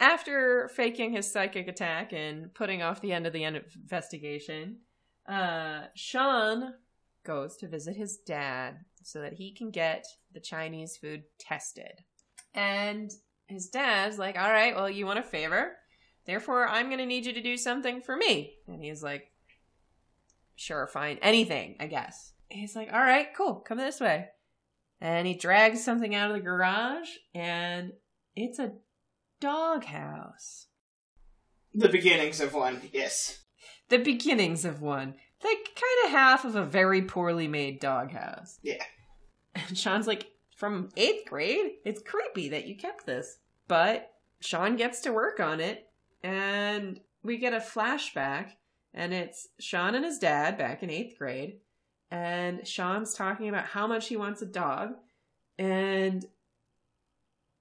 after 0.00 0.68
faking 0.74 1.12
his 1.12 1.30
psychic 1.30 1.68
attack 1.68 2.12
and 2.12 2.54
putting 2.54 2.82
off 2.82 3.00
the 3.00 3.12
end 3.12 3.26
of 3.26 3.32
the 3.32 3.44
investigation, 3.44 4.78
uh, 5.28 5.86
Shawn 5.94 6.74
goes 7.24 7.56
to 7.58 7.68
visit 7.68 7.96
his 7.96 8.16
dad 8.16 8.78
so 9.02 9.20
that 9.20 9.34
he 9.34 9.52
can 9.52 9.70
get 9.70 10.04
the 10.32 10.40
Chinese 10.40 10.96
food 10.96 11.24
tested. 11.38 12.02
And 12.54 13.10
his 13.46 13.68
dad's 13.68 14.18
like, 14.18 14.38
All 14.38 14.50
right, 14.50 14.74
well, 14.74 14.90
you 14.90 15.06
want 15.06 15.18
a 15.18 15.22
favor? 15.22 15.76
Therefore, 16.26 16.68
I'm 16.68 16.86
going 16.86 16.98
to 16.98 17.06
need 17.06 17.26
you 17.26 17.32
to 17.32 17.42
do 17.42 17.56
something 17.56 18.00
for 18.02 18.16
me. 18.16 18.54
And 18.66 18.82
he's 18.82 19.02
like, 19.02 19.30
Sure, 20.56 20.86
fine. 20.86 21.18
Anything, 21.22 21.76
I 21.78 21.86
guess. 21.86 22.32
He's 22.48 22.74
like, 22.74 22.92
All 22.92 23.00
right, 23.00 23.28
cool. 23.36 23.56
Come 23.56 23.78
this 23.78 24.00
way 24.00 24.28
and 25.00 25.26
he 25.26 25.34
drags 25.34 25.84
something 25.84 26.14
out 26.14 26.30
of 26.30 26.36
the 26.36 26.42
garage 26.42 27.08
and 27.34 27.92
it's 28.34 28.58
a 28.58 28.72
doghouse 29.40 30.66
The 31.74 31.88
beginnings 31.88 32.40
of 32.40 32.54
one. 32.54 32.80
Yes. 32.92 33.40
The 33.88 33.98
beginnings 33.98 34.64
of 34.64 34.80
one 34.82 35.14
like 35.42 35.70
kind 35.74 36.04
of 36.06 36.10
half 36.10 36.44
of 36.44 36.56
a 36.56 36.64
very 36.64 37.02
poorly 37.02 37.46
made 37.46 37.78
doghouse 37.80 38.58
Yeah. 38.62 38.82
and 39.54 39.78
shawn's 39.78 40.06
like 40.08 40.32
from 40.56 40.88
eighth 40.96 41.28
grade 41.28 41.74
it's 41.84 42.02
creepy 42.02 42.48
that 42.48 42.66
you 42.66 42.74
kept 42.74 43.06
this 43.06 43.38
but 43.68 44.10
shawn 44.40 44.74
gets 44.76 45.00
to 45.02 45.12
work 45.12 45.38
on 45.38 45.60
it 45.60 45.86
and 46.24 46.98
we 47.22 47.36
get 47.38 47.52
a 47.54 47.58
flashback 47.58 48.50
and 48.92 49.14
it's 49.14 49.46
shawn 49.60 49.94
and 49.94 50.04
his 50.04 50.18
dad 50.18 50.58
back 50.58 50.82
in 50.82 50.90
eighth 50.90 51.16
grade 51.16 51.58
and 52.10 52.66
Shawn's 52.66 53.12
talking 53.12 53.48
about 53.50 53.66
how 53.66 53.86
much 53.86 54.08
he 54.08 54.16
wants 54.16 54.40
a 54.40 54.46
dog. 54.46 54.94
And 55.58 56.24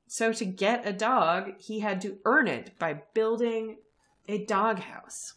so 0.07 0.31
to 0.31 0.45
get 0.45 0.87
a 0.87 0.93
dog, 0.93 1.59
he 1.59 1.81
had 1.81 1.99
to 2.01 2.17
earn 2.23 2.47
it 2.47 2.79
by 2.79 3.01
building 3.13 3.77
a 4.29 4.45
doghouse. 4.45 5.33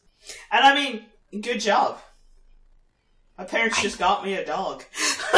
And 0.50 0.64
I 0.64 0.74
mean, 0.74 1.06
good 1.42 1.60
job. 1.60 1.98
My 3.38 3.44
parents 3.44 3.80
just 3.80 3.98
got 3.98 4.24
me 4.24 4.34
a 4.34 4.44
dog. 4.44 4.84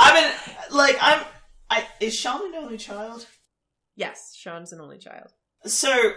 I 0.00 0.12
mean, 0.14 0.76
like, 0.76 0.96
I'm. 1.00 1.24
I 1.70 1.86
is 2.00 2.14
Shawn 2.14 2.46
an 2.46 2.54
only 2.54 2.78
child? 2.78 3.26
yes, 3.96 4.34
Shawn's 4.34 4.72
an 4.72 4.80
only 4.80 4.98
child. 4.98 5.32
So, 5.66 6.12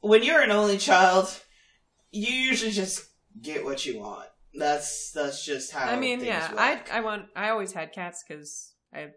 when 0.00 0.22
you're 0.24 0.40
an 0.40 0.50
only 0.50 0.78
child, 0.78 1.28
you 2.10 2.32
usually 2.32 2.72
just 2.72 3.04
get 3.40 3.64
what 3.64 3.84
you 3.86 4.00
want. 4.00 4.26
That's 4.54 5.12
that's 5.12 5.44
just 5.44 5.70
how. 5.70 5.88
I 5.88 5.96
mean, 5.96 6.24
yeah, 6.24 6.50
work. 6.50 6.58
I 6.92 6.98
I 6.98 7.00
want 7.00 7.26
I 7.36 7.50
always 7.50 7.72
had 7.72 7.92
cats 7.92 8.24
because 8.26 8.72
I 8.92 9.08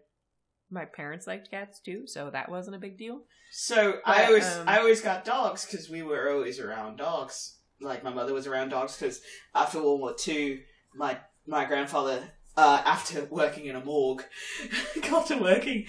my 0.72 0.86
parents 0.86 1.26
liked 1.26 1.50
cats 1.50 1.80
too, 1.80 2.06
so 2.06 2.30
that 2.30 2.50
wasn't 2.50 2.76
a 2.76 2.80
big 2.80 2.98
deal. 2.98 3.20
So 3.52 4.00
I 4.04 4.18
But, 4.18 4.26
always 4.26 4.56
um, 4.56 4.68
I 4.68 4.78
always 4.78 5.00
got 5.02 5.24
dogs 5.24 5.66
because 5.66 5.90
we 5.90 6.02
were 6.02 6.32
always 6.32 6.58
around 6.58 6.96
dogs. 6.96 7.58
Like 7.80 8.02
my 8.02 8.12
mother 8.12 8.32
was 8.32 8.46
around 8.46 8.70
dogs 8.70 8.96
because 8.96 9.20
after 9.54 9.82
World 9.82 10.00
War 10.00 10.14
Two, 10.18 10.60
my 10.94 11.18
my 11.46 11.66
grandfather, 11.66 12.32
uh, 12.56 12.82
after 12.84 13.24
working 13.26 13.66
in 13.66 13.76
a 13.76 13.84
morgue, 13.84 14.24
got 15.10 15.26
to 15.26 15.36
working 15.36 15.86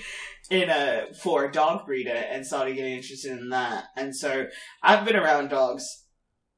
in 0.49 0.69
a 0.69 1.13
for 1.21 1.45
a 1.45 1.51
dog 1.51 1.85
breeder 1.85 2.11
and 2.11 2.45
started 2.45 2.75
getting 2.75 2.97
interested 2.97 3.31
in 3.31 3.49
that. 3.49 3.85
And 3.95 4.15
so 4.15 4.47
I've 4.81 5.05
been 5.05 5.15
around 5.15 5.49
dogs 5.49 6.05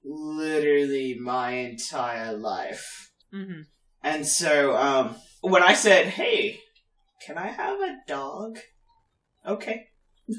literally 0.03 1.17
my 1.19 1.51
entire 1.51 2.33
life. 2.33 3.11
Mm-hmm. 3.33 3.61
And 4.03 4.25
so 4.25 4.75
um, 4.75 5.15
when 5.41 5.63
I 5.63 5.73
said, 5.73 6.07
"Hey, 6.07 6.59
can 7.21 7.37
I 7.37 7.47
have 7.47 7.79
a 7.79 7.97
dog?" 8.07 8.59
Okay. 9.45 9.89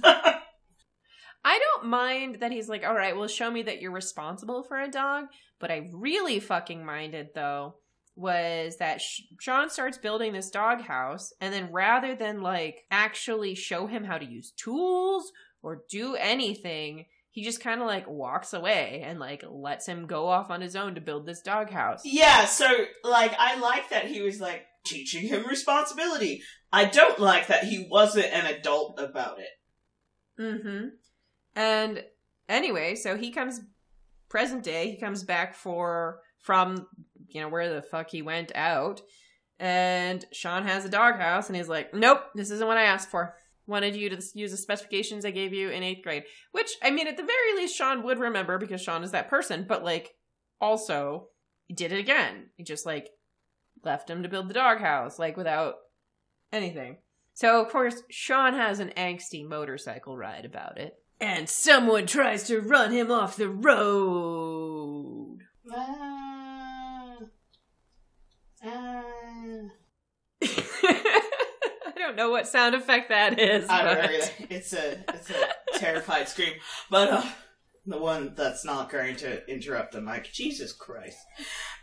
I 0.04 1.60
don't 1.60 1.86
mind 1.86 2.38
that 2.40 2.50
he's 2.50 2.68
like, 2.68 2.84
all 2.84 2.94
right, 2.94 3.16
well, 3.16 3.28
show 3.28 3.48
me 3.50 3.62
that 3.62 3.80
you're 3.80 3.92
responsible 3.92 4.64
for 4.64 4.80
a 4.80 4.90
dog. 4.90 5.26
But 5.60 5.70
I 5.70 5.88
really 5.92 6.40
fucking 6.40 6.84
minded 6.84 7.28
though 7.34 7.76
was 8.16 8.78
that 8.78 9.00
Shawn 9.40 9.68
starts 9.68 9.98
building 9.98 10.32
this 10.32 10.50
doghouse, 10.50 11.32
and 11.40 11.52
then 11.52 11.70
rather 11.70 12.16
than 12.16 12.40
like 12.40 12.84
actually 12.90 13.54
show 13.54 13.86
him 13.86 14.04
how 14.04 14.18
to 14.18 14.24
use 14.24 14.52
tools 14.52 15.30
or 15.62 15.82
do 15.90 16.16
anything, 16.16 17.04
he 17.30 17.44
just 17.44 17.60
kind 17.60 17.82
of 17.82 17.86
like 17.86 18.08
walks 18.08 18.54
away 18.54 19.02
and 19.04 19.20
like 19.20 19.44
lets 19.48 19.86
him 19.86 20.06
go 20.06 20.26
off 20.26 20.50
on 20.50 20.62
his 20.62 20.74
own 20.74 20.94
to 20.94 21.00
build 21.00 21.26
this 21.26 21.42
doghouse. 21.42 22.00
Yeah, 22.04 22.46
so 22.46 22.66
like 23.04 23.34
I 23.38 23.60
like 23.60 23.90
that 23.90 24.06
he 24.06 24.22
was 24.22 24.40
like 24.40 24.64
teaching 24.86 25.28
him 25.28 25.46
responsibility. 25.46 26.42
I 26.72 26.86
don't 26.86 27.18
like 27.18 27.48
that 27.48 27.64
he 27.64 27.86
wasn't 27.90 28.32
an 28.32 28.46
adult 28.46 28.98
about 28.98 29.38
it. 29.38 30.40
Mm-hmm. 30.40 30.88
And 31.54 32.04
anyway, 32.48 32.94
so 32.94 33.16
he 33.16 33.30
comes 33.30 33.60
present 34.28 34.62
day, 34.62 34.90
he 34.90 35.00
comes 35.00 35.22
back 35.22 35.54
for 35.54 36.20
from 36.38 36.86
you 37.28 37.40
know 37.40 37.48
where 37.48 37.74
the 37.74 37.82
fuck 37.82 38.10
he 38.10 38.22
went 38.22 38.52
out. 38.54 39.00
And 39.58 40.24
Shawn 40.32 40.64
has 40.64 40.84
a 40.84 40.90
doghouse 40.90 41.48
and 41.48 41.56
he's 41.56 41.68
like, 41.68 41.94
Nope, 41.94 42.20
this 42.34 42.50
isn't 42.50 42.66
what 42.66 42.76
I 42.76 42.84
asked 42.84 43.10
for. 43.10 43.34
Wanted 43.66 43.96
you 43.96 44.10
to 44.10 44.22
use 44.34 44.52
the 44.52 44.56
specifications 44.56 45.24
I 45.24 45.30
gave 45.30 45.52
you 45.52 45.70
in 45.70 45.82
eighth 45.82 46.04
grade. 46.04 46.24
Which, 46.52 46.70
I 46.82 46.90
mean, 46.90 47.08
at 47.08 47.16
the 47.16 47.24
very 47.24 47.56
least, 47.56 47.76
Shawn 47.76 48.04
would 48.04 48.18
remember 48.18 48.58
because 48.58 48.80
Shawn 48.80 49.02
is 49.02 49.10
that 49.10 49.28
person, 49.28 49.64
but 49.68 49.82
like 49.82 50.12
also 50.60 51.28
he 51.66 51.74
did 51.74 51.92
it 51.92 51.98
again. 51.98 52.50
He 52.56 52.64
just 52.64 52.86
like 52.86 53.08
left 53.86 54.10
him 54.10 54.22
to 54.22 54.28
build 54.28 54.48
the 54.48 54.54
doghouse, 54.54 55.18
like 55.18 55.36
without 55.38 55.76
anything. 56.52 56.98
So, 57.32 57.62
of 57.62 57.70
course, 57.70 58.02
Shawn 58.10 58.52
has 58.54 58.80
an 58.80 58.92
angsty 58.96 59.46
motorcycle 59.46 60.16
ride 60.16 60.44
about 60.44 60.76
it. 60.78 60.94
And 61.20 61.48
someone 61.48 62.06
tries 62.06 62.42
to 62.44 62.60
run 62.60 62.92
him 62.92 63.10
off 63.10 63.36
the 63.36 63.48
road. 63.48 65.38
I 70.22 71.92
don't 71.96 72.16
know 72.16 72.30
what 72.30 72.46
sound 72.46 72.74
effect 72.74 73.08
that 73.08 73.38
is. 73.38 73.66
I 73.68 73.82
don't 73.82 73.94
know. 73.96 74.02
but- 74.02 74.10
either. 74.12 74.30
It's 74.50 74.72
a 74.72 74.98
it's 75.14 75.30
a 75.30 75.78
terrified 75.78 76.28
scream, 76.28 76.52
but 76.90 77.10
uh, 77.10 77.24
the 77.86 77.98
one 77.98 78.34
that's 78.34 78.64
not 78.64 78.90
going 78.90 79.16
to 79.16 79.46
interrupt 79.50 79.92
the 79.92 80.00
mic. 80.00 80.32
Jesus 80.32 80.72
Christ, 80.72 81.18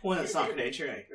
one 0.02 0.18
that's 0.18 0.34
not 0.34 0.46
going 0.46 0.58
to 0.58 0.66
interrupt 0.66 1.10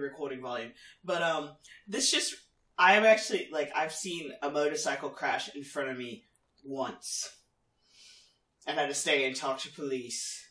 the 0.00 0.08
recording 0.08 0.40
volume. 0.40 0.72
But 1.04 1.22
um, 1.22 1.50
this 1.86 2.10
just 2.10 2.34
I 2.78 2.94
have 2.94 3.04
actually 3.04 3.48
like 3.52 3.70
I've 3.74 3.92
seen 3.92 4.32
a 4.42 4.50
motorcycle 4.50 5.10
crash 5.10 5.54
in 5.54 5.64
front 5.64 5.90
of 5.90 5.98
me 5.98 6.24
once, 6.64 7.28
and 8.66 8.78
had 8.78 8.88
to 8.88 8.94
stay 8.94 9.26
and 9.26 9.36
talk 9.36 9.58
to 9.60 9.72
police. 9.72 10.46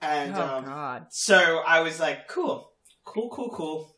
And 0.00 0.34
oh, 0.34 0.42
um, 0.42 0.64
God. 0.64 1.06
so 1.10 1.62
I 1.66 1.80
was 1.80 1.98
like, 1.98 2.28
cool, 2.28 2.72
cool, 3.04 3.30
cool, 3.30 3.48
cool, 3.48 3.96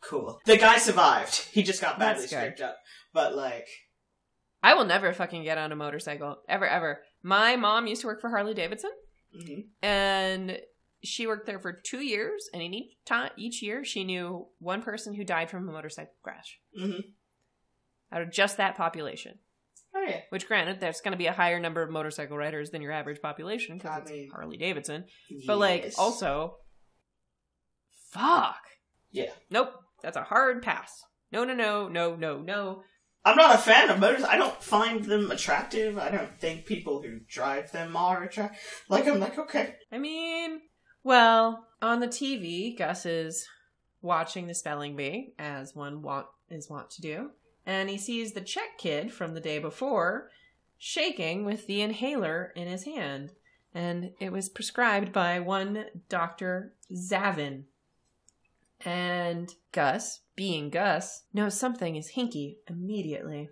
cool. 0.00 0.40
The 0.46 0.56
guy 0.56 0.78
survived. 0.78 1.48
He 1.52 1.62
just 1.62 1.80
got 1.80 1.98
badly 1.98 2.26
scraped 2.26 2.60
up, 2.60 2.76
but 3.12 3.34
like. 3.34 3.68
I 4.64 4.74
will 4.74 4.84
never 4.84 5.12
fucking 5.12 5.42
get 5.42 5.58
on 5.58 5.72
a 5.72 5.76
motorcycle. 5.76 6.36
Ever, 6.48 6.68
ever. 6.68 7.00
My 7.24 7.56
mom 7.56 7.88
used 7.88 8.02
to 8.02 8.06
work 8.06 8.20
for 8.20 8.30
Harley 8.30 8.54
Davidson. 8.54 8.92
mhm. 9.36 9.64
and 9.82 10.60
she 11.04 11.26
worked 11.26 11.46
there 11.46 11.58
for 11.58 11.72
two 11.72 12.00
years 12.00 12.48
and 12.52 12.62
in 12.62 12.72
each 12.74 12.92
time 13.04 13.30
each 13.36 13.62
year 13.62 13.84
she 13.84 14.04
knew 14.04 14.46
one 14.58 14.82
person 14.82 15.14
who 15.14 15.24
died 15.24 15.50
from 15.50 15.68
a 15.68 15.72
motorcycle 15.72 16.14
crash 16.22 16.58
Mhm. 16.78 17.02
out 18.12 18.22
of 18.22 18.30
just 18.30 18.56
that 18.58 18.76
population 18.76 19.38
Oh 19.94 20.02
yeah. 20.08 20.20
which 20.30 20.46
granted 20.48 20.80
there's 20.80 21.00
going 21.00 21.12
to 21.12 21.18
be 21.18 21.26
a 21.26 21.32
higher 21.32 21.60
number 21.60 21.82
of 21.82 21.90
motorcycle 21.90 22.36
riders 22.36 22.70
than 22.70 22.80
your 22.82 22.92
average 22.92 23.20
population 23.20 23.78
because 23.78 24.02
it's 24.02 24.10
mean- 24.10 24.30
harley 24.32 24.56
davidson 24.56 25.04
but 25.46 25.58
like 25.58 25.92
also 25.98 26.56
fuck 28.10 28.60
Yeah. 29.10 29.32
nope 29.50 29.72
that's 30.02 30.16
a 30.16 30.22
hard 30.22 30.62
pass 30.62 31.02
no 31.30 31.44
no 31.44 31.54
no 31.54 31.88
no 31.88 32.14
no 32.16 32.40
no 32.40 32.82
I'm 33.24 33.36
not 33.36 33.54
a 33.54 33.58
fan 33.58 33.88
of 33.88 34.00
motors. 34.00 34.24
I 34.24 34.34
don't 34.36 34.60
find 34.60 35.04
them 35.04 35.30
attractive. 35.30 35.96
I 35.96 36.10
don't 36.10 36.40
think 36.40 36.66
people 36.66 37.00
who 37.02 37.20
drive 37.28 37.70
them 37.70 37.94
are 37.96 38.24
attractive. 38.24 38.58
Like 38.88 39.06
I'm 39.06 39.20
like 39.20 39.38
okay. 39.38 39.76
i 39.92 39.98
mean 39.98 40.60
well 41.04 41.66
on 41.80 42.00
the 42.00 42.08
tv 42.08 42.76
gus 42.76 43.06
is 43.06 43.48
watching 44.00 44.46
the 44.46 44.54
spelling 44.54 44.96
bee 44.96 45.34
as 45.38 45.74
one 45.74 46.02
want 46.02 46.26
is 46.50 46.68
wont 46.68 46.90
to 46.90 47.00
do 47.00 47.30
and 47.64 47.88
he 47.88 47.98
sees 47.98 48.32
the 48.32 48.40
Czech 48.40 48.78
kid 48.78 49.12
from 49.12 49.34
the 49.34 49.40
day 49.40 49.58
before 49.58 50.30
shaking 50.78 51.44
with 51.44 51.66
the 51.66 51.80
inhaler 51.80 52.52
in 52.56 52.66
his 52.66 52.84
hand. 52.84 53.32
And 53.74 54.12
it 54.20 54.32
was 54.32 54.48
prescribed 54.48 55.12
by 55.12 55.40
one 55.40 55.86
Dr. 56.08 56.74
Zavin. 56.92 57.64
And 58.84 59.54
Gus, 59.70 60.20
being 60.34 60.70
Gus, 60.70 61.22
knows 61.32 61.58
something 61.58 61.94
is 61.94 62.12
hinky 62.16 62.56
immediately. 62.68 63.50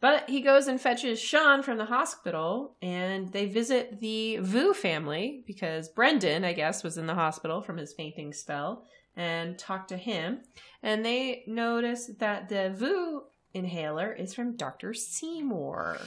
But 0.00 0.30
he 0.30 0.40
goes 0.40 0.66
and 0.66 0.80
fetches 0.80 1.20
Shawn 1.20 1.62
from 1.62 1.76
the 1.76 1.84
hospital, 1.84 2.76
and 2.80 3.30
they 3.32 3.46
visit 3.46 4.00
the 4.00 4.38
Vu 4.38 4.72
family 4.72 5.44
because 5.46 5.88
Brendan, 5.88 6.44
I 6.44 6.54
guess, 6.54 6.82
was 6.82 6.96
in 6.96 7.06
the 7.06 7.14
hospital 7.14 7.60
from 7.60 7.76
his 7.76 7.92
fainting 7.92 8.32
spell, 8.32 8.86
and 9.16 9.58
talk 9.58 9.88
to 9.88 9.96
him 9.96 10.40
and 10.82 11.04
they 11.04 11.44
notice 11.46 12.10
that 12.18 12.48
the 12.48 12.72
Vu 12.74 13.22
inhaler 13.52 14.12
is 14.12 14.34
from 14.34 14.56
Dr. 14.56 14.94
Seymour. 14.94 15.98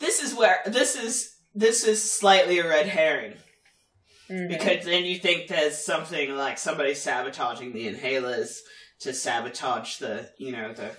This 0.00 0.22
is 0.22 0.34
where 0.34 0.60
this 0.66 0.96
is 0.96 1.36
this 1.54 1.84
is 1.84 2.12
slightly 2.12 2.58
a 2.58 2.68
red 2.68 2.86
herring 2.86 3.34
mm. 4.30 4.48
because 4.48 4.84
then 4.84 5.04
you 5.04 5.18
think 5.18 5.48
there's 5.48 5.78
something 5.78 6.36
like 6.36 6.58
somebody 6.58 6.94
sabotaging 6.94 7.72
the 7.72 7.92
inhalers 7.92 8.58
to 9.00 9.12
sabotage 9.12 9.98
the 9.98 10.30
you 10.38 10.52
know 10.52 10.72
the 10.72 10.90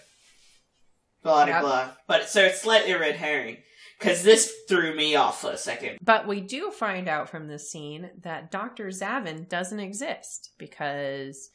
blah 1.24 1.46
blah 1.46 1.54
Yep. 1.56 1.62
blah. 1.62 1.90
But 2.08 2.30
so 2.30 2.44
it's 2.44 2.62
slightly 2.62 2.92
a 2.92 3.00
red 3.00 3.16
herring 3.16 3.58
because 4.00 4.24
this 4.24 4.54
threw 4.68 4.96
me 4.96 5.16
off 5.16 5.42
for 5.42 5.52
a 5.52 5.58
second. 5.58 5.98
But 6.02 6.28
we 6.28 6.42
do 6.42 6.72
find 6.72 7.08
out 7.10 7.30
from 7.30 7.48
this 7.48 7.70
scene 7.72 8.10
that 8.22 8.52
Dr. 8.52 8.88
Zavin 8.88 9.48
doesn't 9.50 9.80
exist 9.80 10.52
because 10.58 11.50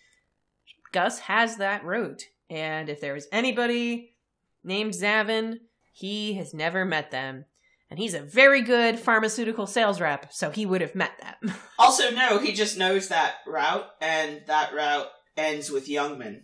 Gus 0.93 1.21
has 1.21 1.57
that 1.57 1.85
root. 1.85 2.25
And 2.51 2.89
if 2.89 3.01
there 3.01 3.15
was 3.15 3.27
anybody 3.33 4.15
named 4.63 4.93
Zavin, 4.93 5.61
he 5.93 6.35
has 6.35 6.53
never 6.53 6.85
met 6.85 7.11
them. 7.11 7.47
And 7.91 7.99
he's 7.99 8.15
a 8.15 8.21
very 8.21 8.61
good 8.63 8.99
pharmaceutical 8.99 9.67
sales 9.67 10.01
rep, 10.01 10.33
so 10.33 10.51
he 10.51 10.67
would 10.67 10.81
have 10.81 10.95
met 10.95 11.13
them. 11.21 11.55
Also, 11.79 12.11
no, 12.11 12.39
he 12.39 12.53
just 12.53 12.79
knows 12.79 13.09
that 13.09 13.35
route, 13.47 13.85
and 14.01 14.41
that 14.47 14.73
route 14.75 15.07
ends 15.37 15.71
with 15.71 15.87
Youngman. 15.87 16.41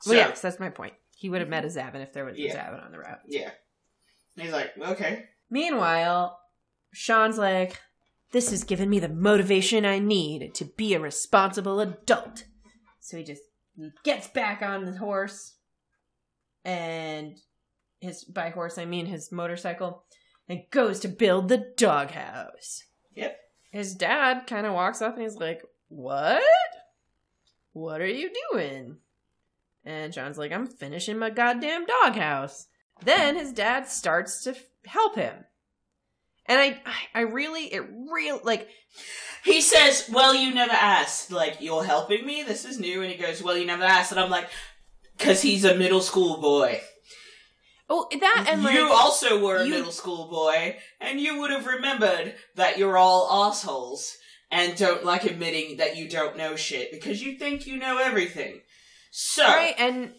So, 0.00 0.10
well, 0.10 0.18
yes, 0.28 0.40
that's 0.40 0.58
my 0.58 0.70
point. 0.70 0.94
He 1.18 1.28
would 1.28 1.40
have 1.40 1.50
met 1.50 1.64
mm-hmm. 1.64 1.78
a 1.78 1.82
Zavin 1.82 2.02
if 2.02 2.12
there 2.12 2.24
was 2.24 2.38
Yeah. 2.38 2.52
a 2.52 2.56
Zavin 2.56 2.84
on 2.84 2.92
the 2.92 2.98
route. 2.98 3.18
yeah. 3.26 3.50
He's 4.36 4.52
like, 4.52 4.70
okay. 4.78 5.24
Meanwhile, 5.50 6.38
Shawn's 6.92 7.38
like, 7.38 7.80
This 8.30 8.50
has 8.50 8.62
given 8.62 8.88
me 8.88 9.00
the 9.00 9.08
motivation 9.08 9.84
I 9.84 9.98
need 9.98 10.54
to 10.54 10.64
be 10.64 10.94
a 10.94 11.00
responsible 11.00 11.80
adult. 11.80 12.44
So 13.00 13.16
he 13.16 13.24
just 13.24 13.42
gets 14.04 14.28
back 14.28 14.62
on 14.62 14.84
the 14.84 14.96
horse 14.96 15.56
and 16.64 17.36
his 18.00 18.22
by 18.24 18.50
horse 18.50 18.78
I 18.78 18.84
mean 18.84 19.06
his 19.06 19.32
motorcycle 19.32 20.04
and 20.48 20.62
goes 20.70 21.00
to 21.00 21.08
build 21.08 21.48
the 21.48 21.72
doghouse. 21.76 22.84
Yep. 23.16 23.36
His 23.72 23.94
dad 23.94 24.46
kind 24.46 24.66
of 24.66 24.74
walks 24.74 25.02
up 25.02 25.14
and 25.14 25.22
he's 25.22 25.36
like, 25.36 25.62
"What? 25.88 26.42
What 27.72 28.00
are 28.00 28.06
you 28.06 28.30
doing?" 28.52 28.98
And 29.88 30.12
John's 30.12 30.36
like, 30.38 30.52
"I'm 30.52 30.66
finishing 30.66 31.18
my 31.18 31.30
goddamn 31.30 31.86
doghouse." 31.86 32.66
Then 33.04 33.36
his 33.36 33.52
dad 33.52 33.86
starts 33.88 34.42
to 34.44 34.50
f- 34.50 34.62
help 34.86 35.14
him. 35.16 35.34
And 36.46 36.60
I 36.60 36.80
I 37.14 37.20
really 37.22 37.72
it 37.72 37.82
real 38.12 38.40
like 38.42 38.68
He 39.44 39.60
says, 39.60 40.08
well, 40.12 40.34
you 40.34 40.52
never 40.54 40.72
asked. 40.72 41.30
Like, 41.30 41.58
you're 41.60 41.84
helping 41.84 42.26
me? 42.26 42.42
This 42.42 42.64
is 42.64 42.78
new. 42.80 43.02
And 43.02 43.10
he 43.10 43.16
goes, 43.16 43.42
well, 43.42 43.56
you 43.56 43.64
never 43.66 43.84
asked. 43.84 44.10
And 44.12 44.20
I'm 44.20 44.30
like, 44.30 44.48
because 45.16 45.40
he's 45.42 45.64
a 45.64 45.76
middle 45.76 46.00
school 46.00 46.40
boy. 46.40 46.80
oh 47.88 48.08
that 48.20 48.46
and 48.48 48.62
like 48.62 48.74
you 48.74 48.90
also 48.92 49.42
were 49.42 49.56
a 49.56 49.64
you- 49.64 49.70
middle 49.70 49.92
school 49.92 50.28
boy, 50.28 50.76
and 51.00 51.20
you 51.20 51.38
would 51.40 51.50
have 51.50 51.66
remembered 51.66 52.34
that 52.56 52.78
you're 52.78 52.98
all 52.98 53.46
assholes 53.46 54.16
and 54.50 54.76
don't 54.76 55.04
like 55.04 55.24
admitting 55.24 55.76
that 55.76 55.96
you 55.96 56.08
don't 56.08 56.36
know 56.36 56.56
shit 56.56 56.90
because 56.90 57.22
you 57.22 57.38
think 57.38 57.66
you 57.66 57.76
know 57.76 57.98
everything. 57.98 58.60
So, 59.20 59.44
right 59.44 59.74
and 59.76 60.12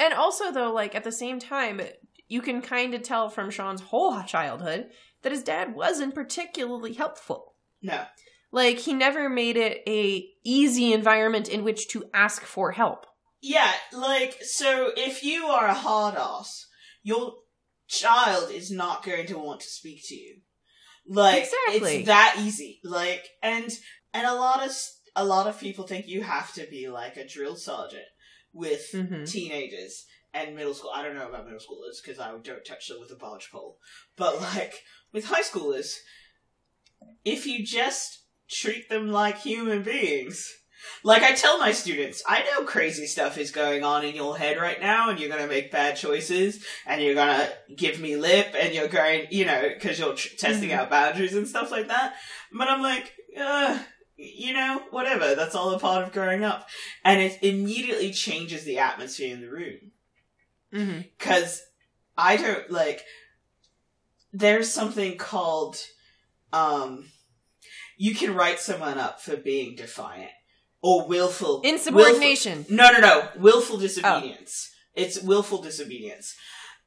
and 0.00 0.12
also 0.12 0.50
though 0.50 0.72
like 0.72 0.96
at 0.96 1.04
the 1.04 1.12
same 1.12 1.38
time 1.38 1.80
you 2.26 2.42
can 2.42 2.62
kind 2.62 2.94
of 2.94 3.04
tell 3.04 3.28
from 3.28 3.48
Shawn's 3.48 3.80
whole 3.80 4.20
childhood 4.24 4.90
that 5.22 5.30
his 5.30 5.44
dad 5.44 5.72
wasn't 5.72 6.16
particularly 6.16 6.94
helpful. 6.94 7.54
no. 7.80 8.06
Like 8.50 8.78
he 8.78 8.92
never 8.92 9.28
made 9.28 9.56
it 9.56 9.82
a 9.86 10.28
easy 10.42 10.92
environment 10.92 11.48
in 11.48 11.62
which 11.62 11.86
to 11.90 12.06
ask 12.12 12.42
for 12.42 12.72
help. 12.72 13.06
Yeah, 13.40 13.72
like, 13.92 14.38
so 14.42 14.90
if 14.96 15.22
you 15.22 15.44
are 15.46 15.68
a 15.68 15.74
hard 15.74 16.16
ass, 16.16 16.66
you'll 17.04 17.44
child 17.86 18.50
is 18.50 18.72
not 18.72 19.04
going 19.04 19.28
to 19.28 19.38
want 19.38 19.60
to 19.60 19.68
speak 19.68 20.00
to 20.08 20.16
you. 20.16 20.40
Like 21.06 21.44
Exactly. 21.44 21.98
it's 21.98 22.06
that 22.06 22.34
easy. 22.40 22.80
Like 22.82 23.28
and 23.44 23.70
and 24.12 24.26
a 24.26 24.34
lot 24.34 24.66
of 24.66 24.72
a 25.14 25.24
lot 25.24 25.46
of 25.46 25.60
people 25.60 25.86
think 25.86 26.08
you 26.08 26.22
have 26.24 26.52
to 26.54 26.66
be 26.68 26.88
like 26.88 27.16
a 27.16 27.26
drill 27.26 27.54
sergeant 27.54 28.09
with 28.52 28.90
Mhm. 28.92 29.30
teenagers 29.30 30.06
and 30.32 30.54
middle 30.56 30.74
school. 30.74 30.90
I 30.90 31.02
don't 31.02 31.14
know 31.14 31.28
about 31.28 31.44
middle 31.44 31.60
schoolers 31.60 32.02
because 32.02 32.18
I 32.18 32.30
don't 32.30 32.64
touch 32.64 32.88
them 32.88 33.00
with 33.00 33.10
a 33.10 33.16
barge 33.16 33.50
pole. 33.50 33.78
But 34.16 34.40
like 34.40 34.82
with 35.12 35.26
high 35.26 35.42
schoolers, 35.42 35.96
if 37.24 37.46
you 37.46 37.64
just 37.64 38.22
treat 38.48 38.88
them 38.88 39.08
like 39.10 39.38
human 39.38 39.82
beings, 39.82 40.52
like 41.02 41.22
I 41.22 41.34
tell 41.34 41.58
my 41.58 41.72
students, 41.72 42.22
I 42.26 42.42
know 42.44 42.64
crazy 42.64 43.06
stuff 43.06 43.36
is 43.38 43.50
going 43.50 43.84
on 43.84 44.04
in 44.04 44.14
your 44.14 44.38
head 44.38 44.56
right 44.56 44.80
now, 44.80 45.10
and 45.10 45.18
you're 45.20 45.28
gonna 45.28 45.46
make 45.46 45.70
bad 45.70 45.96
choices, 45.96 46.64
and 46.86 47.02
you're 47.02 47.14
gonna 47.14 47.52
give 47.76 48.00
me 48.00 48.16
lip, 48.16 48.54
and 48.54 48.74
you're 48.74 48.88
going, 48.88 49.26
you 49.30 49.44
know, 49.44 49.68
because 49.68 49.98
you're 49.98 50.14
tr- 50.14 50.36
testing 50.36 50.70
Mhm. 50.70 50.78
out 50.78 50.90
boundaries 50.90 51.34
and 51.34 51.46
stuff 51.46 51.70
like 51.70 51.88
that. 51.88 52.16
But 52.52 52.68
I'm 52.68 52.82
like, 52.82 53.14
uh, 53.36 53.78
you 54.20 54.52
know, 54.52 54.82
whatever. 54.90 55.34
That's 55.34 55.54
all 55.54 55.72
a 55.72 55.78
part 55.78 56.04
of 56.04 56.12
growing 56.12 56.44
up, 56.44 56.68
and 57.04 57.20
it 57.20 57.38
immediately 57.42 58.12
changes 58.12 58.64
the 58.64 58.78
atmosphere 58.78 59.32
in 59.34 59.40
the 59.40 59.50
room 59.50 59.92
because 61.18 61.62
I 62.16 62.36
don't 62.36 62.70
like. 62.70 63.02
There's 64.32 64.72
something 64.72 65.16
called, 65.16 65.76
um, 66.52 67.06
you 67.96 68.14
can 68.14 68.34
write 68.34 68.60
someone 68.60 68.96
up 68.98 69.20
for 69.20 69.36
being 69.36 69.74
defiant 69.74 70.30
or 70.82 71.08
willful 71.08 71.62
Insubordination. 71.62 72.58
willful- 72.68 72.76
no, 72.76 72.90
no, 72.92 73.00
no, 73.00 73.28
willful 73.38 73.78
disobedience. 73.78 74.70
It's 74.94 75.20
willful 75.20 75.62
disobedience, 75.62 76.36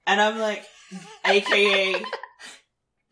and 0.07 0.21
I'm 0.21 0.38
like, 0.39 0.65
AKA 1.25 1.95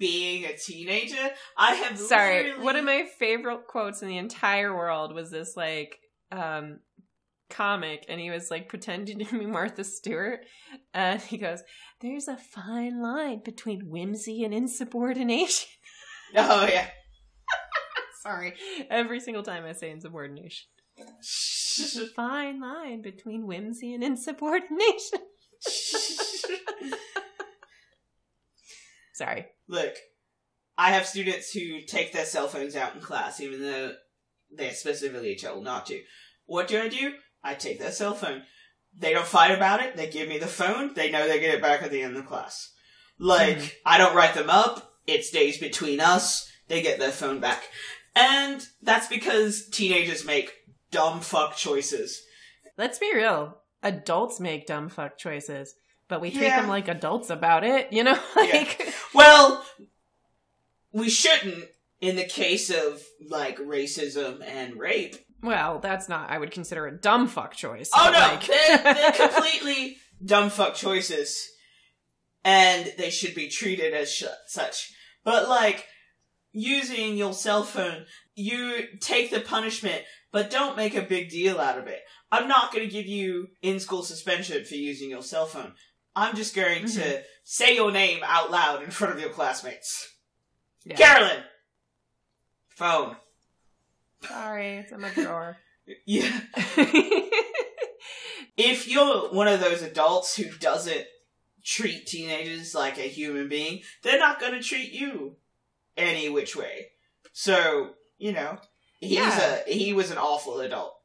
being 0.01 0.43
a 0.45 0.57
teenager. 0.57 1.29
I 1.57 1.75
have 1.75 1.97
Sorry, 1.97 2.43
literally- 2.43 2.65
one 2.65 2.75
of 2.75 2.83
my 2.83 3.05
favorite 3.19 3.67
quotes 3.67 4.01
in 4.01 4.09
the 4.09 4.17
entire 4.17 4.75
world 4.75 5.13
was 5.15 5.31
this 5.31 5.55
like 5.55 5.97
um 6.31 6.79
comic 7.49 8.05
and 8.09 8.19
he 8.19 8.29
was 8.31 8.49
like 8.49 8.67
pretending 8.69 9.19
to 9.19 9.39
be 9.39 9.45
Martha 9.57 9.83
Stewart 9.83 10.39
and 10.93 11.21
he 11.21 11.37
goes, 11.37 11.61
There's 12.01 12.27
a 12.27 12.37
fine 12.37 13.01
line 13.01 13.41
between 13.45 13.89
whimsy 13.89 14.43
and 14.43 14.53
insubordination. 14.53 15.69
Oh 16.35 16.65
yeah. 16.65 16.87
Sorry. 18.23 18.53
Every 18.89 19.19
single 19.19 19.43
time 19.43 19.65
I 19.65 19.73
say 19.73 19.89
insubordination. 19.91 20.67
There's 20.97 21.97
a 22.01 22.07
fine 22.15 22.61
line 22.61 23.01
between 23.01 23.45
whimsy 23.45 23.93
and 23.93 24.01
insubordination. 24.01 25.19
Sorry. 29.13 29.47
Look, 29.67 29.93
I 30.77 30.91
have 30.91 31.05
students 31.05 31.51
who 31.51 31.81
take 31.81 32.11
their 32.11 32.25
cell 32.25 32.47
phones 32.47 32.75
out 32.75 32.95
in 32.95 33.01
class, 33.01 33.39
even 33.39 33.61
though 33.61 33.93
they're 34.49 34.73
specifically 34.73 35.35
told 35.35 35.63
not 35.63 35.85
to. 35.87 36.01
What 36.45 36.67
do 36.67 36.81
I 36.81 36.87
do? 36.87 37.13
I 37.43 37.53
take 37.55 37.79
their 37.79 37.91
cell 37.91 38.13
phone. 38.13 38.43
They 38.97 39.13
don't 39.13 39.25
fight 39.27 39.51
about 39.51 39.81
it. 39.81 39.95
They 39.95 40.09
give 40.09 40.27
me 40.27 40.37
the 40.37 40.47
phone. 40.47 40.93
They 40.93 41.09
know 41.11 41.27
they 41.27 41.39
get 41.39 41.53
it 41.55 41.61
back 41.61 41.81
at 41.81 41.91
the 41.91 42.01
end 42.01 42.15
of 42.15 42.23
the 42.23 42.27
class. 42.27 42.73
Like, 43.17 43.57
Mhm. 43.57 43.73
I 43.85 43.97
don't 43.97 44.15
write 44.15 44.33
them 44.33 44.49
up. 44.49 44.93
It 45.07 45.23
stays 45.25 45.57
between 45.57 45.99
us. 45.99 46.49
They 46.67 46.81
get 46.81 46.99
their 46.99 47.11
phone 47.11 47.39
back. 47.39 47.69
And 48.15 48.65
that's 48.81 49.07
because 49.07 49.69
teenagers 49.69 50.25
make 50.25 50.53
dumb 50.91 51.21
fuck 51.21 51.55
choices. 51.55 52.21
Let's 52.77 52.99
be 52.99 53.13
real. 53.13 53.61
Adults 53.83 54.39
make 54.39 54.67
dumb 54.67 54.89
fuck 54.89 55.17
choices, 55.17 55.73
but 56.11 56.21
we 56.21 56.29
treat 56.29 56.43
Yeah. 56.43 56.59
them 56.61 56.69
like 56.69 56.87
adults 56.87 57.29
about 57.31 57.63
it, 57.63 57.91
you 57.91 58.03
know? 58.03 58.19
Like 58.35 58.93
Well, 59.15 59.65
we 60.91 61.09
shouldn't 61.09 61.65
in 62.01 62.15
the 62.17 62.25
case 62.25 62.69
of, 62.69 63.01
like, 63.29 63.57
racism 63.59 64.43
and 64.45 64.75
rape. 64.77 65.15
well, 65.41 65.79
that's 65.79 66.09
not 66.09 66.29
I 66.29 66.37
would 66.37 66.51
consider 66.51 66.85
a 66.87 66.97
dumb 66.99 67.27
fuck 67.27 67.53
choice. 67.55 67.89
Oh 67.95 68.09
no, 68.11 68.19
like- 68.19 68.45
they're, 68.45 68.77
they're 68.93 69.11
completely 69.27 69.97
dumb 70.23 70.49
fuck 70.49 70.75
choices, 70.75 71.47
and 72.43 72.91
they 72.97 73.09
should 73.09 73.33
be 73.35 73.47
treated 73.47 73.93
as 73.93 74.11
sh- 74.11 74.23
such. 74.47 74.91
But 75.23 75.47
like 75.47 75.85
using 76.51 77.15
your 77.17 77.33
cell 77.33 77.63
phone, 77.63 78.05
you 78.35 78.83
take 78.99 79.29
the 79.31 79.39
punishment, 79.39 80.01
but 80.31 80.49
don't 80.49 80.75
make 80.77 80.95
a 80.95 81.01
big 81.01 81.29
deal 81.29 81.59
out 81.59 81.77
of 81.77 81.87
it. 81.87 81.99
I'm 82.31 82.47
not 82.47 82.71
going 82.73 82.85
to 82.87 82.91
give 82.91 83.05
you 83.05 83.47
in 83.61 83.79
school 83.79 84.03
suspension 84.03 84.63
for 84.65 84.75
using 84.75 85.09
your 85.09 85.21
cell 85.21 85.45
phone. 85.45 85.73
I'm 86.15 86.35
just 86.35 86.55
going 86.55 86.87
to 86.87 87.21
say 87.43 87.75
your 87.75 87.91
name 87.91 88.19
out 88.23 88.51
loud 88.51 88.83
in 88.83 88.91
front 88.91 89.13
of 89.13 89.19
your 89.19 89.29
classmates. 89.29 90.13
Yeah. 90.83 90.95
Carolyn, 90.95 91.43
phone. 92.69 93.15
Sorry, 94.27 94.77
it's 94.77 94.91
in 94.91 95.01
my 95.01 95.09
drawer. 95.13 95.57
Yeah. 96.05 96.39
if 98.57 98.87
you're 98.87 99.29
one 99.33 99.47
of 99.47 99.59
those 99.59 99.81
adults 99.81 100.35
who 100.35 100.45
doesn't 100.57 101.05
treat 101.63 102.07
teenagers 102.07 102.73
like 102.75 102.97
a 102.97 103.01
human 103.07 103.47
being, 103.49 103.81
they're 104.03 104.19
not 104.19 104.39
going 104.39 104.53
to 104.53 104.61
treat 104.61 104.91
you 104.91 105.35
any 105.97 106.29
which 106.29 106.55
way. 106.55 106.87
So, 107.33 107.91
you 108.17 108.31
know, 108.31 108.57
he's 108.99 109.11
Yeah. 109.17 109.59
a 109.67 109.71
he 109.73 109.93
was 109.93 110.11
an 110.11 110.17
awful 110.17 110.59
adult. 110.59 110.95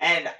And 0.00 0.30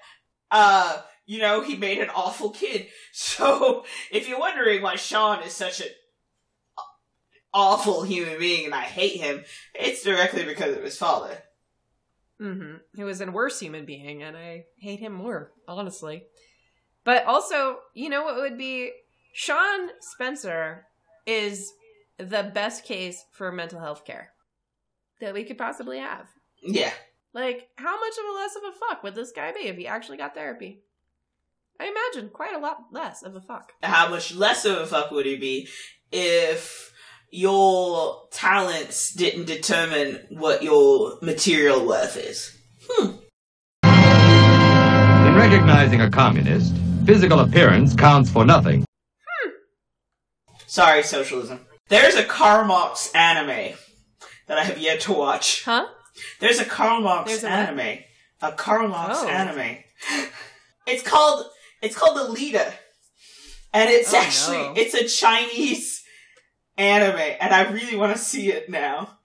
uh, 0.51 1.01
you 1.29 1.39
know, 1.41 1.61
he 1.61 1.77
made 1.77 1.99
an 1.99 2.09
awful 2.09 2.51
kid. 2.51 2.89
So, 3.13 3.85
if 4.13 4.29
you're 4.29 4.39
wondering 4.39 4.81
why 4.81 4.95
Shawn 4.95 5.43
is 5.43 5.53
such 5.53 5.81
an 5.81 5.89
awful 7.53 8.05
human 8.05 8.39
being 8.39 8.65
and 8.65 8.75
I 8.75 8.83
hate 8.83 9.21
him, 9.21 9.45
it's 9.75 10.05
directly 10.05 10.45
because 10.45 10.77
of 10.77 10.85
his 10.85 10.97
father. 10.97 11.43
Mm-hmm. 12.41 12.77
He 12.95 13.03
was 13.03 13.21
a 13.21 13.31
worse 13.31 13.59
human 13.59 13.85
being, 13.85 14.23
and 14.23 14.37
I 14.37 14.67
hate 14.79 15.01
him 15.01 15.13
more, 15.13 15.53
honestly. 15.67 16.25
But 17.05 17.25
also, 17.27 17.79
you 17.93 18.09
know 18.09 18.23
what 18.23 18.37
would 18.37 18.57
be? 18.57 18.93
Shawn 19.33 19.89
Spencer 20.01 20.87
is 21.27 21.73
the 22.19 22.51
best 22.55 22.85
case 22.85 23.25
for 23.33 23.51
mental 23.51 23.81
health 23.81 24.05
care 24.05 24.31
that 25.21 25.35
we 25.35 25.43
could 25.43 25.59
possibly 25.59 25.99
have. 25.99 26.29
Yeah. 26.63 26.93
Like, 27.35 27.69
how 27.77 27.99
much 27.99 28.15
of 28.17 28.25
a 28.25 28.39
less 28.39 28.57
of 28.57 28.63
a 28.63 28.79
fuck 28.79 29.03
would 29.03 29.17
this 29.17 29.33
guy 29.33 29.53
be 29.53 29.67
if 29.67 29.77
he 29.77 29.89
actually 29.89 30.19
got 30.19 30.35
therapy? 30.35 30.83
I 31.81 31.87
imagine 31.87 32.31
quite 32.31 32.55
a 32.55 32.59
lot 32.59 32.79
less 32.93 33.23
of 33.23 33.37
a 33.37 33.41
fuck. 33.41 33.73
how 33.83 34.09
much 34.09 34.35
less 34.35 34.65
of 34.65 34.77
a 34.79 34.87
fuck 34.87 35.11
would 35.11 35.27
he 35.27 35.37
be 35.37 35.69
if 36.11 36.93
your 37.31 38.23
talents 38.33 39.13
didn't 39.13 39.45
determine 39.47 40.27
what 40.31 40.63
your 40.63 41.19
material 41.23 41.87
worth 41.87 42.17
is? 42.17 42.57
Hmm. 42.91 43.17
In 43.85 45.35
recognizing 45.37 46.01
a 46.01 46.11
communist, 46.11 46.75
physical 47.07 47.41
appearance 47.41 47.95
counts 47.95 48.31
for 48.31 48.45
nothing. 48.45 48.85
Hmm. 49.45 49.51
Sorry, 50.67 51.03
socialism. 51.03 51.61
There's 51.89 52.17
a 52.17 52.25
Karl 52.25 52.65
Marx 52.67 53.13
anime 53.15 53.75
that 54.47 54.59
I 54.59 54.65
have 54.65 54.79
yet 54.79 55.01
to 55.03 55.13
watch. 55.13 55.65
Huh? 55.65 55.87
There's 56.41 56.59
a 56.59 56.65
Karl 56.65 57.01
Marx 57.03 57.31
There's 57.31 57.45
a 57.45 57.49
what? 57.49 57.59
anime. 57.59 57.99
A 58.43 58.53
Karl 58.53 58.89
Marx 58.89 59.19
Oh. 59.23 59.29
anime. 59.29 59.79
It's 60.91 61.03
called 61.03 61.45
it's 61.83 61.97
called 61.97 62.17
The 62.17 62.29
Leader. 62.31 62.73
And 63.73 63.91
it's 63.91 64.13
Oh, 64.15 64.19
actually 64.19 64.59
no. 64.59 64.75
it's 64.77 64.95
a 64.95 65.07
Chinese 65.07 66.03
anime 66.77 67.37
and 67.41 67.55
I 67.55 67.71
really 67.71 67.97
want 67.97 68.17
to 68.17 68.23
see 68.23 68.51
it 68.51 68.69
now. 68.71 69.19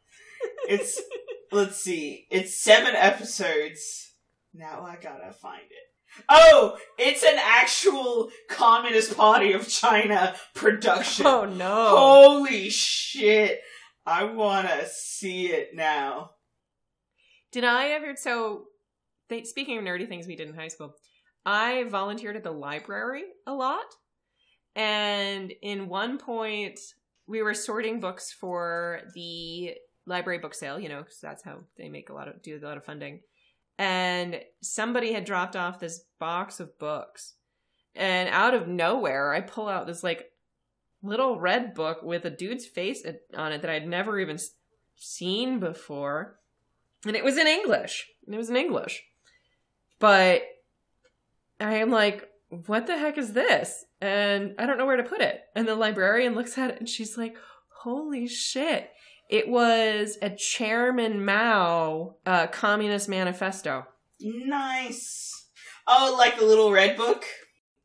It's 0.67 0.99
let's 1.51 1.77
see. 1.77 2.27
It's 2.29 2.57
7 2.59 2.93
episodes. 2.95 4.11
Now 4.53 4.83
I 4.83 4.95
got 4.97 5.17
to 5.17 5.31
find 5.31 5.61
it. 5.63 6.23
Oh, 6.29 6.77
it's 6.99 7.23
an 7.23 7.39
actual 7.41 8.29
Communist 8.49 9.17
Party 9.17 9.53
of 9.53 9.67
China 9.67 10.35
production. 10.53 11.25
Oh 11.25 11.45
no. 11.45 11.95
Holy 11.97 12.69
shit. 12.69 13.61
I 14.05 14.25
want 14.25 14.67
to 14.67 14.85
see 14.87 15.47
it 15.47 15.69
now. 15.73 16.31
Did 17.51 17.63
I 17.63 17.89
ever? 17.89 18.15
So, 18.17 18.65
they, 19.29 19.43
speaking 19.43 19.77
of 19.77 19.83
nerdy 19.85 20.07
things 20.07 20.27
we 20.27 20.35
did 20.35 20.49
in 20.49 20.55
high 20.55 20.67
school, 20.67 20.93
I 21.45 21.83
volunteered 21.85 22.35
at 22.35 22.43
the 22.43 22.51
library 22.51 23.23
a 23.45 23.53
lot, 23.53 23.85
and 24.75 25.51
in 25.61 25.87
one 25.87 26.17
point 26.17 26.79
we 27.27 27.41
were 27.41 27.53
sorting 27.53 27.99
books 27.99 28.31
for 28.31 29.01
the 29.13 29.75
library 30.05 30.39
book 30.39 30.53
sale. 30.53 30.79
You 30.79 30.89
know, 30.89 30.99
because 30.99 31.19
that's 31.21 31.43
how 31.43 31.59
they 31.77 31.89
make 31.89 32.09
a 32.09 32.13
lot 32.13 32.27
of 32.27 32.41
do 32.41 32.59
a 32.61 32.65
lot 32.65 32.77
of 32.77 32.85
funding. 32.85 33.21
And 33.77 34.39
somebody 34.61 35.13
had 35.13 35.25
dropped 35.25 35.55
off 35.55 35.79
this 35.79 36.05
box 36.19 36.59
of 36.59 36.77
books, 36.79 37.35
and 37.95 38.29
out 38.29 38.53
of 38.53 38.67
nowhere, 38.67 39.33
I 39.33 39.41
pull 39.41 39.67
out 39.67 39.87
this 39.87 40.03
like 40.03 40.31
little 41.01 41.39
red 41.39 41.73
book 41.73 42.01
with 42.01 42.23
a 42.25 42.29
dude's 42.29 42.65
face 42.65 43.05
on 43.35 43.51
it 43.51 43.61
that 43.61 43.71
I'd 43.71 43.87
never 43.87 44.19
even 44.19 44.37
seen 44.95 45.59
before 45.59 46.39
and 47.05 47.15
it 47.15 47.23
was 47.23 47.37
in 47.37 47.47
English. 47.47 48.07
It 48.27 48.37
was 48.37 48.49
in 48.49 48.55
English. 48.55 49.03
But 49.99 50.43
I 51.59 51.75
am 51.75 51.89
like, 51.89 52.27
what 52.67 52.87
the 52.87 52.97
heck 52.97 53.17
is 53.17 53.33
this? 53.33 53.85
And 54.01 54.53
I 54.59 54.65
don't 54.65 54.77
know 54.77 54.85
where 54.85 54.97
to 54.97 55.03
put 55.03 55.21
it. 55.21 55.41
And 55.55 55.67
the 55.67 55.75
librarian 55.75 56.35
looks 56.35 56.57
at 56.57 56.71
it 56.71 56.79
and 56.79 56.89
she's 56.89 57.17
like, 57.17 57.35
holy 57.81 58.27
shit. 58.27 58.89
It 59.29 59.47
was 59.47 60.17
a 60.21 60.29
Chairman 60.29 61.23
Mao 61.25 62.17
uh, 62.25 62.47
Communist 62.47 63.09
Manifesto. 63.09 63.85
Nice. 64.19 65.47
Oh, 65.87 66.15
like 66.17 66.37
the 66.37 66.45
little 66.45 66.71
red 66.71 66.97
book? 66.97 67.25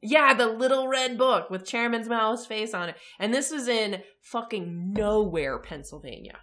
Yeah, 0.03 0.35
the 0.35 0.47
little 0.47 0.89
red 0.89 1.19
book 1.19 1.51
with 1.51 1.67
Chairman 1.67 2.07
Mao's 2.07 2.47
face 2.47 2.75
on 2.75 2.91
it. 2.91 2.97
And 3.19 3.33
this 3.33 3.51
was 3.51 3.67
in 3.67 4.03
fucking 4.21 4.93
nowhere, 4.93 5.59
Pennsylvania. 5.59 6.39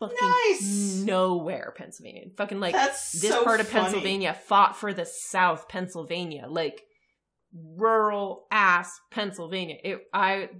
Fucking 0.00 0.16
Nice. 0.20 1.02
nowhere, 1.04 1.74
Pennsylvania. 1.76 2.24
Fucking 2.36 2.60
like 2.60 2.72
That's 2.72 3.12
this 3.20 3.30
so 3.30 3.42
part 3.44 3.60
of 3.60 3.66
funny. 3.68 3.82
Pennsylvania 3.84 4.32
fought 4.34 4.76
for 4.76 4.92
the 4.94 5.04
South 5.04 5.68
Pennsylvania, 5.68 6.46
like 6.48 6.82
rural 7.52 8.46
ass 8.50 9.00
Pennsylvania. 9.10 9.76
It, 9.82 9.98
I, 10.12 10.50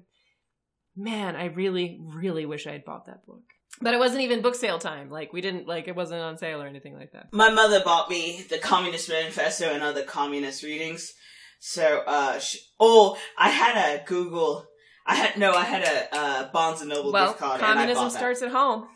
man, 0.96 1.36
I 1.36 1.46
really, 1.46 2.00
really 2.02 2.46
wish 2.46 2.66
I 2.66 2.72
had 2.72 2.84
bought 2.84 3.06
that 3.06 3.24
book. 3.26 3.42
But 3.80 3.94
it 3.94 3.98
wasn't 3.98 4.22
even 4.22 4.42
book 4.42 4.56
sale 4.56 4.78
time. 4.80 5.08
Like 5.08 5.32
we 5.32 5.40
didn't 5.40 5.68
like 5.68 5.86
it 5.86 5.94
wasn't 5.94 6.20
on 6.22 6.36
sale 6.36 6.60
or 6.60 6.66
anything 6.66 6.94
like 6.98 7.12
that. 7.12 7.28
My 7.32 7.50
mother 7.50 7.80
bought 7.84 8.10
me 8.10 8.44
the 8.50 8.58
Communist 8.58 9.08
Manifesto 9.08 9.72
and 9.72 9.82
other 9.84 10.02
communist 10.02 10.64
readings. 10.64 11.12
So, 11.60 12.02
uh, 12.06 12.38
sh- 12.40 12.56
oh, 12.80 13.16
I 13.36 13.50
had 13.50 13.76
a 14.00 14.04
Google. 14.04 14.66
I 15.06 15.14
had 15.14 15.36
no, 15.38 15.52
I 15.52 15.64
had 15.64 15.82
a 15.82 16.16
uh, 16.16 16.52
Barnes 16.52 16.80
and 16.80 16.90
Noble 16.90 17.12
well, 17.12 17.28
gift 17.28 17.38
card. 17.38 17.60
communism 17.60 18.10
starts 18.10 18.42
at 18.42 18.50
home. 18.50 18.88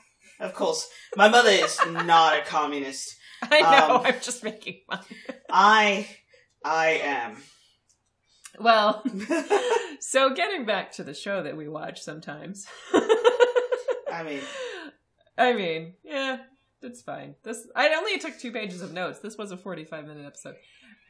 Of 0.43 0.55
course, 0.55 0.89
my 1.17 1.29
mother 1.29 1.51
is 1.51 1.79
not 1.87 2.37
a 2.37 2.43
communist. 2.43 3.17
I 3.43 3.61
know. 3.61 3.97
Um, 3.97 4.03
I'm 4.05 4.21
just 4.21 4.43
making 4.43 4.81
fun. 4.91 5.01
I, 5.49 6.09
I 6.65 7.01
am. 7.05 7.37
Well, 8.59 9.05
so 10.01 10.35
getting 10.35 10.67
back 10.67 10.93
to 10.93 11.05
the 11.05 11.15
show 11.15 11.45
that 11.45 11.57
we 11.57 11.69
watch 11.69 12.03
sometimes. 12.03 12.67
I 12.93 14.25
mean, 14.25 14.41
I 15.39 15.53
mean, 15.55 15.95
yeah, 16.05 16.39
it's 16.83 17.03
fine. 17.03 17.37
This 17.45 17.67
I 17.77 17.95
only 17.95 18.19
took 18.19 18.39
two 18.39 18.51
pages 18.51 18.83
of 18.83 18.93
notes. 18.93 19.21
This 19.21 19.39
was 19.39 19.53
a 19.53 19.57
45 19.57 20.07
minute 20.07 20.27
episode. 20.27 20.57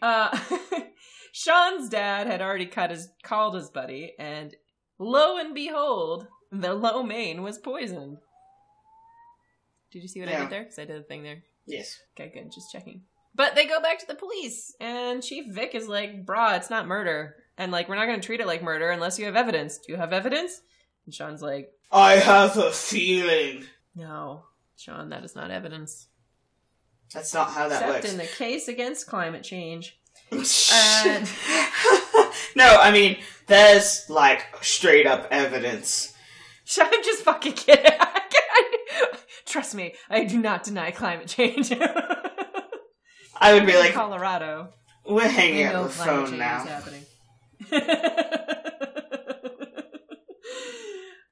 Uh 0.03 0.39
Shawn's 1.33 1.89
dad 1.89 2.27
had 2.27 2.43
already 2.43 2.67
cut 2.67 2.91
his 2.91 3.09
called 3.23 3.55
his 3.55 3.71
buddy, 3.71 4.13
and 4.19 4.55
lo 4.99 5.39
and 5.39 5.55
behold, 5.55 6.27
the 6.51 6.75
lo 6.75 7.03
mein 7.03 7.43
was 7.43 7.59
poisoned. 7.59 8.19
Did 9.93 10.03
you 10.03 10.09
see 10.09 10.21
what 10.21 10.29
I 10.29 10.39
did 10.41 10.51
there? 10.51 10.63
Because 10.63 10.79
I 10.79 10.85
did 10.85 10.97
a 10.97 11.03
thing 11.03 11.23
there. 11.23 11.43
yes. 11.67 11.99
Okay, 12.19 12.31
good. 12.35 12.51
Just 12.53 12.73
checking. 12.73 13.03
But 13.35 13.55
they 13.55 13.67
go 13.67 13.81
back 13.81 13.99
to 14.01 14.07
the 14.07 14.15
police, 14.15 14.75
and 14.81 15.23
Chief 15.23 15.47
Vick 15.55 15.75
is 15.75 15.89
like, 15.89 16.27
"Brah, 16.27 16.57
it's 16.57 16.69
not 16.71 16.87
murder, 16.87 17.37
and 17.57 17.73
like 17.73 17.89
we're 17.89 17.97
not 17.97 18.07
going 18.07 18.21
to 18.21 18.27
treat 18.27 18.41
it 18.41 18.47
like 18.47 18.63
murder 18.63 18.91
unless 18.91 19.19
you 19.19 19.25
have 19.27 19.37
evidence. 19.37 19.79
Do 19.79 19.93
you 19.93 19.99
have 19.99 20.13
evidence?" 20.13 20.61
And 21.07 21.15
Shawn's 21.15 21.41
like, 21.43 21.71
I 21.91 22.13
have 22.15 22.57
a 22.59 22.71
feeling. 22.73 23.65
"No, 23.95 24.45
Shawn, 24.77 25.09
that 25.11 25.25
is 25.25 25.35
not 25.35 25.51
evidence. 25.51 26.09
That's 27.15 27.33
not 27.35 27.51
how 27.51 27.69
that 27.69 27.83
Except 27.83 27.93
works. 28.05 28.13
in 28.13 28.19
the 28.19 28.27
case 28.27 28.69
against 28.69 29.07
climate 29.07 29.43
change." 29.45 29.99
no, 30.33 30.39
I 32.81 32.91
mean, 32.93 33.19
there's 33.47 34.09
like 34.09 34.45
straight 34.63 35.07
up 35.07 35.29
evidence. 35.31 36.15
I'm 36.81 37.03
just 37.03 37.23
fucking 37.23 37.53
kidding. 37.55 37.99
Trust 39.47 39.75
me, 39.75 39.95
I 40.09 40.25
do 40.25 40.39
not 40.39 40.65
deny 40.65 40.91
climate 40.91 41.29
change. 41.29 41.73
I 41.73 43.55
would 43.55 43.67
be 43.67 43.77
like, 43.77 43.93
Colorado. 43.93 44.71
we're 45.07 45.29
hanging 45.29 45.67
up 45.67 45.85
the 45.85 45.91
phone 45.91 46.39
now. 46.39 46.81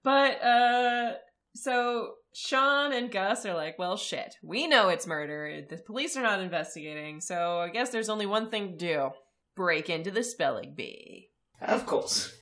but 0.02 0.42
uh 0.42 1.12
so 1.54 2.14
Shawn 2.32 2.92
and 2.92 3.10
Gus 3.10 3.44
are 3.44 3.54
like, 3.54 3.78
well 3.78 3.96
shit, 3.96 4.36
we 4.42 4.66
know 4.66 4.88
it's 4.88 5.06
murder. 5.06 5.62
The 5.68 5.78
police 5.78 6.16
are 6.16 6.22
not 6.22 6.40
investigating, 6.40 7.20
so 7.20 7.58
I 7.58 7.68
guess 7.68 7.90
there's 7.90 8.08
only 8.08 8.26
one 8.26 8.50
thing 8.50 8.72
to 8.72 8.76
do. 8.76 9.10
Break 9.56 9.90
into 9.90 10.10
the 10.10 10.22
spelling 10.22 10.74
bee. 10.76 11.28
Of 11.60 11.86
course. 11.86 12.32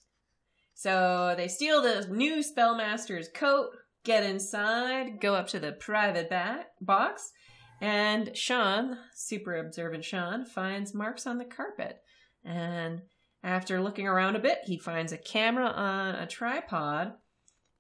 So 0.75 1.35
they 1.37 1.49
steal 1.49 1.83
the 1.83 2.07
new 2.09 2.37
spellmaster's 2.45 3.29
coat, 3.35 3.71
get 4.05 4.25
inside, 4.25 5.21
go 5.21 5.35
up 5.35 5.49
to 5.49 5.61
the 5.61 5.73
private 5.73 6.29
ba- 6.31 6.67
box, 6.81 7.33
and 7.81 8.37
Shawn, 8.37 8.99
super 9.15 9.57
observant 9.57 10.05
Shawn, 10.05 10.45
finds 10.45 10.95
marks 10.95 11.27
on 11.27 11.39
the 11.39 11.45
carpet. 11.45 12.01
And 12.45 13.03
after 13.43 13.81
looking 13.81 14.07
around 14.07 14.37
a 14.37 14.41
bit, 14.41 14.59
he 14.65 14.79
finds 14.79 15.13
a 15.13 15.19
camera 15.19 15.67
on 15.67 16.15
a 16.15 16.27
tripod 16.27 17.15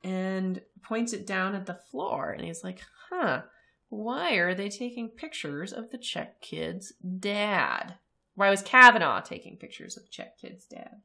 and 0.05 0.61
points 0.83 1.13
it 1.13 1.27
down 1.27 1.55
at 1.55 1.67
the 1.67 1.79
floor. 1.91 2.31
And 2.31 2.45
he's 2.45 2.63
like, 2.63 2.81
huh, 3.11 3.43
why 3.89 4.35
are 4.35 4.55
they 4.55 4.69
taking 4.69 5.09
pictures 5.09 5.73
of 5.73 5.91
the 5.91 5.99
Czech 5.99 6.41
kid's 6.41 6.93
dad? 7.19 7.95
Why 8.35 8.51
was 8.51 8.63
Kavanaugh 8.63 9.21
taking 9.21 9.57
pictures 9.57 9.97
of 9.97 10.05
the 10.05 10.11
Czech 10.11 10.39
kid's 10.39 10.65
dad? 10.67 11.01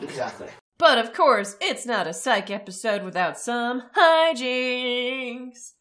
Exactly. 0.00 0.48
But 0.78 0.98
of 0.98 1.12
course, 1.12 1.56
it's 1.60 1.86
not 1.86 2.06
a 2.06 2.12
psych 2.12 2.50
episode 2.50 3.04
without 3.04 3.38
some 3.38 3.84
hijinks. 3.96 5.72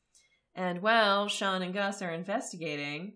And 0.55 0.81
while 0.81 1.27
Shawn 1.27 1.63
and 1.63 1.73
Gus 1.73 2.01
are 2.01 2.11
investigating, 2.11 3.13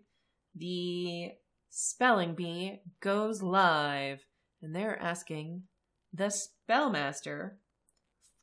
the 0.56 1.32
spelling 1.70 2.34
bee 2.34 2.82
goes 3.00 3.44
live, 3.44 4.26
and 4.62 4.76
they're 4.76 5.00
asking 5.00 5.64
the 6.12 6.32
spellmaster 6.34 7.52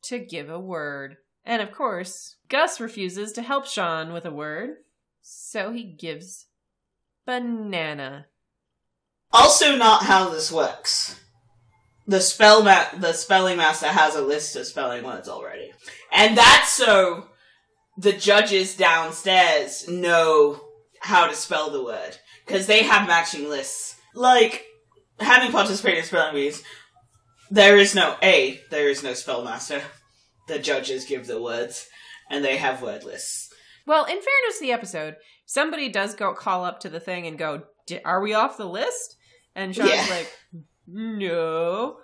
to 0.02 0.18
give 0.20 0.48
a 0.48 0.60
word. 0.60 1.16
And 1.44 1.60
of 1.60 1.72
course, 1.72 2.36
Gus 2.48 2.80
refuses 2.80 3.32
to 3.32 3.42
help 3.42 3.66
Shawn 3.66 4.12
with 4.12 4.24
a 4.24 4.30
word, 4.30 4.76
so 5.22 5.72
he 5.72 5.82
gives 5.82 6.46
banana. 7.26 8.26
Also, 9.32 9.74
not 9.74 10.04
how 10.04 10.28
this 10.28 10.52
works. 10.52 11.20
The 12.06 12.20
spell 12.20 12.62
ma- 12.62 12.88
the 12.98 13.12
spelling 13.14 13.56
master 13.56 13.86
has 13.86 14.14
a 14.14 14.20
list 14.20 14.56
of 14.56 14.66
spelling 14.66 15.04
words 15.04 15.28
already, 15.28 15.72
and 16.12 16.36
that's 16.36 16.68
so 16.70 17.28
the 17.96 18.12
judges 18.12 18.76
downstairs 18.76 19.88
know 19.88 20.60
how 21.00 21.26
to 21.26 21.34
spell 21.34 21.70
the 21.70 21.82
word 21.82 22.18
because 22.44 22.66
they 22.66 22.82
have 22.82 23.06
matching 23.08 23.48
lists. 23.48 23.96
Like 24.14 24.66
having 25.18 25.50
participated 25.50 26.00
in 26.00 26.04
spelling 26.04 26.34
bees, 26.34 26.62
there 27.50 27.78
is 27.78 27.94
no 27.94 28.16
a 28.22 28.60
there 28.70 28.88
is 28.88 29.02
no 29.02 29.14
spell 29.14 29.42
master. 29.42 29.80
The 30.46 30.58
judges 30.58 31.06
give 31.06 31.26
the 31.26 31.40
words, 31.40 31.88
and 32.30 32.44
they 32.44 32.58
have 32.58 32.82
word 32.82 33.04
lists. 33.04 33.48
Well, 33.86 34.04
in 34.04 34.10
fairness 34.20 34.58
to 34.58 34.60
the 34.60 34.72
episode, 34.72 35.16
somebody 35.46 35.88
does 35.88 36.14
go 36.14 36.34
call 36.34 36.64
up 36.66 36.80
to 36.80 36.90
the 36.90 37.00
thing 37.00 37.26
and 37.26 37.38
go, 37.38 37.62
"D- 37.86 38.00
"Are 38.04 38.20
we 38.20 38.34
off 38.34 38.58
the 38.58 38.68
list?" 38.68 39.16
And 39.54 39.74
Shawn's 39.74 39.90
Yeah. 39.90 40.06
like, 40.10 40.30
"No." 40.86 41.98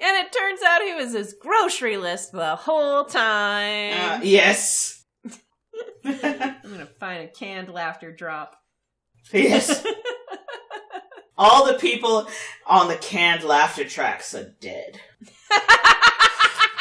And 0.00 0.16
it 0.16 0.32
turns 0.32 0.62
out 0.62 0.82
he 0.82 0.94
was 0.94 1.12
his 1.12 1.34
grocery 1.40 1.96
list 1.96 2.30
the 2.32 2.54
whole 2.54 3.04
time. 3.04 3.94
Uh, 3.98 4.20
yes. 4.22 5.04
I'm 6.04 6.54
gonna 6.62 6.86
find 7.00 7.24
a 7.24 7.28
canned 7.28 7.68
laughter 7.68 8.12
drop. 8.12 8.56
yes. 9.32 9.84
All 11.38 11.66
the 11.66 11.74
people 11.78 12.28
on 12.66 12.88
the 12.88 12.96
canned 12.96 13.44
laughter 13.44 13.84
tracks 13.84 14.34
are 14.34 14.54
dead. 14.60 15.00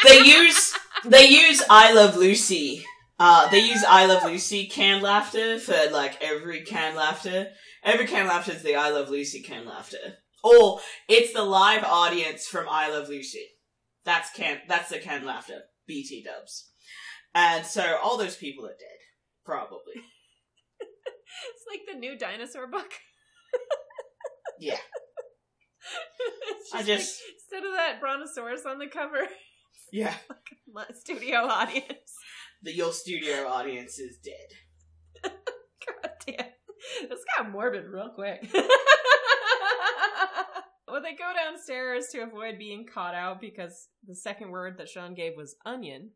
they 0.03 0.19
use 0.19 0.73
they 1.05 1.27
use 1.27 1.63
I 1.69 1.93
Love 1.93 2.17
Lucy. 2.17 2.83
Uh, 3.19 3.49
they 3.49 3.59
use 3.59 3.83
I 3.87 4.05
Love 4.05 4.23
Lucy 4.23 4.67
canned 4.67 5.03
laughter 5.03 5.59
for 5.59 5.75
like 5.91 6.21
every 6.21 6.61
canned 6.61 6.95
laughter. 6.95 7.49
Every 7.83 8.07
canned 8.07 8.27
laughter 8.27 8.51
is 8.51 8.63
the 8.63 8.75
I 8.75 8.89
Love 8.89 9.09
Lucy 9.09 9.41
canned 9.41 9.67
laughter. 9.67 10.17
Or 10.43 10.79
it's 11.09 11.33
the 11.33 11.43
live 11.43 11.83
audience 11.83 12.45
from 12.47 12.67
I 12.69 12.89
Love 12.89 13.09
Lucy. 13.09 13.45
That's 14.05 14.29
can 14.31 14.59
that's 14.67 14.89
the 14.89 14.99
canned 14.99 15.25
laughter. 15.25 15.61
BT 15.87 16.23
dubs. 16.23 16.71
And 17.35 17.65
so 17.65 17.97
all 18.03 18.17
those 18.17 18.35
people 18.37 18.65
are 18.65 18.69
dead. 18.69 18.99
Probably. 19.45 19.95
It's 20.79 21.65
like 21.69 21.81
the 21.93 21.99
new 21.99 22.17
dinosaur 22.17 22.67
book. 22.67 22.91
Yeah. 24.59 24.77
It's 26.59 26.73
I 26.73 26.77
like, 26.77 26.85
just- 26.87 27.21
instead 27.35 27.65
of 27.67 27.73
that 27.75 27.99
brontosaurus 28.01 28.65
on 28.65 28.79
the 28.79 28.87
cover, 28.87 29.27
Yeah. 29.91 30.13
Like 30.73 30.95
studio 30.95 31.39
audience. 31.47 32.11
The 32.63 32.73
your 32.73 32.91
studio 32.91 33.47
audience 33.47 33.99
is 33.99 34.17
dead. 34.23 34.49
God 35.23 36.11
damn. 36.25 36.47
This 37.09 37.19
got 37.37 37.51
morbid 37.51 37.85
real 37.85 38.09
quick. 38.15 38.49
Well, 40.97 41.03
they 41.03 41.15
go 41.15 41.31
downstairs 41.31 42.07
to 42.07 42.23
avoid 42.23 42.57
being 42.57 42.87
caught 42.91 43.13
out 43.13 43.39
because 43.39 43.89
the 44.07 44.15
second 44.15 44.49
word 44.49 44.79
that 44.79 44.89
Shawn 44.89 45.13
gave 45.13 45.33
was 45.37 45.55
onion. 45.63 46.09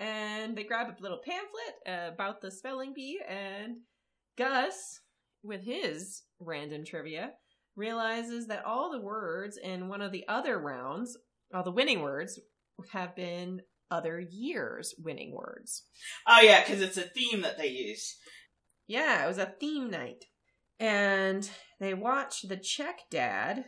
And 0.00 0.58
they 0.58 0.64
grab 0.64 0.88
a 0.88 1.00
little 1.00 1.20
pamphlet 1.24 2.12
about 2.12 2.40
the 2.40 2.50
spelling 2.50 2.94
bee, 2.96 3.20
and 3.28 3.76
Gus, 4.36 5.02
with 5.44 5.64
his 5.64 6.22
random 6.40 6.84
trivia, 6.84 7.34
realizes 7.76 8.48
that 8.48 8.64
all 8.64 8.90
the 8.90 9.00
words 9.00 9.56
in 9.56 9.86
one 9.86 10.02
of 10.02 10.10
the 10.10 10.24
other 10.26 10.58
rounds, 10.58 11.16
all 11.54 11.62
the 11.62 11.70
winning 11.70 12.02
words, 12.02 12.40
have 12.90 13.14
been 13.14 13.60
other 13.88 14.18
years 14.18 14.96
winning 14.98 15.32
words. 15.32 15.84
Oh 16.26 16.40
yeah, 16.40 16.64
because 16.64 16.82
it's 16.82 16.96
a 16.98 17.02
theme 17.02 17.42
that 17.42 17.56
they 17.56 17.68
use. 17.68 18.16
Yeah, 18.88 19.24
it 19.24 19.28
was 19.28 19.38
a 19.38 19.54
theme 19.60 19.90
night. 19.90 20.24
And 20.80 21.48
they 21.78 21.94
watch 21.94 22.42
the 22.42 22.56
Czech 22.56 23.02
dad 23.10 23.66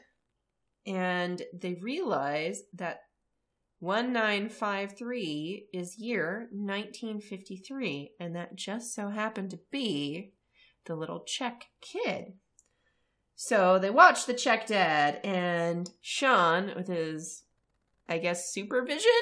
and 0.86 1.42
they 1.52 1.74
realize 1.74 2.62
that 2.74 3.00
1953 3.80 5.68
is 5.72 5.98
year 5.98 6.48
1953 6.50 8.12
and 8.18 8.34
that 8.34 8.56
just 8.56 8.94
so 8.94 9.08
happened 9.08 9.50
to 9.50 9.60
be 9.70 10.32
the 10.86 10.96
little 10.96 11.20
Czech 11.20 11.66
kid. 11.80 12.32
So 13.36 13.78
they 13.78 13.90
watch 13.90 14.26
the 14.26 14.34
Czech 14.34 14.66
dad 14.66 15.20
and 15.22 15.90
Shawn 16.00 16.72
with 16.74 16.88
his 16.88 17.44
I 18.08 18.18
guess 18.18 18.52
supervision 18.52 19.12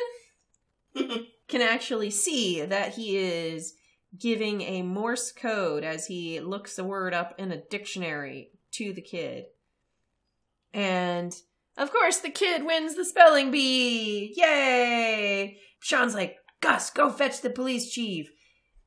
can 1.48 1.60
actually 1.60 2.10
see 2.10 2.64
that 2.64 2.94
he 2.94 3.18
is 3.18 3.74
giving 4.18 4.62
a 4.62 4.82
Morse 4.82 5.32
code 5.32 5.84
as 5.84 6.06
he 6.06 6.40
looks 6.40 6.78
a 6.78 6.84
word 6.84 7.12
up 7.12 7.34
in 7.38 7.52
a 7.52 7.60
dictionary 7.60 8.50
to 8.72 8.92
the 8.92 9.02
kid. 9.02 9.46
And 10.76 11.34
of 11.78 11.90
course, 11.90 12.18
the 12.18 12.30
kid 12.30 12.66
wins 12.66 12.96
the 12.96 13.04
spelling 13.06 13.50
bee! 13.50 14.34
Yay! 14.36 15.58
Shawn's 15.80 16.14
like, 16.14 16.36
Gus, 16.60 16.90
go 16.90 17.10
fetch 17.10 17.40
the 17.40 17.48
police 17.48 17.90
chief. 17.90 18.30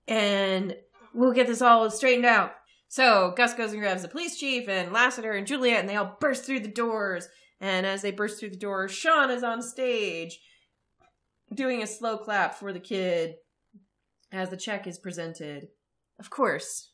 And 0.07 0.75
we'll 1.15 1.33
get 1.33 1.47
this 1.47 1.63
all 1.63 1.89
straightened 1.89 2.27
out. 2.27 2.53
So 2.89 3.33
Gus 3.35 3.55
goes 3.55 3.71
and 3.71 3.81
grabs 3.81 4.03
the 4.03 4.07
police 4.07 4.37
chief 4.37 4.69
and 4.69 4.93
Lassiter 4.93 5.31
and 5.31 5.47
Juliet, 5.47 5.79
and 5.79 5.89
they 5.89 5.95
all 5.95 6.17
burst 6.19 6.45
through 6.45 6.59
the 6.59 6.67
doors. 6.67 7.27
And 7.59 7.87
as 7.87 8.03
they 8.03 8.11
burst 8.11 8.39
through 8.39 8.51
the 8.51 8.57
doors, 8.57 8.91
Shawn 8.91 9.31
is 9.31 9.43
on 9.43 9.63
stage 9.63 10.39
doing 11.53 11.81
a 11.81 11.87
slow 11.87 12.17
clap 12.17 12.53
for 12.53 12.71
the 12.71 12.79
kid 12.79 13.35
as 14.31 14.51
the 14.51 14.57
check 14.57 14.85
is 14.85 14.99
presented. 14.99 15.69
Of 16.19 16.29
course, 16.29 16.91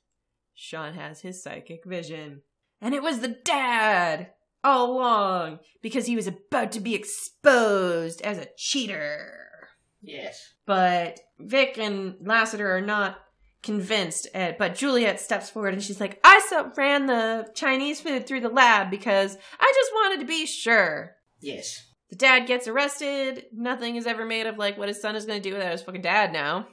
Shawn 0.54 0.94
has 0.94 1.20
his 1.20 1.44
psychic 1.44 1.84
vision. 1.86 2.44
And 2.82 2.94
it 2.94 3.04
was 3.04 3.20
the 3.20 3.36
dad 3.44 4.32
all 4.66 4.92
along 4.98 5.60
because 5.82 6.06
he 6.08 6.16
was 6.16 6.28
about 6.28 6.72
to 6.74 6.80
be 6.80 6.96
exposed 6.96 8.22
as 8.22 8.38
a 8.38 8.48
cheater. 8.58 9.68
Yes. 10.02 10.42
But 10.66 11.20
Vick 11.40 11.78
and 11.78 12.16
Lassiter 12.22 12.76
are 12.76 12.82
not 12.82 13.18
convinced. 13.64 14.28
uh, 14.36 14.54
But 14.60 14.76
Juliet 14.76 15.20
steps 15.20 15.50
forward 15.50 15.74
and 15.74 15.84
she's 15.84 16.00
like, 16.00 16.20
I 16.24 16.42
ran 16.78 17.06
the 17.06 17.48
Chinese 17.56 18.02
food 18.02 18.28
through 18.28 18.42
the 18.42 18.50
lab 18.50 18.90
because 18.92 19.38
I 19.60 19.74
just 19.76 19.92
wanted 19.94 20.20
to 20.22 20.26
be 20.28 20.46
sure. 20.46 21.12
Yes. 21.42 21.84
The 22.10 22.16
dad 22.16 22.46
gets 22.48 22.68
arrested. 22.68 23.46
Nothing 23.52 23.96
is 23.96 24.06
ever 24.08 24.26
made 24.26 24.46
of 24.48 24.58
like 24.58 24.78
what 24.78 24.88
his 24.88 25.02
son 25.02 25.16
is 25.16 25.26
going 25.26 25.42
to 25.42 25.50
do 25.50 25.56
without 25.56 25.72
his 25.72 25.82
fucking 25.82 26.02
dad 26.02 26.32
now. 26.32 26.68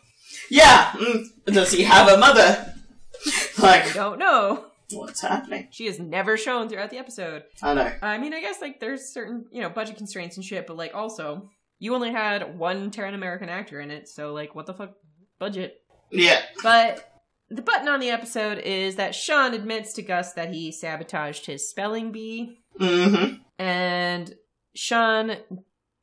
Yeah. 0.51 0.91
mm, 0.93 1.25
Does 1.47 1.73
he 1.73 1.83
have 1.85 2.09
a 2.09 2.19
mother? 2.19 2.75
like, 3.59 3.85
I 3.91 3.93
don't 3.95 4.19
know. 4.19 4.67
What's 4.95 5.21
happening? 5.23 5.69
She 5.71 5.87
is 5.87 5.99
never 5.99 6.37
shown 6.37 6.69
throughout 6.69 6.91
the 6.91 6.99
episode. 6.99 7.43
I 7.63 7.75
know. 7.75 7.93
I 8.03 8.19
mean, 8.19 8.35
I 8.35 8.41
guess 8.41 8.61
like 8.61 8.81
there's 8.81 9.13
certain, 9.13 9.47
you 9.51 9.61
know, 9.63 9.69
budget 9.71 9.97
constraints 9.97 10.37
and 10.37 10.45
shit, 10.45 10.67
but 10.67 10.77
like 10.77 10.95
also, 10.95 11.49
you 11.79 11.95
only 11.95 12.13
had 12.13 12.59
one 12.59 12.91
Terran 12.91 13.15
American 13.15 13.49
actor 13.49 13.81
in 13.81 13.91
it, 13.91 14.09
so 14.09 14.33
like 14.33 14.55
what 14.55 14.67
the 14.67 14.75
fuck 14.75 14.93
budget? 15.39 15.75
Yeah. 16.11 16.41
But 16.63 17.09
the 17.51 17.63
button 17.63 17.89
on 17.89 18.01
the 18.01 18.11
episode 18.11 18.59
is 18.59 18.97
that 18.97 19.15
Shawn 19.15 19.53
admits 19.55 19.93
to 19.95 20.03
Gus 20.03 20.33
that 20.35 20.53
he 20.53 20.73
sabotaged 20.73 21.47
his 21.47 21.69
spelling 21.69 22.13
bee, 22.13 22.59
Mm-hmm. 22.81 23.35
and 23.59 24.35
Shawn 24.75 25.37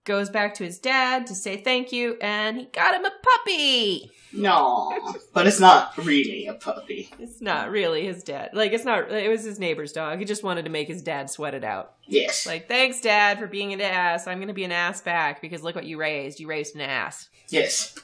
goes 0.09 0.27
back 0.27 0.55
to 0.55 0.63
his 0.63 0.79
dad 0.79 1.27
to 1.27 1.35
say 1.35 1.55
thank 1.55 1.91
you, 1.91 2.17
and 2.19 2.57
he 2.57 2.65
got 2.65 2.95
him 2.95 3.05
a 3.05 3.11
puppy. 3.21 4.11
No. 4.33 4.91
but 5.35 5.45
it's 5.45 5.59
not 5.59 5.95
really 5.99 6.47
a 6.47 6.55
puppy. 6.55 7.11
It's 7.19 7.41
not 7.41 7.69
really 7.69 8.07
his 8.07 8.23
dad. 8.23 8.49
Like 8.53 8.73
it's 8.73 8.83
not. 8.83 9.11
It 9.11 9.29
was 9.29 9.43
his 9.43 9.59
neighbor's 9.59 9.91
dog. 9.91 10.17
He 10.17 10.25
just 10.25 10.43
wanted 10.43 10.65
to 10.65 10.71
make 10.71 10.87
his 10.87 11.03
dad 11.03 11.29
sweat 11.29 11.53
it 11.53 11.63
out. 11.63 11.93
Yes. 12.07 12.47
Like, 12.47 12.67
thanks, 12.67 13.01
Dad, 13.01 13.37
for 13.37 13.45
being 13.45 13.71
an 13.71 13.81
ass. 13.81 14.25
I'm 14.25 14.39
gonna 14.39 14.51
be 14.51 14.63
an 14.63 14.71
ass 14.71 14.99
back 14.99 15.43
because 15.43 15.61
look 15.61 15.75
what 15.75 15.85
you 15.85 15.99
raised. 15.99 16.39
You 16.39 16.47
raised 16.47 16.73
an 16.73 16.81
ass. 16.81 17.29
yes. 17.49 17.95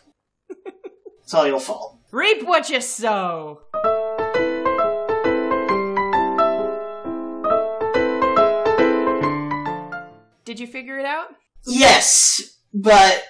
it's 1.24 1.34
all 1.34 1.48
your 1.48 1.60
fault. 1.60 1.98
Reap 2.12 2.48
what 2.48 2.70
you 2.70 2.82
sow. 2.82 3.62
Did 10.46 10.60
you 10.60 10.68
figure 10.68 11.00
it 11.00 11.06
out? 11.06 11.30
Yes, 11.66 12.58
but 12.74 13.24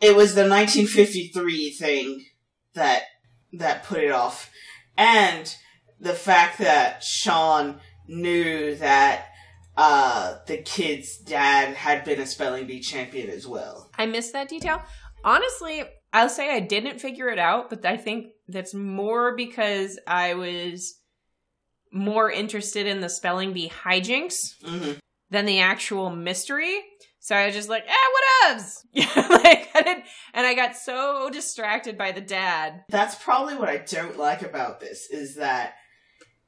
it 0.00 0.14
was 0.14 0.34
the 0.34 0.42
1953 0.42 1.70
thing 1.70 2.24
that 2.74 3.02
that 3.52 3.84
put 3.84 4.00
it 4.00 4.10
off, 4.10 4.50
and 4.96 5.54
the 6.00 6.14
fact 6.14 6.58
that 6.58 7.02
Shawn 7.02 7.80
knew 8.06 8.74
that 8.76 9.26
uh, 9.76 10.36
the 10.46 10.58
kid's 10.58 11.18
dad 11.18 11.74
had 11.74 12.04
been 12.04 12.20
a 12.20 12.26
spelling 12.26 12.66
bee 12.66 12.80
champion 12.80 13.30
as 13.30 13.46
well. 13.46 13.90
I 13.96 14.06
missed 14.06 14.32
that 14.32 14.48
detail. 14.48 14.82
Honestly, 15.24 15.84
I'll 16.12 16.28
say 16.28 16.54
I 16.54 16.60
didn't 16.60 17.00
figure 17.00 17.28
it 17.28 17.38
out, 17.38 17.70
but 17.70 17.84
I 17.84 17.96
think 17.96 18.28
that's 18.48 18.74
more 18.74 19.36
because 19.36 19.98
I 20.06 20.34
was 20.34 20.94
more 21.92 22.30
interested 22.30 22.86
in 22.86 23.00
the 23.00 23.08
spelling 23.08 23.52
bee 23.52 23.70
hijinks 23.70 24.34
hmm 24.64 24.92
than 25.30 25.44
the 25.44 25.60
actual 25.60 26.08
mystery. 26.08 26.80
So 27.28 27.36
I 27.36 27.44
was 27.44 27.54
just 27.54 27.68
like, 27.68 27.84
eh, 27.86 28.48
whatevs. 28.48 28.86
Yeah, 28.94 29.28
like 29.28 29.68
I 29.74 29.82
didn't, 29.82 30.04
and 30.32 30.46
I 30.46 30.54
got 30.54 30.74
so 30.74 31.28
distracted 31.30 31.98
by 31.98 32.10
the 32.10 32.22
dad. 32.22 32.84
That's 32.88 33.22
probably 33.22 33.54
what 33.54 33.68
I 33.68 33.76
don't 33.76 34.16
like 34.16 34.40
about 34.40 34.80
this 34.80 35.10
is 35.10 35.34
that 35.34 35.74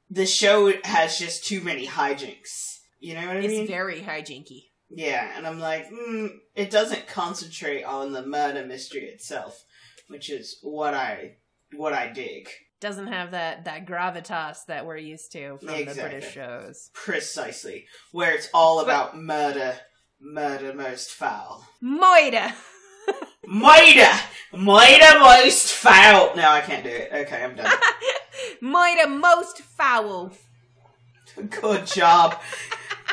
the 0.09 0.25
show 0.25 0.73
has 0.83 1.19
just 1.19 1.45
too 1.45 1.61
many 1.61 1.85
hijinks. 1.85 2.79
You 2.99 3.13
know 3.13 3.27
what 3.27 3.37
I 3.37 3.39
It's 3.41 3.47
mean? 3.49 3.61
It's 3.61 3.69
very 3.69 4.01
hijinky. 4.01 4.69
Yeah, 4.89 5.31
and 5.37 5.45
I'm 5.45 5.59
like, 5.59 5.87
mm, 5.91 6.31
it 6.55 6.71
doesn't 6.71 7.05
concentrate 7.05 7.83
on 7.83 8.11
the 8.11 8.25
murder 8.25 8.65
mystery 8.65 9.03
itself, 9.03 9.63
which 10.07 10.31
is 10.31 10.57
what 10.63 10.95
I 10.95 11.35
what 11.77 11.93
I 11.93 12.07
dig 12.11 12.49
Doesn't 12.79 13.07
have 13.07 13.29
that 13.31 13.65
that 13.65 13.85
gravitas 13.85 14.65
that 14.65 14.87
we're 14.87 14.97
used 14.97 15.31
to 15.33 15.59
from 15.59 15.85
the 15.85 15.93
British 15.93 16.33
shows. 16.33 16.89
precisely, 16.95 17.85
where 18.11 18.33
it's 18.33 18.49
all 18.51 18.79
about 18.79 19.15
murder, 19.15 19.75
murder 20.21 20.73
most 20.73 21.11
foul, 21.11 21.65
Moida. 21.83 22.53
murder, 23.45 24.11
murder 24.53 25.19
most 25.19 25.71
foul. 25.73 26.35
No, 26.35 26.49
I 26.49 26.61
can't 26.61 26.83
do 26.83 26.89
it. 26.89 27.09
Okay, 27.11 27.43
I'm 27.43 27.55
done. 27.55 27.71
Moida 28.63 29.19
most 29.19 29.59
foul. 29.61 30.31
Good 31.49 31.85
job, 31.87 32.39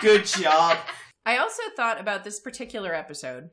good 0.01 0.25
job. 0.27 0.77
I 1.25 1.37
also 1.39 1.63
thought 1.77 2.01
about 2.01 2.25
this 2.25 2.41
particular 2.41 2.95
episode. 2.95 3.51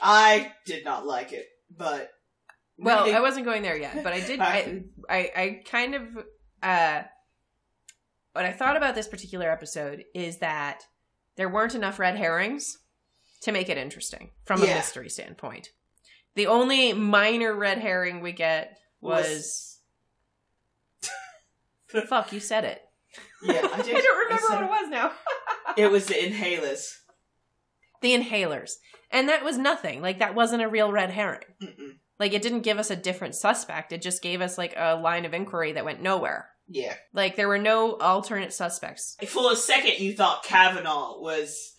I 0.00 0.52
did 0.66 0.84
not 0.84 1.06
like 1.06 1.32
it, 1.32 1.46
but 1.74 2.10
Well, 2.78 3.14
I 3.14 3.20
wasn't 3.20 3.46
going 3.46 3.62
there 3.62 3.76
yet, 3.76 4.02
but 4.02 4.12
I 4.12 4.20
did. 4.20 4.40
I, 4.40 4.82
I, 5.08 5.30
I 5.36 5.62
kind 5.64 5.94
of. 5.94 6.02
Uh, 6.62 7.02
what 8.32 8.44
I 8.44 8.52
thought 8.52 8.76
about 8.76 8.94
this 8.94 9.08
particular 9.08 9.50
episode 9.50 10.04
is 10.14 10.38
that 10.38 10.82
there 11.36 11.48
weren't 11.48 11.74
enough 11.74 11.98
red 11.98 12.16
herrings 12.16 12.78
to 13.42 13.52
make 13.52 13.68
it 13.68 13.78
interesting 13.78 14.30
from 14.44 14.62
a 14.62 14.66
Yeah. 14.66 14.74
mystery 14.74 15.08
standpoint. 15.10 15.70
The 16.34 16.46
only 16.46 16.92
minor 16.92 17.54
red 17.54 17.78
herring 17.78 18.20
we 18.20 18.32
get 18.32 18.78
was. 19.00 19.78
Fuck, 22.08 22.32
you 22.32 22.40
said 22.40 22.64
it. 22.64 22.82
yeah, 23.42 23.60
I, 23.62 23.74
I 23.74 23.82
don't 23.82 24.18
remember 24.18 24.42
said 24.48 24.54
what 24.54 24.62
it 24.64 24.70
was 24.70 24.88
now. 24.90 25.12
It 25.76 25.90
was 25.90 26.06
the 26.06 26.14
inhalers. 26.14 26.94
the 28.00 28.14
inhalers. 28.14 28.74
And 29.10 29.28
that 29.28 29.44
was 29.44 29.58
nothing. 29.58 30.00
Like, 30.00 30.20
that 30.20 30.34
wasn't 30.34 30.62
a 30.62 30.68
real 30.68 30.90
red 30.90 31.10
herring. 31.10 31.42
Mm-mm. 31.62 31.96
Like, 32.18 32.32
it 32.32 32.40
didn't 32.40 32.62
give 32.62 32.78
us 32.78 32.90
a 32.90 32.96
different 32.96 33.34
suspect. 33.34 33.92
It 33.92 34.00
just 34.00 34.22
gave 34.22 34.40
us, 34.40 34.56
like, 34.56 34.72
a 34.76 34.94
line 34.96 35.26
of 35.26 35.34
inquiry 35.34 35.72
that 35.72 35.84
went 35.84 36.00
nowhere. 36.00 36.48
Yeah. 36.68 36.94
Like, 37.12 37.36
there 37.36 37.48
were 37.48 37.58
no 37.58 37.94
alternate 37.96 38.52
suspects. 38.52 39.16
For 39.26 39.52
a 39.52 39.56
second, 39.56 39.98
you 39.98 40.14
thought 40.14 40.44
Kavanaugh 40.44 41.20
was 41.20 41.74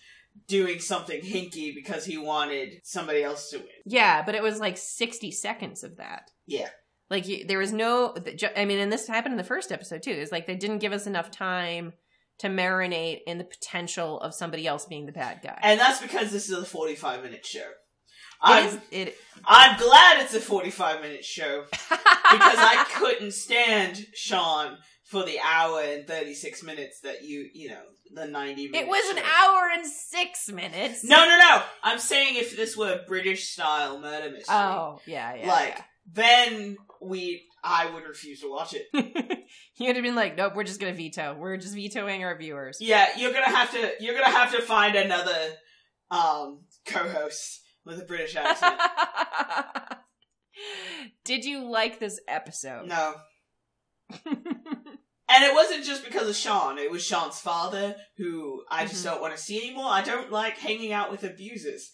doing 0.47 0.79
something 0.79 1.21
hinky 1.21 1.73
because 1.73 2.05
he 2.05 2.17
wanted 2.17 2.81
somebody 2.83 3.23
else 3.23 3.49
to 3.49 3.57
win. 3.57 3.67
Yeah, 3.85 4.23
but 4.23 4.35
it 4.35 4.43
was 4.43 4.59
like 4.59 4.77
60 4.77 5.31
seconds 5.31 5.83
of 5.83 5.97
that. 5.97 6.31
Yeah. 6.45 6.69
Like, 7.09 7.27
you, 7.27 7.45
there 7.45 7.59
was 7.59 7.73
no, 7.73 8.15
I 8.55 8.65
mean, 8.65 8.79
and 8.79 8.91
this 8.91 9.07
happened 9.07 9.33
in 9.33 9.37
the 9.37 9.43
first 9.43 9.71
episode, 9.71 10.03
too. 10.03 10.11
It's 10.11 10.31
like 10.31 10.47
they 10.47 10.55
didn't 10.55 10.79
give 10.79 10.93
us 10.93 11.07
enough 11.07 11.31
time 11.31 11.93
to 12.39 12.47
marinate 12.47 13.21
in 13.25 13.37
the 13.37 13.43
potential 13.43 14.19
of 14.21 14.33
somebody 14.33 14.67
else 14.67 14.85
being 14.85 15.05
the 15.05 15.11
bad 15.11 15.39
guy. 15.41 15.57
And 15.61 15.79
that's 15.79 16.01
because 16.01 16.31
this 16.31 16.49
is 16.49 16.57
a 16.57 16.65
45 16.65 17.23
minute 17.23 17.45
show. 17.45 17.67
I'm, 18.41 18.67
is- 18.67 18.77
it, 18.91 19.15
I'm 19.45 19.77
glad 19.77 20.21
it's 20.23 20.33
a 20.33 20.39
45 20.41 21.01
minute 21.01 21.25
show 21.25 21.63
because 21.71 21.79
I 21.91 22.85
couldn't 22.95 23.31
stand 23.31 24.05
Shawn 24.13 24.77
for 25.05 25.23
the 25.23 25.39
hour 25.39 25.81
and 25.81 26.05
36 26.05 26.63
minutes 26.63 26.99
that 27.01 27.23
you, 27.23 27.49
you 27.53 27.69
know, 27.69 27.81
the 28.13 28.25
90 28.27 28.69
minutes. 28.69 28.79
It 28.83 28.87
was 28.87 29.17
an 29.17 29.23
hour 29.23 29.69
and 29.73 29.85
six 29.85 30.49
minutes. 30.51 31.03
No, 31.03 31.17
no, 31.17 31.37
no. 31.37 31.61
I'm 31.83 31.99
saying 31.99 32.35
if 32.35 32.55
this 32.55 32.75
were 32.75 33.01
British 33.07 33.49
style 33.49 33.99
murder 33.99 34.29
mystery. 34.29 34.55
Oh, 34.55 34.99
yeah, 35.05 35.35
yeah. 35.35 35.47
like, 35.47 35.79
then 36.11 36.77
we, 37.01 37.43
I 37.63 37.89
would 37.89 38.03
refuse 38.03 38.41
to 38.41 38.49
watch 38.51 38.73
it. 38.73 38.87
You'd 39.75 39.95
have 39.95 40.03
been 40.03 40.15
like, 40.15 40.37
nope, 40.37 40.53
we're 40.55 40.63
just 40.63 40.79
gonna 40.79 40.93
veto. 40.93 41.35
We're 41.37 41.57
just 41.57 41.73
vetoing 41.75 42.23
our 42.23 42.37
viewers. 42.37 42.77
Yeah, 42.79 43.07
you're 43.17 43.33
gonna 43.33 43.45
have 43.55 43.71
to, 43.71 43.91
you're 43.99 44.13
gonna 44.15 44.29
have 44.35 44.51
to 44.53 44.61
find 44.61 44.95
another, 44.95 45.37
um, 46.11 46.61
co-host 46.85 47.61
with 47.87 47.99
a 48.01 48.05
British 48.05 48.35
accent. 48.35 48.79
Did 51.25 51.45
you 51.45 51.69
like 51.69 51.99
this 51.99 52.19
episode? 52.27 52.87
no. 52.87 53.15
And 55.29 55.43
it 55.43 55.53
wasn't 55.53 55.83
just 55.83 56.05
because 56.05 56.29
of 56.29 56.37
Shawn. 56.37 56.77
It 56.79 56.89
was 56.89 57.03
Shawn's 57.03 57.37
father, 57.37 57.97
who 58.15 58.63
I 58.71 58.85
just 58.85 59.01
Mhm. 59.01 59.09
don't 59.11 59.21
want 59.21 59.35
to 59.35 59.41
see 59.41 59.57
anymore. 59.61 59.89
I 59.91 60.01
don't 60.01 60.31
like 60.31 60.57
hanging 60.57 60.93
out 60.93 61.11
with 61.11 61.25
abusers. 61.25 61.91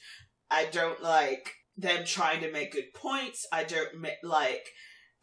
I 0.52 0.66
don't 0.66 1.02
like 1.02 1.52
them 1.76 2.06
trying 2.06 2.42
to 2.42 2.52
make 2.52 2.74
good 2.74 2.94
points. 2.94 3.48
I 3.52 3.64
don't 3.64 3.96
ma- 3.96 4.10
like 4.22 4.64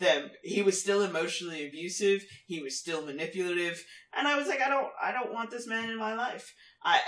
them. 0.01 0.33
He 0.43 0.61
was 0.61 0.81
still 0.81 1.03
emotionally 1.03 1.65
abusive. 1.65 2.25
He 2.49 2.61
was 2.61 2.77
still 2.81 3.07
manipulative, 3.07 3.81
and 4.13 4.27
I 4.27 4.37
was 4.37 4.49
like, 4.49 4.61
I 4.61 4.69
don't, 4.69 4.89
I 5.01 5.13
don't 5.13 5.33
want 5.33 5.53
this 5.53 5.69
man 5.69 5.89
in 5.89 5.97
my 5.97 6.15
life. 6.15 6.53
I. 6.83 7.01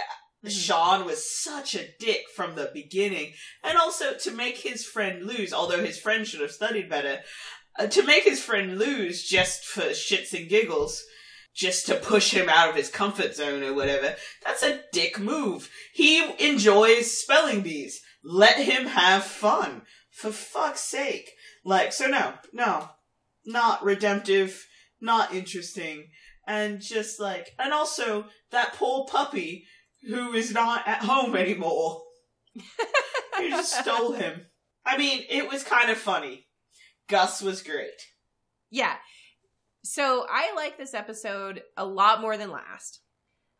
Mhm. 0.44 0.66
Shawn 0.66 1.04
was 1.04 1.30
such 1.30 1.74
a 1.74 1.88
dick 1.98 2.24
from 2.34 2.54
the 2.54 2.70
beginning, 2.72 3.34
and 3.62 3.78
also 3.78 4.14
to 4.14 4.30
make 4.30 4.58
his 4.58 4.84
friend 4.84 5.24
lose, 5.24 5.52
although 5.52 5.84
his 5.84 5.98
friend 6.00 6.26
should 6.26 6.40
have 6.40 6.52
studied 6.52 6.88
better, 6.88 7.22
uh, 7.78 7.86
to 7.86 8.02
make 8.02 8.24
his 8.24 8.42
friend 8.42 8.78
lose 8.78 9.22
just 9.22 9.64
for 9.64 9.82
shits 9.90 10.32
and 10.32 10.48
giggles, 10.48 11.02
just 11.54 11.86
to 11.86 11.94
push 11.94 12.32
him 12.32 12.48
out 12.48 12.70
of 12.70 12.76
his 12.76 12.88
comfort 12.88 13.34
zone 13.36 13.62
or 13.62 13.74
whatever, 13.74 14.16
that's 14.44 14.62
a 14.62 14.82
dick 14.92 15.18
move. 15.18 15.70
He 15.92 16.22
enjoys 16.44 17.16
spelling 17.16 17.62
bees. 17.62 18.00
Let 18.24 18.56
him 18.56 18.86
have 18.86 19.24
fun. 19.24 19.82
For 20.10 20.30
fuck's 20.30 20.80
sake. 20.80 21.30
Like, 21.64 21.92
so 21.92 22.06
no, 22.06 22.34
no. 22.52 22.90
Not 23.44 23.82
redemptive, 23.84 24.66
not 25.00 25.34
interesting, 25.34 26.10
and 26.46 26.80
just 26.80 27.18
like, 27.18 27.50
and 27.58 27.72
also 27.72 28.26
that 28.50 28.74
poor 28.74 29.04
puppy 29.06 29.66
who 30.04 30.32
is 30.32 30.52
not 30.52 30.86
at 30.86 31.02
home 31.02 31.36
anymore. 31.36 32.02
you 32.54 33.50
just 33.50 33.78
stole 33.80 34.12
him. 34.12 34.46
I 34.84 34.98
mean, 34.98 35.24
it 35.28 35.48
was 35.50 35.62
kind 35.62 35.90
of 35.90 35.96
funny. 35.96 36.46
Gus 37.08 37.42
was 37.42 37.62
great. 37.62 37.90
Yeah. 38.70 38.94
So 39.84 40.26
I 40.30 40.54
like 40.54 40.78
this 40.78 40.94
episode 40.94 41.62
a 41.76 41.84
lot 41.84 42.20
more 42.20 42.36
than 42.36 42.50
last. 42.50 43.00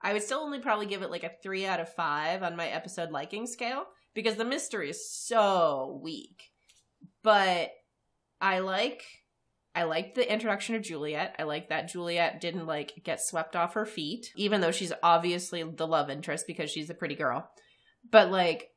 I 0.00 0.12
would 0.12 0.22
still 0.22 0.40
only 0.40 0.58
probably 0.58 0.86
give 0.86 1.02
it 1.02 1.10
like 1.10 1.24
a 1.24 1.30
three 1.42 1.64
out 1.66 1.80
of 1.80 1.92
five 1.92 2.42
on 2.42 2.56
my 2.56 2.66
episode 2.66 3.10
liking 3.10 3.46
scale 3.46 3.84
because 4.14 4.36
the 4.36 4.44
mystery 4.44 4.90
is 4.90 5.10
so 5.10 6.00
weak. 6.02 6.42
But 7.22 7.70
I 8.40 8.60
like 8.60 9.04
I 9.74 9.84
liked 9.84 10.14
the 10.14 10.30
introduction 10.30 10.74
of 10.74 10.82
Juliet. 10.82 11.34
I 11.38 11.44
like 11.44 11.68
that 11.70 11.88
Juliet 11.88 12.40
didn't 12.40 12.66
like 12.66 13.02
get 13.04 13.22
swept 13.22 13.56
off 13.56 13.74
her 13.74 13.86
feet, 13.86 14.30
even 14.36 14.60
though 14.60 14.70
she's 14.70 14.92
obviously 15.02 15.62
the 15.62 15.86
love 15.86 16.10
interest 16.10 16.46
because 16.46 16.70
she's 16.70 16.90
a 16.90 16.94
pretty 16.94 17.14
girl. 17.14 17.48
But 18.10 18.30
like 18.30 18.68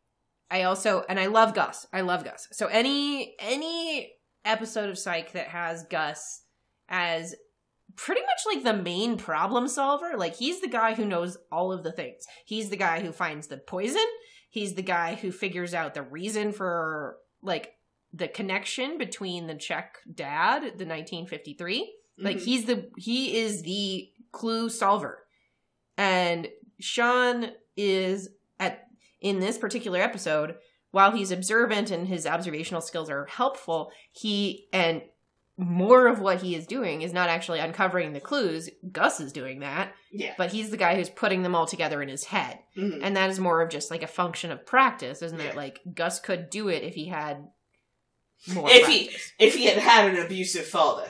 I 0.50 0.64
also 0.64 1.04
and 1.10 1.20
I 1.20 1.28
love 1.28 1.54
Gus. 1.54 1.86
I 1.92 2.02
love 2.02 2.24
Gus. 2.24 2.48
So 2.52 2.68
any 2.68 3.36
any 3.40 4.14
episode 4.46 4.90
of 4.90 4.98
Psych 4.98 5.34
that 5.34 5.48
has 5.48 5.84
Gus 5.84 6.44
as 6.88 7.36
pretty 7.96 8.22
much 8.22 8.42
like 8.46 8.64
the 8.64 8.82
main 8.82 9.18
problem 9.18 9.68
solver. 9.68 10.14
Like 10.18 10.36
he's 10.36 10.62
the 10.62 10.68
guy 10.68 10.94
who 10.94 11.06
knows 11.06 11.38
all 11.52 11.72
of 11.72 11.84
the 11.84 11.92
things. 11.92 12.24
He's 12.46 12.70
the 12.70 12.78
guy 12.78 13.02
who 13.02 13.12
finds 13.12 13.48
the 13.48 13.58
poison. 13.58 14.06
He's 14.50 14.76
the 14.76 14.82
guy 14.82 15.16
who 15.16 15.32
figures 15.32 15.74
out 15.74 15.94
the 15.94 16.04
reason 16.04 16.54
for 16.54 17.18
like 17.42 17.74
the 18.16 18.28
connection 18.28 18.98
between 18.98 19.48
the 19.48 19.56
Czech 19.56 19.98
dad, 20.14 20.62
the 20.78 20.86
1953. 20.86 21.94
Like 22.18 22.38
Mhm. 22.38 22.46
he's 22.46 22.66
the 22.66 22.90
he 22.98 23.38
is 23.38 23.64
the 23.64 24.10
clue 24.32 24.70
solver. 24.70 25.26
And 25.98 26.48
Shawn 26.80 27.52
is 27.76 28.30
at 28.60 28.88
in 29.22 29.40
this 29.40 29.58
particular 29.58 30.00
episode, 30.00 30.56
while 30.92 31.12
he's 31.12 31.32
observant 31.32 31.92
and 31.92 32.08
his 32.08 32.26
observational 32.26 32.82
skills 32.82 33.10
are 33.10 33.26
helpful, 33.26 33.92
he 34.14 34.68
and 34.72 35.02
more 35.58 36.08
of 36.08 36.20
what 36.20 36.42
he 36.42 36.54
is 36.54 36.68
doing 36.68 37.02
is 37.02 37.14
not 37.14 37.30
actually 37.30 37.60
uncovering 37.60 38.12
the 38.12 38.20
clues. 38.20 38.70
Gus 38.92 39.22
is 39.22 39.32
doing 39.32 39.62
that, 39.62 39.94
yeah. 40.12 40.34
but 40.38 40.52
he's 40.52 40.70
the 40.70 40.76
guy 40.78 40.96
who's 40.96 41.10
putting 41.10 41.44
them 41.44 41.56
all 41.56 41.66
together 41.66 42.02
in 42.02 42.10
his 42.10 42.26
head. 42.26 42.60
Mhm. 42.78 43.00
And 43.02 43.16
that 43.16 43.30
is 43.30 43.40
more 43.40 43.62
of 43.62 43.70
just 43.70 43.90
like 43.90 44.04
a 44.04 44.08
function 44.08 44.52
of 44.52 44.66
practice, 44.66 45.22
isn't 45.22 45.40
Yeah. 45.40 45.52
it? 45.52 45.56
Like 45.56 45.80
Gus 45.94 46.20
could 46.20 46.50
do 46.50 46.68
it 46.68 46.84
if 46.84 46.96
he 46.96 47.06
had 47.06 47.48
more 48.54 48.68
If 48.70 48.88
he 48.88 49.10
if 49.40 49.56
he 49.56 49.66
had 49.66 49.78
had 49.78 50.14
an 50.14 50.26
abusive 50.26 50.66
father. 50.66 51.10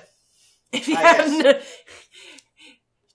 if 0.72 0.86
he 0.86 0.96
I 0.96 1.02
hadn't 1.02 1.64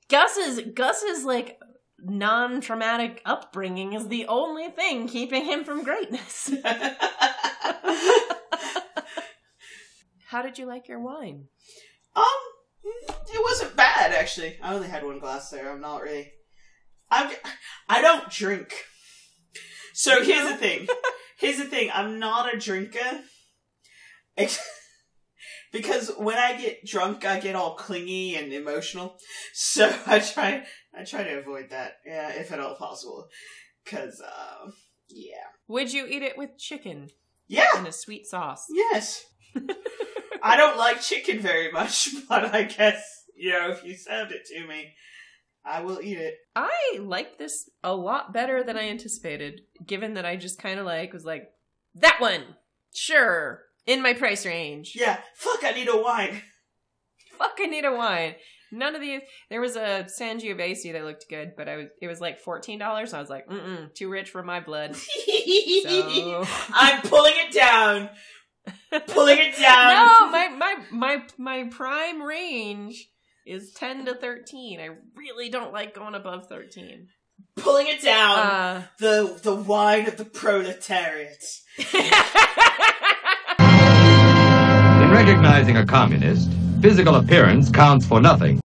Gus's 0.09 0.61
Gus's 0.75 1.25
like 1.25 1.59
non-traumatic 2.03 3.21
upbringing 3.25 3.93
is 3.93 4.09
the 4.09 4.27
only 4.27 4.69
thing 4.69 5.07
keeping 5.07 5.45
him 5.45 5.65
from 5.65 5.85
greatness. 5.85 6.51
How 10.29 10.43
did 10.43 10.59
you 10.59 10.67
like 10.67 10.89
your 10.89 11.01
wine? 11.01 11.47
Um, 12.15 12.25
it 12.85 13.43
wasn't 13.43 13.77
bad 13.77 14.13
actually. 14.13 14.57
I 14.63 14.75
only 14.75 14.89
had 14.89 15.05
one 15.05 15.19
glass 15.19 15.51
there. 15.51 15.71
I'm 15.71 15.81
not 15.81 16.03
really. 16.03 16.33
I'm. 17.11 17.31
I 17.89 18.01
don't 18.01 18.31
drink. 18.31 18.73
So 19.93 20.23
here's 20.23 20.49
the 20.49 20.57
thing. 20.57 20.87
Here's 21.39 21.57
the 21.57 21.65
thing. 21.65 21.91
I'm 21.93 22.19
not 22.19 22.55
a 22.55 22.59
drinker. 22.59 23.23
Because 25.73 26.11
when 26.19 26.37
I 26.37 26.61
get 26.61 26.85
drunk, 26.85 27.25
I 27.25 27.39
get 27.39 27.55
all 27.55 27.77
clingy 27.77 28.35
and 28.35 28.53
emotional. 28.53 29.17
So 29.53 29.95
I 30.07 30.19
try. 30.19 30.65
I 30.95 31.05
try 31.05 31.25
to 31.25 31.39
avoid 31.39 31.71
that. 31.71 31.99
Yeah, 32.05 32.31
if 32.33 32.53
at 32.53 32.61
all 32.61 32.75
possible. 32.75 33.29
Cause, 33.87 34.21
uh, 34.21 34.71
yeah. 35.09 35.47
Would 35.69 35.93
you 35.93 36.07
eat 36.07 36.23
it 36.23 36.37
with 36.37 36.59
chicken 36.59 37.09
Yeah. 37.47 37.79
In 37.79 37.87
a 37.87 37.93
sweet 37.93 38.27
sauce? 38.27 38.67
Yes. 38.69 39.25
I 40.43 40.57
don't 40.57 40.79
like 40.79 41.01
chicken 41.01 41.41
very 41.41 41.71
much, 41.71 42.09
but 42.29 42.55
I 42.55 42.65
guess, 42.65 43.25
you 43.37 43.53
know, 43.53 43.71
if 43.71 43.85
you 43.85 43.97
served 43.97 44.33
it 44.33 44.47
to 44.47 44.67
me, 44.67 44.95
I 45.65 45.83
will 45.83 46.01
eat 46.01 46.19
it. 46.19 46.35
I 46.57 46.99
liked 46.99 47.39
this 47.39 47.69
a 47.85 47.95
lot 47.95 48.33
better 48.33 48.65
than 48.65 48.77
I 48.77 48.89
anticipated, 48.89 49.63
given 49.85 50.15
that 50.15 50.25
I 50.25 50.37
just 50.37 50.59
kind 50.59 50.81
of 50.81 50.87
like 50.87 51.13
was 51.13 51.25
like, 51.25 51.51
that 51.97 52.21
one, 52.21 52.43
sure, 52.95 53.63
in 53.91 54.03
my 54.03 54.15
price 54.15 54.47
range. 54.47 54.93
Yeah, 54.95 55.19
fuck, 55.35 55.65
I 55.65 55.73
need 55.73 55.89
a 55.89 55.97
wine. 55.97 56.43
Fuck, 57.39 57.57
I 57.59 57.67
need 57.67 57.87
a 57.87 57.93
wine. 57.93 58.35
None 58.71 58.95
of 58.95 59.01
these. 59.01 59.23
There 59.49 59.63
was 59.63 59.75
a 59.75 60.07
Sangiovese 60.21 60.93
that 60.93 61.05
looked 61.05 61.25
good, 61.31 61.53
but 61.57 61.71
I 61.71 61.77
was 61.77 61.87
it 62.03 62.07
was 62.07 62.21
like 62.21 62.39
fourteen 62.39 62.79
dollars. 62.79 63.15
I 63.15 63.21
was 63.21 63.31
like, 63.31 63.49
mm 63.49 63.93
too 63.95 64.11
rich 64.11 64.29
for 64.31 64.43
my 64.43 64.61
blood. 64.61 64.95
So 65.83 66.45
I'm 66.75 67.01
pulling 67.01 67.33
it 67.37 67.53
down. 67.53 68.11
Pulling 69.07 69.39
it 69.39 69.57
down. 69.57 70.07
no, 70.21 70.31
my 70.31 70.49
my 70.49 70.77
my 70.91 71.23
my 71.39 71.65
prime 71.71 72.23
range 72.23 73.09
is 73.47 73.73
ten 73.73 74.05
to 74.05 74.15
thirteen. 74.15 74.79
I 74.81 74.91
really 75.17 75.49
don't 75.49 75.73
like 75.73 75.95
going 75.95 76.15
above 76.15 76.47
thirteen. 76.49 77.09
Pulling 77.57 77.87
it 77.89 78.03
down. 78.03 78.39
Uh, 78.39 78.83
the 78.99 79.41
the 79.43 79.55
wine 79.55 80.07
of 80.07 80.19
the 80.19 80.27
proletariat. 80.27 81.43
In 85.21 85.27
recognizing 85.27 85.77
a 85.77 85.85
communist, 85.85 86.51
physical 86.81 87.17
appearance 87.17 87.71
counts 87.71 88.07
for 88.07 88.23
nothing. 88.23 88.59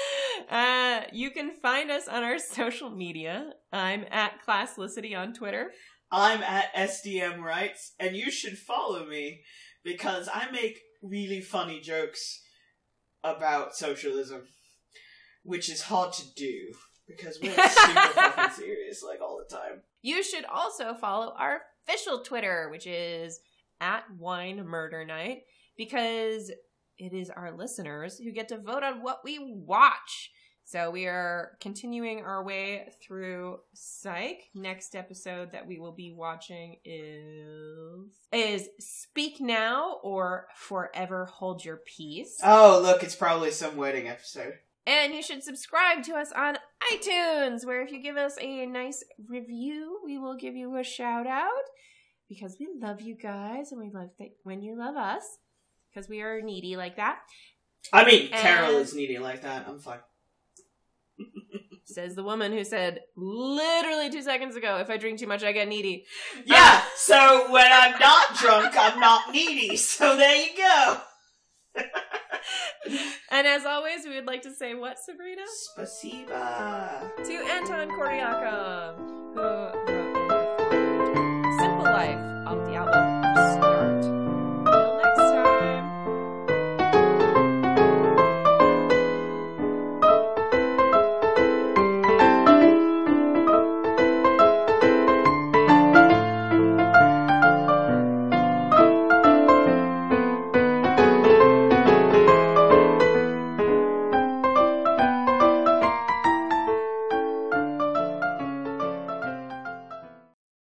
uh, 0.50 1.00
you 1.10 1.30
can 1.30 1.52
find 1.52 1.90
us 1.90 2.06
on 2.06 2.22
our 2.22 2.38
social 2.38 2.90
media. 2.90 3.54
I'm 3.72 4.04
at 4.10 4.32
Classlicity 4.46 5.16
on 5.16 5.32
Twitter. 5.32 5.70
I'm 6.10 6.42
at 6.42 6.74
SDM 6.74 7.38
Rights, 7.38 7.94
and 7.98 8.14
you 8.14 8.30
should 8.30 8.58
follow 8.58 9.06
me 9.06 9.40
because 9.84 10.28
I 10.30 10.50
make 10.50 10.80
really 11.02 11.40
funny 11.40 11.80
jokes 11.80 12.42
about 13.24 13.74
socialism, 13.74 14.42
which 15.44 15.70
is 15.70 15.80
hard 15.80 16.12
to 16.12 16.24
do 16.36 16.74
because 17.08 17.38
we're 17.42 17.52
super 17.68 18.00
fucking 18.08 18.54
serious 18.54 19.02
like 19.02 19.22
all 19.22 19.38
the 19.38 19.56
time. 19.56 19.80
You 20.02 20.22
should 20.22 20.44
also 20.44 20.92
follow 20.92 21.32
our 21.38 21.62
official 21.88 22.20
Twitter, 22.20 22.68
which 22.70 22.86
is 22.86 23.40
at 23.80 24.04
Wine 24.18 24.66
Murder 24.66 25.06
Night, 25.06 25.44
because 25.76 26.50
it 26.98 27.12
is 27.12 27.30
our 27.30 27.56
listeners 27.56 28.18
who 28.18 28.30
get 28.30 28.48
to 28.48 28.58
vote 28.58 28.82
on 28.82 29.02
what 29.02 29.20
we 29.24 29.38
watch. 29.40 30.30
So 30.64 30.90
we 30.90 31.06
are 31.06 31.58
continuing 31.60 32.20
our 32.20 32.42
way 32.44 32.88
through 33.02 33.58
Psych. 33.74 34.44
Next 34.54 34.94
episode 34.94 35.52
that 35.52 35.66
we 35.66 35.78
will 35.78 35.92
be 35.92 36.12
watching 36.12 36.76
is 36.84 38.22
is 38.32 38.68
Speak 38.78 39.40
Now 39.40 39.98
or 40.02 40.46
Forever 40.54 41.26
Hold 41.26 41.64
Your 41.64 41.80
Peace. 41.84 42.38
Oh, 42.42 42.80
look, 42.82 43.02
it's 43.02 43.16
probably 43.16 43.50
some 43.50 43.76
wedding 43.76 44.08
episode. 44.08 44.54
And 44.86 45.12
you 45.14 45.22
should 45.22 45.42
subscribe 45.42 46.02
to 46.04 46.14
us 46.14 46.32
on 46.32 46.58
iTunes, 46.92 47.64
where 47.64 47.82
if 47.82 47.92
you 47.92 48.02
give 48.02 48.16
us 48.16 48.36
a 48.40 48.66
nice 48.66 49.04
review, 49.28 50.00
we 50.04 50.18
will 50.18 50.36
give 50.36 50.56
you 50.56 50.76
a 50.76 50.82
shout 50.84 51.26
out 51.26 51.48
because 52.28 52.56
we 52.58 52.68
love 52.80 53.00
you 53.00 53.14
guys 53.14 53.72
and 53.72 53.80
we 53.80 53.90
love 53.90 54.10
that 54.18 54.30
when 54.42 54.62
you 54.62 54.76
love 54.76 54.96
us 54.96 55.38
because 55.92 56.08
we 56.08 56.20
are 56.22 56.40
needy 56.40 56.76
like 56.76 56.96
that. 56.96 57.18
I 57.92 58.04
mean, 58.04 58.30
Carol 58.30 58.76
And- 58.76 58.78
is 58.78 58.94
needy 58.94 59.18
like 59.18 59.42
that. 59.42 59.66
I'm 59.68 59.78
fine. 59.78 59.98
Says 61.84 62.14
the 62.14 62.22
woman 62.22 62.52
who 62.52 62.64
said 62.64 63.00
literally 63.16 64.08
two 64.08 64.22
seconds 64.22 64.56
ago, 64.56 64.78
if 64.78 64.88
I 64.88 64.96
drink 64.96 65.18
too 65.18 65.26
much, 65.26 65.42
I 65.44 65.52
get 65.52 65.68
needy. 65.68 66.06
Yeah, 66.46 66.80
um, 66.82 66.90
so 66.96 67.52
when 67.52 67.70
I'm 67.70 67.98
not 67.98 68.34
drunk, 68.36 68.74
I'm 68.78 68.98
not 68.98 69.30
needy. 69.30 69.76
So 69.76 70.16
there 70.16 70.36
you 70.36 70.56
go. 70.56 71.00
And 73.30 73.46
as 73.46 73.64
always, 73.64 74.04
we 74.04 74.14
would 74.16 74.26
like 74.26 74.42
to 74.42 74.52
say 74.52 74.74
what, 74.74 74.98
Sabrina? 74.98 75.42
Spasiba. 75.78 77.14
To 77.24 77.32
Anton 77.32 77.88
Koriaka, 77.90 78.96
who 78.96 79.40
wrote 79.40 79.72
Simple 81.58 81.84
Life 81.84 82.31